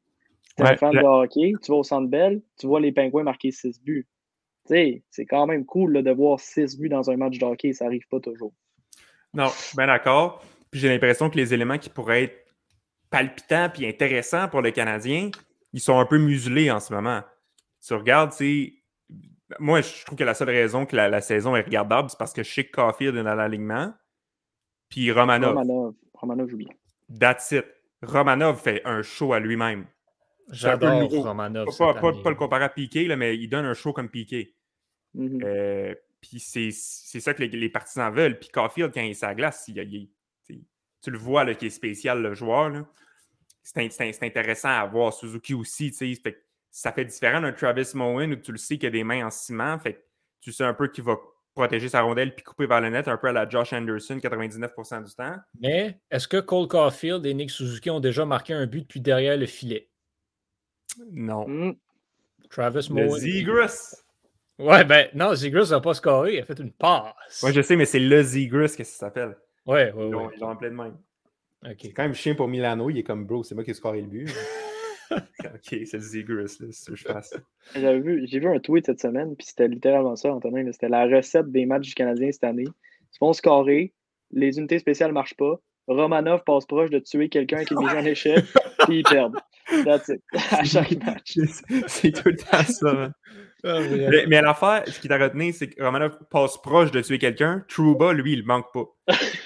T'es 0.61 0.67
Ouais, 0.67 0.73
un 0.73 0.77
fan 0.77 0.93
de 0.93 0.99
hockey, 0.99 1.53
tu 1.63 1.73
vas 1.73 1.79
au 1.79 1.83
Centre 1.83 2.09
Bell, 2.09 2.43
tu 2.59 2.67
vois 2.67 2.81
les 2.81 2.93
Pingouins 2.93 3.23
marquer 3.23 3.51
6 3.51 3.83
buts. 3.83 4.07
C'est 4.67 5.03
quand 5.29 5.47
même 5.47 5.65
cool 5.65 5.95
là, 5.95 6.03
de 6.03 6.11
voir 6.11 6.39
6 6.39 6.79
buts 6.79 6.89
dans 6.89 7.11
un 7.11 7.17
match 7.17 7.39
de 7.39 7.45
hockey, 7.45 7.73
ça 7.73 7.87
arrive 7.87 8.07
pas 8.09 8.21
toujours. 8.21 8.53
Non, 9.33 9.47
je 9.47 9.63
suis 9.63 9.77
bien 9.77 9.87
d'accord. 9.87 10.45
Puis 10.71 10.81
j'ai 10.81 10.89
l'impression 10.89 11.31
que 11.31 11.37
les 11.37 11.55
éléments 11.55 11.79
qui 11.79 11.89
pourraient 11.89 12.25
être 12.25 12.47
palpitants 13.11 13.71
puis 13.73 13.87
intéressants 13.87 14.49
pour 14.49 14.63
le 14.63 14.71
Canadien, 14.71 15.31
ils 15.73 15.81
sont 15.81 15.99
un 15.99 16.07
peu 16.07 16.19
muselés 16.19 16.71
en 16.71 16.79
ce 16.79 16.93
moment. 16.93 17.23
Tu 17.85 17.95
regardes, 17.95 18.31
tu 18.31 18.37
sais, 18.37 18.75
moi, 19.59 19.81
je 19.81 20.05
trouve 20.05 20.19
que 20.19 20.25
la 20.25 20.35
seule 20.35 20.51
raison 20.51 20.87
que 20.87 20.95
la, 20.95 21.09
la 21.09 21.21
saison 21.21 21.57
est 21.57 21.63
regardable, 21.63 22.11
c'est 22.11 22.19
parce 22.19 22.33
que 22.33 22.43
Chic 22.43 22.71
Caulfield 22.71 23.17
est 23.17 23.25
dans 23.25 23.35
l'alignement. 23.35 23.93
Puis 24.89 25.11
Romanov, 25.11 25.57
Romanov, 25.57 25.95
Romanov 26.15 26.49
joue 26.49 26.57
bien. 26.59 26.69
that's 27.19 27.51
it. 27.53 27.65
Romanov 28.03 28.61
fait 28.61 28.83
un 28.85 29.03
show 29.03 29.33
à 29.33 29.41
lui-même. 29.41 29.87
J'adore. 30.53 31.09
Romanov. 31.23 31.67
Pas, 31.79 31.95
pas- 31.95 32.13
pas- 32.23 32.31
le 32.31 32.37
comparer 32.37 32.65
à 32.65 32.69
Piqué, 32.69 33.07
là, 33.07 33.17
mais 33.17 33.37
il 33.37 33.49
donne 33.49 33.65
un 33.65 33.75
show 33.75 33.93
comme 33.93 34.09
Piqué. 34.09 34.55
Mhm. 35.15 35.41
Euh, 35.45 35.95
puis 36.21 36.39
c'est 36.41 36.71
c'est 36.73 37.21
ça 37.21 37.35
que 37.35 37.43
les, 37.43 37.49
les 37.49 37.69
partisans 37.69 38.13
veulent. 38.13 38.39
Puis 38.39 38.49
Caulfield, 38.51 38.93
quand 38.93 39.01
il 39.01 39.11
est 39.11 39.15
sur 39.15 39.27
la 39.29 39.35
glace, 39.35 39.65
il, 39.69 39.79
il- 39.79 40.11
tu- 40.47 40.63
tu 41.03 41.11
le 41.11 41.19
vois 41.19 41.45
là, 41.45 41.55
qu'il 41.55 41.69
est 41.69 41.71
spécial, 41.71 42.21
le 42.23 42.35
joueur. 42.35 42.71
là. 42.71 42.87
C'est 43.63 43.81
in- 43.81 43.91
c'est 43.91 44.09
in- 44.09 44.13
c'est 44.13 44.27
intéressant 44.27 44.69
à 44.69 44.87
voir. 44.87 45.13
Suzuki 45.13 45.55
aussi, 45.55 45.91
fait 45.93 46.45
ça 46.71 46.93
fait 46.93 47.05
différent 47.05 47.41
d'un 47.41 47.53
Travis 47.53 47.91
Moen 47.95 48.33
où 48.33 48.37
tu 48.37 48.53
le 48.53 48.59
sais 48.59 48.79
qu'il 48.79 48.87
a 48.87 48.91
des 48.91 49.03
mains 49.05 49.27
en 49.27 49.31
ciment. 49.31 49.79
Fait 49.79 50.05
tu 50.41 50.53
sais 50.53 50.65
un 50.65 50.75
peu 50.75 50.89
qu'il 50.89 51.05
va 51.05 51.17
protéger 51.55 51.89
sa 51.89 52.03
rondelle 52.03 52.35
puis 52.35 52.45
couper 52.45 52.67
vers 52.67 52.81
le 52.81 52.89
net, 52.91 53.09
un 53.09 53.17
peu 53.19 53.27
à 53.29 53.33
la 53.33 53.47
Josh 53.49 53.73
Anderson 53.73 54.19
99% 54.21 55.03
du 55.05 55.13
temps. 55.15 55.37
Mais 55.61 55.99
est-ce 56.11 56.29
que 56.29 56.39
Cole 56.39 56.69
Caulfield 56.69 57.27
et 57.27 57.35
Nick 57.35 57.51
Suzuki 57.51 57.91
ont 57.91 58.01
déjà 58.01 58.25
marqué 58.25 58.55
un 58.55 58.67
but 58.67 58.83
depuis 58.83 59.01
derrière 59.01 59.37
le 59.37 59.47
filet? 59.47 59.90
Non. 61.13 61.47
Mhm. 61.49 61.77
Travis 62.51 62.89
Le 62.89 62.95
Moen. 62.95 63.19
Zegras. 63.19 64.03
Ouais, 64.59 64.85
ben 64.85 65.09
non, 65.15 65.35
Zegras 65.35 65.71
n'a 65.71 65.81
pas 65.81 65.95
scoré, 65.95 66.35
il 66.37 66.41
a 66.41 66.45
fait 66.45 66.59
une 66.59 66.73
passe. 66.73 67.43
Moi, 67.43 67.53
je 67.53 67.63
sais, 67.63 67.77
mais 67.77 67.87
c'est 67.87 68.01
le 68.01 68.23
Zegras 68.23 68.75
que 68.77 68.85
ça 68.85 68.99
s'appelle. 69.07 69.37
Ouais, 69.67 69.93
ouais, 69.93 70.09
Ils 70.09 70.15
ouais. 70.15 70.25
ils 70.37 70.41
l'ont 70.41 70.51
appelé 70.51 70.71
de 70.71 70.75
même. 70.75 70.97
Ok. 71.65 71.77
C'est 71.83 71.93
quand 71.93 72.03
même 72.03 72.15
chien 72.15 72.35
pour 72.35 72.49
Milano. 72.49 72.91
Il 72.91 72.99
est 72.99 73.03
comme 73.03 73.25
bro, 73.27 73.43
c'est 73.43 73.55
moi 73.55 73.65
qui 73.65 73.71
ai 73.71 73.75
scoré 73.75 74.01
le 74.01 74.07
but. 74.09 74.29
ok, 75.11 75.61
c'est 75.63 75.93
le 75.95 76.01
Zegras, 76.01 76.43
là, 76.43 76.47
c'est 76.49 76.73
ce 76.73 76.91
que 76.91 76.97
je 76.97 77.05
fasse. 77.05 77.35
J'avais 77.75 78.01
vu, 78.01 78.27
j'ai 78.27 78.39
vu 78.39 78.49
un 78.49 78.59
tweet 78.59 78.87
cette 78.87 79.01
semaine, 79.01 79.35
puis 79.37 79.47
c'était 79.47 79.69
littéralement 79.69 80.17
ça, 80.17 80.33
Antonin. 80.33 80.71
C'était 80.73 80.89
la 80.89 81.07
recette 81.07 81.51
des 81.51 81.67
matchs 81.67 81.89
du 81.89 81.95
Canadien 81.95 82.31
cette 82.33 82.45
année. 82.45 82.65
Ils 82.65 83.13
se 83.13 83.19
font 83.19 83.33
scorer, 83.33 83.93
les 84.31 84.59
unités 84.59 84.79
spéciales 84.79 85.11
ne 85.11 85.15
marchent 85.15 85.37
pas. 85.37 85.61
Romanov 85.87 86.45
passe 86.45 86.67
proche 86.67 86.91
de 86.91 87.01
tuer 87.01 87.29
quelqu'un 87.29 87.65
qui 87.65 87.75
est 87.75 87.77
mis 87.77 87.89
en 87.89 88.05
échec, 88.05 88.45
puis 88.87 88.99
ils 88.99 89.03
perdent. 89.03 89.37
That's 89.85 90.09
it. 90.09 90.23
À 90.53 90.65
chaque 90.65 90.93
match. 91.05 91.39
c'est 91.87 92.13
tout 92.13 92.29
le 92.29 92.37
temps 92.37 92.63
ça. 92.65 93.13
Ah. 93.63 93.79
Mais, 93.81 94.27
mais 94.27 94.41
l'affaire, 94.41 94.85
ce 94.87 94.99
qui 95.01 95.09
t'a 95.09 95.19
retenu, 95.19 95.53
c'est 95.53 95.69
que 95.69 95.83
Romanov 95.83 96.19
passe 96.31 96.57
proche 96.63 96.91
de 96.91 97.01
tuer 97.03 97.19
quelqu'un. 97.19 97.65
Trouba, 97.69 98.13
lui, 98.13 98.33
il 98.33 98.45
manque 98.45 98.73
pas. 98.73 98.85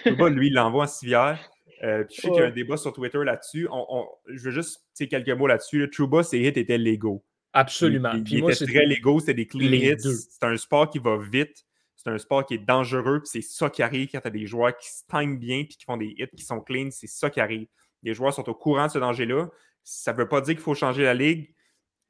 Trouba, 0.05 0.29
lui, 0.31 0.49
il 0.49 0.55
l'envoie 0.55 0.85
en 0.85 0.87
civière. 0.87 1.39
Euh, 1.83 2.05
puis 2.05 2.17
je 2.17 2.21
sais 2.23 2.29
qu'il 2.31 2.39
y 2.41 2.43
a 2.43 2.47
un 2.47 2.51
débat 2.51 2.77
sur 2.77 2.93
Twitter 2.93 3.19
là-dessus. 3.25 3.67
On- 3.71 3.85
on- 3.91 4.07
je 4.29 4.45
veux 4.45 4.51
juste 4.53 4.83
quelques 5.11 5.29
mots 5.31 5.47
là-dessus. 5.49 5.81
là. 5.81 5.89
Trouba, 5.89 6.23
ses 6.23 6.39
hits 6.39 6.47
étaient 6.47 6.79
légaux. 6.79 7.25
Absolument. 7.53 8.13
Il, 8.15 8.19
il 8.19 8.25
Puis 8.25 8.41
moi, 8.41 8.53
était 8.53 8.65
c'est 8.65 8.73
très 8.73 8.87
légaux, 8.87 9.21
c'était 9.21 9.35
des 9.35 9.47
clean 9.47 9.69
les 9.69 9.79
hits. 9.93 9.97
C'est 10.01 10.45
un 10.45 10.57
sport 10.57 10.89
qui 10.89 10.99
va 11.01 11.19
vite. 11.19 11.65
C'est 11.97 12.11
un 12.11 12.19
sport 12.19 12.47
qui 12.47 12.55
est 12.55 12.59
dangereux. 12.59 13.21
Puis 13.21 13.29
c'est 13.33 13.43
ça 13.43 13.69
qui 13.69 13.83
arrive 13.83 14.09
quand 14.13 14.21
tu 14.21 14.27
as 14.29 14.31
des 14.31 14.47
joueurs 14.47 14.77
qui 14.77 14.89
se 14.89 15.03
timent 15.11 15.35
bien 15.35 15.65
puis 15.65 15.77
qui 15.77 15.85
font 15.85 15.97
des 15.97 16.15
hits 16.17 16.29
qui 16.37 16.45
sont 16.45 16.61
clean. 16.61 16.89
C'est 16.91 17.07
ça 17.09 17.31
qui 17.31 17.41
arrive. 17.41 17.67
Les 18.03 18.15
joueurs 18.15 18.33
sont 18.33 18.49
au 18.49 18.55
courant 18.55 18.87
de 18.87 18.93
ce 18.93 18.99
danger-là. 18.99 19.49
Ça 19.85 20.13
ne 20.13 20.19
veut 20.19 20.29
pas 20.29 20.41
dire 20.41 20.55
qu'il 20.55 20.63
faut 20.63 20.75
changer 20.75 21.03
la 21.05 21.15
ligue. 21.15 21.55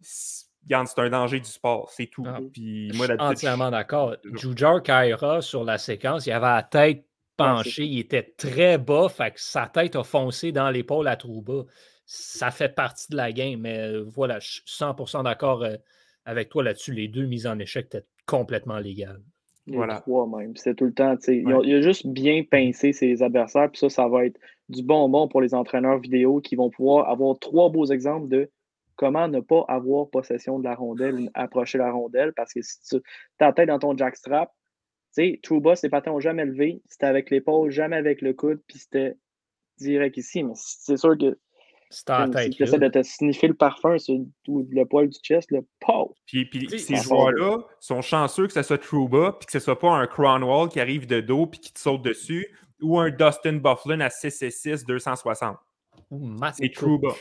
C'est 0.01 0.45
regarde, 0.65 0.87
c'est 0.87 1.01
un 1.01 1.11
danger 1.11 1.41
du 1.41 1.49
sport. 1.49 1.91
C'est 1.91 2.07
tout. 2.07 2.25
Ah. 2.27 2.39
Puis 2.53 2.89
Je 2.91 2.97
moi, 2.97 3.07
suis 3.07 3.15
je- 3.19 3.23
entièrement 3.23 3.71
d'accord. 3.71 4.17
Jujar 4.33 4.83
Kaira, 4.83 5.43
sur 5.43 5.63
la 5.65 5.77
séquence, 5.77 6.27
il 6.27 6.33
avait 6.33 6.47
la 6.47 6.63
tête 6.63 7.05
penchée, 7.37 7.85
il 7.85 7.99
était 7.99 8.23
très 8.39 8.79
bas, 8.79 9.09
fait 9.09 9.33
que 9.33 9.41
sa 9.41 9.67
tête 9.67 9.97
a 9.97 10.05
foncé 10.05 10.53
dans 10.53 10.71
l'épaule 10.71 11.07
à 11.09 11.17
Trouba. 11.17 11.65
Ça 12.07 12.51
fait 12.51 12.69
partie 12.75 13.11
de 13.11 13.17
la 13.17 13.33
game, 13.33 13.61
mais 13.61 13.79
euh, 13.79 14.05
voilà, 14.07 14.39
je 14.39 14.53
suis 14.53 14.63
100% 14.67 15.25
d'accord 15.25 15.65
euh, 15.65 15.77
avec 16.25 16.49
toi 16.49 16.63
là-dessus. 16.63 16.93
Les 16.93 17.09
deux 17.09 17.27
mises 17.27 17.47
en 17.47 17.59
échec 17.59 17.87
étaient 17.87 18.07
complètement 18.25 18.79
légales. 18.79 19.21
Les 19.67 19.77
Voilà. 19.77 20.01
trois 20.01 20.27
même. 20.27 20.55
C'est 20.57 20.75
tout 20.77 20.85
le 20.85 20.93
temps. 20.95 21.17
tu 21.17 21.25
sais, 21.25 21.37
ils 21.39 21.47
Ouais. 21.47 21.55
ont- 21.55 21.63
Il 21.63 21.75
a 21.75 21.81
juste 21.83 22.07
bien 22.07 22.43
pincé 22.49 22.93
ses 22.93 23.23
adversaires. 23.23 23.71
Puis 23.71 23.81
ça, 23.81 23.89
ça 23.91 24.07
va 24.09 24.27
être 24.27 24.39
du 24.69 24.83
bonbon 24.83 25.29
pour 25.29 25.41
les 25.41 25.55
entraîneurs 25.55 25.99
vidéo 25.99 26.41
qui 26.41 26.57
vont 26.57 26.71
pouvoir 26.71 27.09
avoir 27.09 27.39
trois 27.39 27.71
beaux 27.71 27.87
exemples 27.87 28.29
de 28.29 28.51
comment 28.97 29.29
ne 29.29 29.41
pas 29.41 29.65
avoir 29.69 30.09
possession 30.09 30.59
de 30.59 30.65
la 30.65 30.75
rondelle 30.75 31.21
ou 31.21 31.29
approcher 31.35 31.79
la 31.79 31.91
rondelle. 31.91 32.33
Parce 32.35 32.53
que 32.53 32.63
si 32.63 32.81
tu 32.81 32.97
as 33.41 33.47
la 33.47 33.53
tête 33.53 33.69
dans 33.69 33.79
ton 33.79 33.97
jackstrap, 33.97 34.51
tu 35.15 35.23
sais, 35.23 35.41
Trouba, 35.43 35.77
ses 35.77 35.89
patins 35.89 36.13
n'ont 36.13 36.21
jamais 36.21 36.45
levé. 36.45 36.83
C'était 36.89 37.07
avec 37.07 37.31
l'épaule, 37.31 37.71
jamais 37.71 37.97
avec 37.97 38.23
le 38.23 38.33
coude. 38.33 38.61
Puis 38.67 38.79
c'était 38.79 39.17
direct 39.79 40.17
ici. 40.17 40.43
Mais 40.43 40.55
c'est 40.57 40.97
sûr 40.97 41.17
que 41.19 41.39
tête. 42.05 42.39
si 42.39 42.51
tu 42.51 42.63
essaies 42.63 42.79
de 42.79 42.89
te 42.89 43.03
sniffer 43.03 43.49
le 43.49 43.55
parfum 43.55 43.99
sur 43.99 44.17
ou 44.49 44.67
le 44.71 44.85
poil 44.85 45.09
du 45.09 45.19
chest, 45.21 45.51
le 45.51 45.65
pow! 45.81 46.15
Puis, 46.27 46.47
puis 46.47 46.69
ces 46.79 46.97
ça 46.97 47.03
joueurs-là 47.03 47.59
sont 47.81 48.03
chanceux 48.03 48.47
que 48.47 48.53
ce 48.53 48.63
soit 48.63 48.79
Trouba, 48.79 49.37
puis 49.39 49.47
que 49.47 49.53
ce 49.53 49.61
soit 49.61 49.79
pas 49.79 49.91
un 49.91 50.07
Cronwall 50.07 50.69
qui 50.69 50.81
arrive 50.81 51.07
de 51.07 51.21
dos 51.21 51.47
puis 51.47 51.61
qui 51.61 51.73
te 51.73 51.79
saute 51.79 52.03
dessus, 52.03 52.47
ou 52.85 52.99
un 52.99 53.11
Dustin 53.11 53.55
Bufflin 53.55 54.01
à 54.01 54.11
6 54.11 54.43
et 54.43 54.51
6, 54.51 54.85
260. 54.85 55.57
Ou 56.11 56.19
Matt 56.27 56.55
C'est 56.57 56.69
Cook. 56.71 57.01
Trouba. 57.03 57.15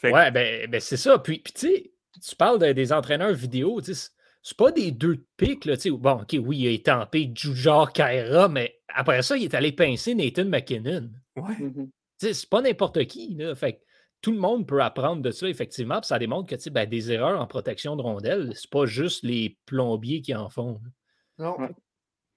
Fait 0.00 0.10
que- 0.10 0.14
Ouais, 0.14 0.30
ben, 0.30 0.68
ben, 0.70 0.80
c'est 0.80 0.96
ça. 0.96 1.18
Puis, 1.18 1.38
puis 1.38 1.52
tu 1.52 1.60
sais, 1.68 1.92
tu 2.26 2.36
parles 2.36 2.58
de- 2.58 2.72
des 2.72 2.92
entraîneurs 2.92 3.32
vidéo, 3.32 3.80
tu 3.80 3.94
sais, 3.94 4.10
c'est- 4.42 4.56
pas 4.56 4.70
des 4.72 4.90
deux 4.92 5.16
de 5.16 5.26
pique, 5.36 5.64
là, 5.64 5.76
tu 5.76 5.82
sais. 5.84 5.90
Bon, 5.90 6.20
OK, 6.22 6.36
oui, 6.40 6.58
il 6.58 6.66
a 6.68 6.70
étampé 6.70 7.30
Jujar 7.34 7.92
Kaira, 7.92 8.48
mais 8.48 8.78
après 8.88 9.22
ça, 9.22 9.36
il 9.36 9.44
est 9.44 9.54
allé 9.54 9.72
pincer 9.72 10.14
Nathan 10.14 10.44
McKinnon. 10.44 11.10
Ouais. 11.36 11.56
Mhm. 11.58 11.90
Tu 12.18 12.26
sais, 12.28 12.34
c'est 12.34 12.48
pas 12.48 12.60
n'importe 12.62 13.04
qui, 13.06 13.34
là. 13.34 13.54
Fait 13.54 13.74
que 13.74 13.78
tout 14.22 14.32
le 14.32 14.38
monde 14.38 14.66
peut 14.66 14.82
apprendre 14.82 15.22
de 15.22 15.30
ça, 15.30 15.48
effectivement. 15.48 16.00
Puis 16.00 16.08
ça 16.08 16.18
démontre 16.18 16.48
que, 16.48 16.54
tu 16.54 16.62
sais, 16.62 16.70
ben, 16.70 16.88
des 16.88 17.10
erreurs 17.12 17.40
en 17.40 17.46
protection 17.46 17.96
de 17.96 18.02
rondelles, 18.02 18.52
c'est 18.54 18.70
pas 18.70 18.86
juste 18.86 19.22
les 19.24 19.58
plombiers 19.66 20.20
qui 20.22 20.34
en 20.34 20.48
font. 20.48 20.80
là. 21.38 21.44
Non. 21.58 21.68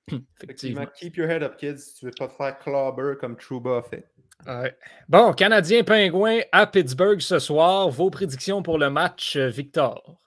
Effectivement, 0.44 0.86
keep 0.96 1.18
your 1.18 1.28
head 1.30 1.44
up, 1.44 1.58
kids, 1.58 1.78
si 1.78 1.96
tu 1.96 2.06
veux 2.06 2.12
pas 2.18 2.28
te 2.28 2.34
faire 2.34 2.58
clobber 2.60 3.14
comme 3.20 3.36
Trouba 3.38 3.78
a 3.78 3.82
fait. 3.82 4.08
Ouais. 4.48 4.76
Bon, 5.10 5.34
Canadien 5.34 5.84
Pingouin 5.84 6.40
à 6.52 6.66
Pittsburgh 6.66 7.20
ce 7.20 7.40
soir. 7.40 7.90
Vos 7.90 8.10
prédictions 8.10 8.64
pour 8.64 8.78
le 8.78 8.90
match, 8.90 9.36
euh, 9.36 9.50
Victor? 9.50 10.18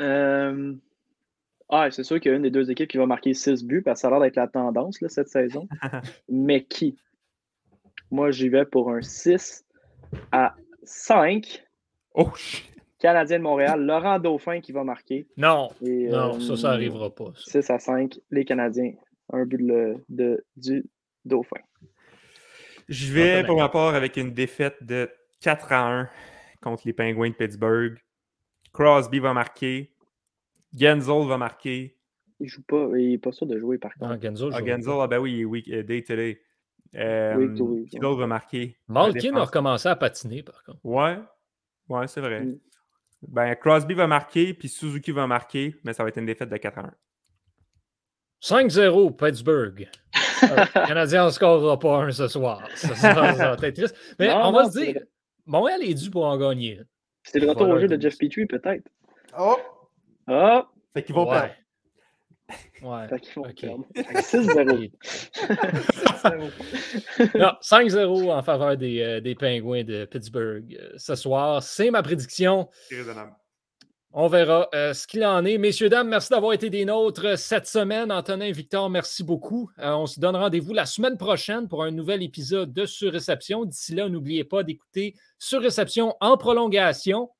Euh, 0.00 0.74
Ah, 1.70 1.90
c'est 1.90 2.04
sûr 2.04 2.20
qu'il 2.20 2.30
y 2.30 2.34
a 2.34 2.36
une 2.36 2.42
des 2.42 2.50
deux 2.50 2.70
équipes 2.70 2.90
qui 2.90 2.98
va 2.98 3.06
marquer 3.06 3.32
6 3.32 3.64
buts, 3.64 3.82
parce 3.82 3.98
que 3.98 4.00
ça 4.02 4.08
a 4.08 4.10
l'air 4.10 4.20
d'être 4.20 4.36
la 4.36 4.48
tendance 4.48 5.00
là, 5.00 5.08
cette 5.08 5.28
saison. 5.28 5.66
Mais 6.28 6.64
qui? 6.64 6.96
Moi, 8.10 8.30
j'y 8.30 8.48
vais 8.48 8.66
pour 8.66 8.90
un 8.90 9.00
6 9.00 9.64
à 10.30 10.54
5. 10.82 11.64
Oh, 12.14 12.30
shit. 12.36 12.73
Canadien 12.98 13.38
de 13.38 13.42
Montréal, 13.42 13.84
Laurent 13.84 14.18
Dauphin 14.18 14.60
qui 14.60 14.72
va 14.72 14.84
marquer. 14.84 15.26
Non, 15.36 15.70
Et, 15.82 16.08
non, 16.08 16.36
euh, 16.36 16.40
ça, 16.40 16.56
ça 16.56 16.70
arrivera 16.70 17.14
pas. 17.14 17.32
ça. 17.36 17.60
6 17.62 17.70
à 17.70 17.78
5, 17.78 18.18
les 18.30 18.44
Canadiens. 18.44 18.92
Un 19.32 19.44
but 19.46 19.58
de, 19.66 19.96
de- 20.08 20.44
du 20.56 20.84
Dauphin. 21.24 21.60
Je 22.88 23.12
vais 23.12 23.44
pour 23.44 23.56
ma 23.56 23.68
part 23.68 23.94
avec 23.94 24.16
une 24.16 24.32
défaite 24.32 24.76
de 24.82 25.10
4 25.40 25.72
à 25.72 26.00
1 26.00 26.08
contre 26.60 26.82
les 26.86 26.92
Penguins 26.92 27.30
de 27.30 27.34
Pittsburgh. 27.34 27.96
Crosby 28.72 29.18
va 29.20 29.32
marquer. 29.32 29.94
Genzel 30.76 31.26
va 31.26 31.38
marquer. 31.38 31.96
Il 32.40 32.48
joue 32.48 32.62
pas, 32.62 32.88
il 32.96 33.10
n'est 33.10 33.18
pas 33.18 33.32
sûr 33.32 33.46
de 33.46 33.58
jouer 33.58 33.78
par 33.78 33.92
Non, 34.00 34.08
contre. 34.08 34.22
Genzo, 34.22 34.50
je 34.50 34.56
Ah, 34.56 34.58
joue 34.60 34.66
Genzel, 34.66 34.94
ah 35.00 35.06
ben 35.06 35.18
oui, 35.18 35.32
il 35.34 35.40
est 35.42 35.44
week, 35.44 35.68
euh, 35.70 35.82
day 35.82 36.02
to 36.02 36.16
day. 36.16 36.40
Euh, 36.96 37.48
d'autre 37.48 38.18
va 38.20 38.26
marquer? 38.26 38.76
Malkin 38.88 39.34
a 39.36 39.44
recommencé 39.44 39.88
à 39.88 39.96
patiner, 39.96 40.42
par 40.42 40.62
contre. 40.64 40.78
Ouais, 40.84 41.16
ouais, 41.88 42.06
c'est 42.08 42.20
vrai. 42.20 42.40
Mm. 42.42 42.58
Ben, 43.28 43.54
Crosby 43.56 43.94
va 43.94 44.06
marquer, 44.06 44.54
puis 44.54 44.68
Suzuki 44.68 45.10
va 45.12 45.26
marquer, 45.26 45.74
mais 45.84 45.92
ça 45.92 46.02
va 46.02 46.08
être 46.08 46.18
une 46.18 46.26
défaite 46.26 46.48
de 46.48 46.56
4 46.56 46.78
à 46.78 46.82
1. 46.82 46.90
5-0, 48.42 49.16
Pittsburgh. 49.16 49.88
Le 50.42 50.86
Canadien 50.86 51.24
ne 51.26 51.30
scorera 51.30 51.78
pas 51.78 52.02
un 52.04 52.10
ce 52.10 52.28
soir. 52.28 52.62
Ça, 52.74 52.94
ça, 52.94 53.14
ça 53.34 53.54
va 53.56 53.66
être 53.66 53.76
triste. 53.76 53.96
Mais 54.18 54.28
Non, 54.28 54.48
on 54.48 54.52
va 54.52 54.70
se 54.70 54.78
dire, 54.78 55.00
Montréal 55.46 55.82
est 55.82 55.94
dû 55.94 56.10
pour 56.10 56.26
en 56.26 56.36
gagner. 56.36 56.80
C'est 57.22 57.38
le 57.38 57.48
retour 57.48 57.62
Voilà, 57.66 57.76
au 57.76 57.80
jeu 57.80 57.88
de. 57.88 58.00
Jeff 58.00 58.18
Petrie, 58.18 58.44
peut-être. 58.44 58.86
Oh! 59.38 59.56
Ah! 60.26 60.68
Fait 60.92 61.02
qu'ils 61.02 61.14
vont 61.14 61.24
Ouais. 61.26 61.38
perdre. 61.40 61.54
Ouais. 62.82 63.08
Fait 63.08 63.20
qu'ils 63.20 63.34
vont 63.34 63.42
Ok. 63.42 63.60
perdre. 63.60 63.84
Fait 63.94 64.04
que 64.04 64.20
6-0. 64.20 64.90
6-0. 65.38 66.50
Non, 67.38 67.52
5-0 67.60 68.30
en 68.32 68.42
faveur 68.42 68.76
des, 68.76 69.00
euh, 69.00 69.20
des 69.20 69.34
Pingouins 69.34 69.84
de 69.84 70.04
Pittsburgh 70.04 70.76
euh, 70.80 70.92
ce 70.96 71.14
soir. 71.14 71.62
C'est 71.62 71.90
ma 71.90 72.02
prédiction. 72.02 72.68
C'est 72.88 72.96
raisonnable. 72.96 73.32
On 74.16 74.28
verra 74.28 74.68
euh, 74.74 74.94
ce 74.94 75.08
qu'il 75.08 75.24
en 75.24 75.44
est. 75.44 75.58
Messieurs, 75.58 75.88
dames, 75.88 76.08
merci 76.08 76.28
d'avoir 76.30 76.52
été 76.52 76.70
des 76.70 76.84
nôtres 76.84 77.36
cette 77.36 77.66
semaine. 77.66 78.12
Antonin, 78.12 78.52
Victor, 78.52 78.88
merci 78.88 79.24
beaucoup. 79.24 79.70
Euh, 79.80 79.90
on 79.92 80.06
se 80.06 80.20
donne 80.20 80.36
rendez-vous 80.36 80.72
la 80.72 80.86
semaine 80.86 81.16
prochaine 81.18 81.66
pour 81.66 81.82
un 81.82 81.90
nouvel 81.90 82.22
épisode 82.22 82.72
de 82.72 82.86
Surréception. 82.86 83.64
D'ici 83.64 83.92
là, 83.92 84.08
n'oubliez 84.08 84.44
pas 84.44 84.62
d'écouter 84.62 85.16
Surréception 85.40 86.14
en 86.20 86.36
prolongation 86.36 87.30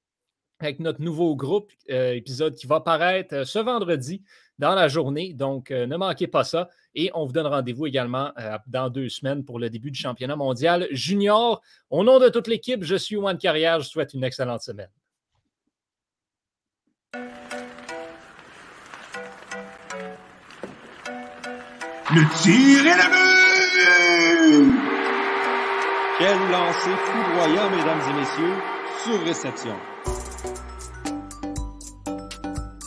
avec 0.59 0.81
notre 0.81 1.01
nouveau 1.01 1.37
groupe, 1.37 1.71
euh, 1.91 2.15
épisode 2.15 2.57
qui 2.57 2.67
va 2.67 2.81
paraître 2.81 3.45
ce 3.47 3.61
vendredi 3.61 4.23
dans 4.59 4.74
la 4.74 4.88
journée. 4.88 5.32
Donc, 5.32 5.70
euh, 5.70 5.86
ne 5.86 5.96
manquez 5.96 6.26
pas 6.26 6.44
ça. 6.44 6.68
Et 6.94 7.11
on 7.14 7.24
vous 7.26 7.32
donne 7.32 7.46
rendez-vous 7.46 7.86
également 7.86 8.30
euh, 8.38 8.59
dans 8.66 8.88
deux 8.88 9.09
semaines 9.09 9.44
pour 9.44 9.59
le 9.59 9.70
début 9.70 9.90
du 9.90 9.98
championnat 9.98 10.36
mondial 10.36 10.86
junior. 10.90 11.61
Au 11.90 12.05
nom 12.05 12.18
de 12.18 12.28
toute 12.28 12.48
l'équipe, 12.48 12.84
je 12.84 12.96
suis 12.96 13.16
Juan 13.16 13.36
Carrière. 13.38 13.80
Je 13.80 13.86
vous 13.86 13.90
souhaite 13.90 14.14
une 14.14 14.24
excellente 14.24 14.62
semaine. 14.62 14.90
Le 22.12 22.22
tir 22.42 22.86
est 22.86 22.96
le 22.96 23.09
but! 23.11 23.24
Quel 26.18 26.38
lancer 26.50 26.90
foudroyant, 27.07 27.70
mesdames 27.70 28.02
et 28.09 28.12
messieurs, 28.20 28.55
sur 29.02 29.24
réception. 29.24 29.93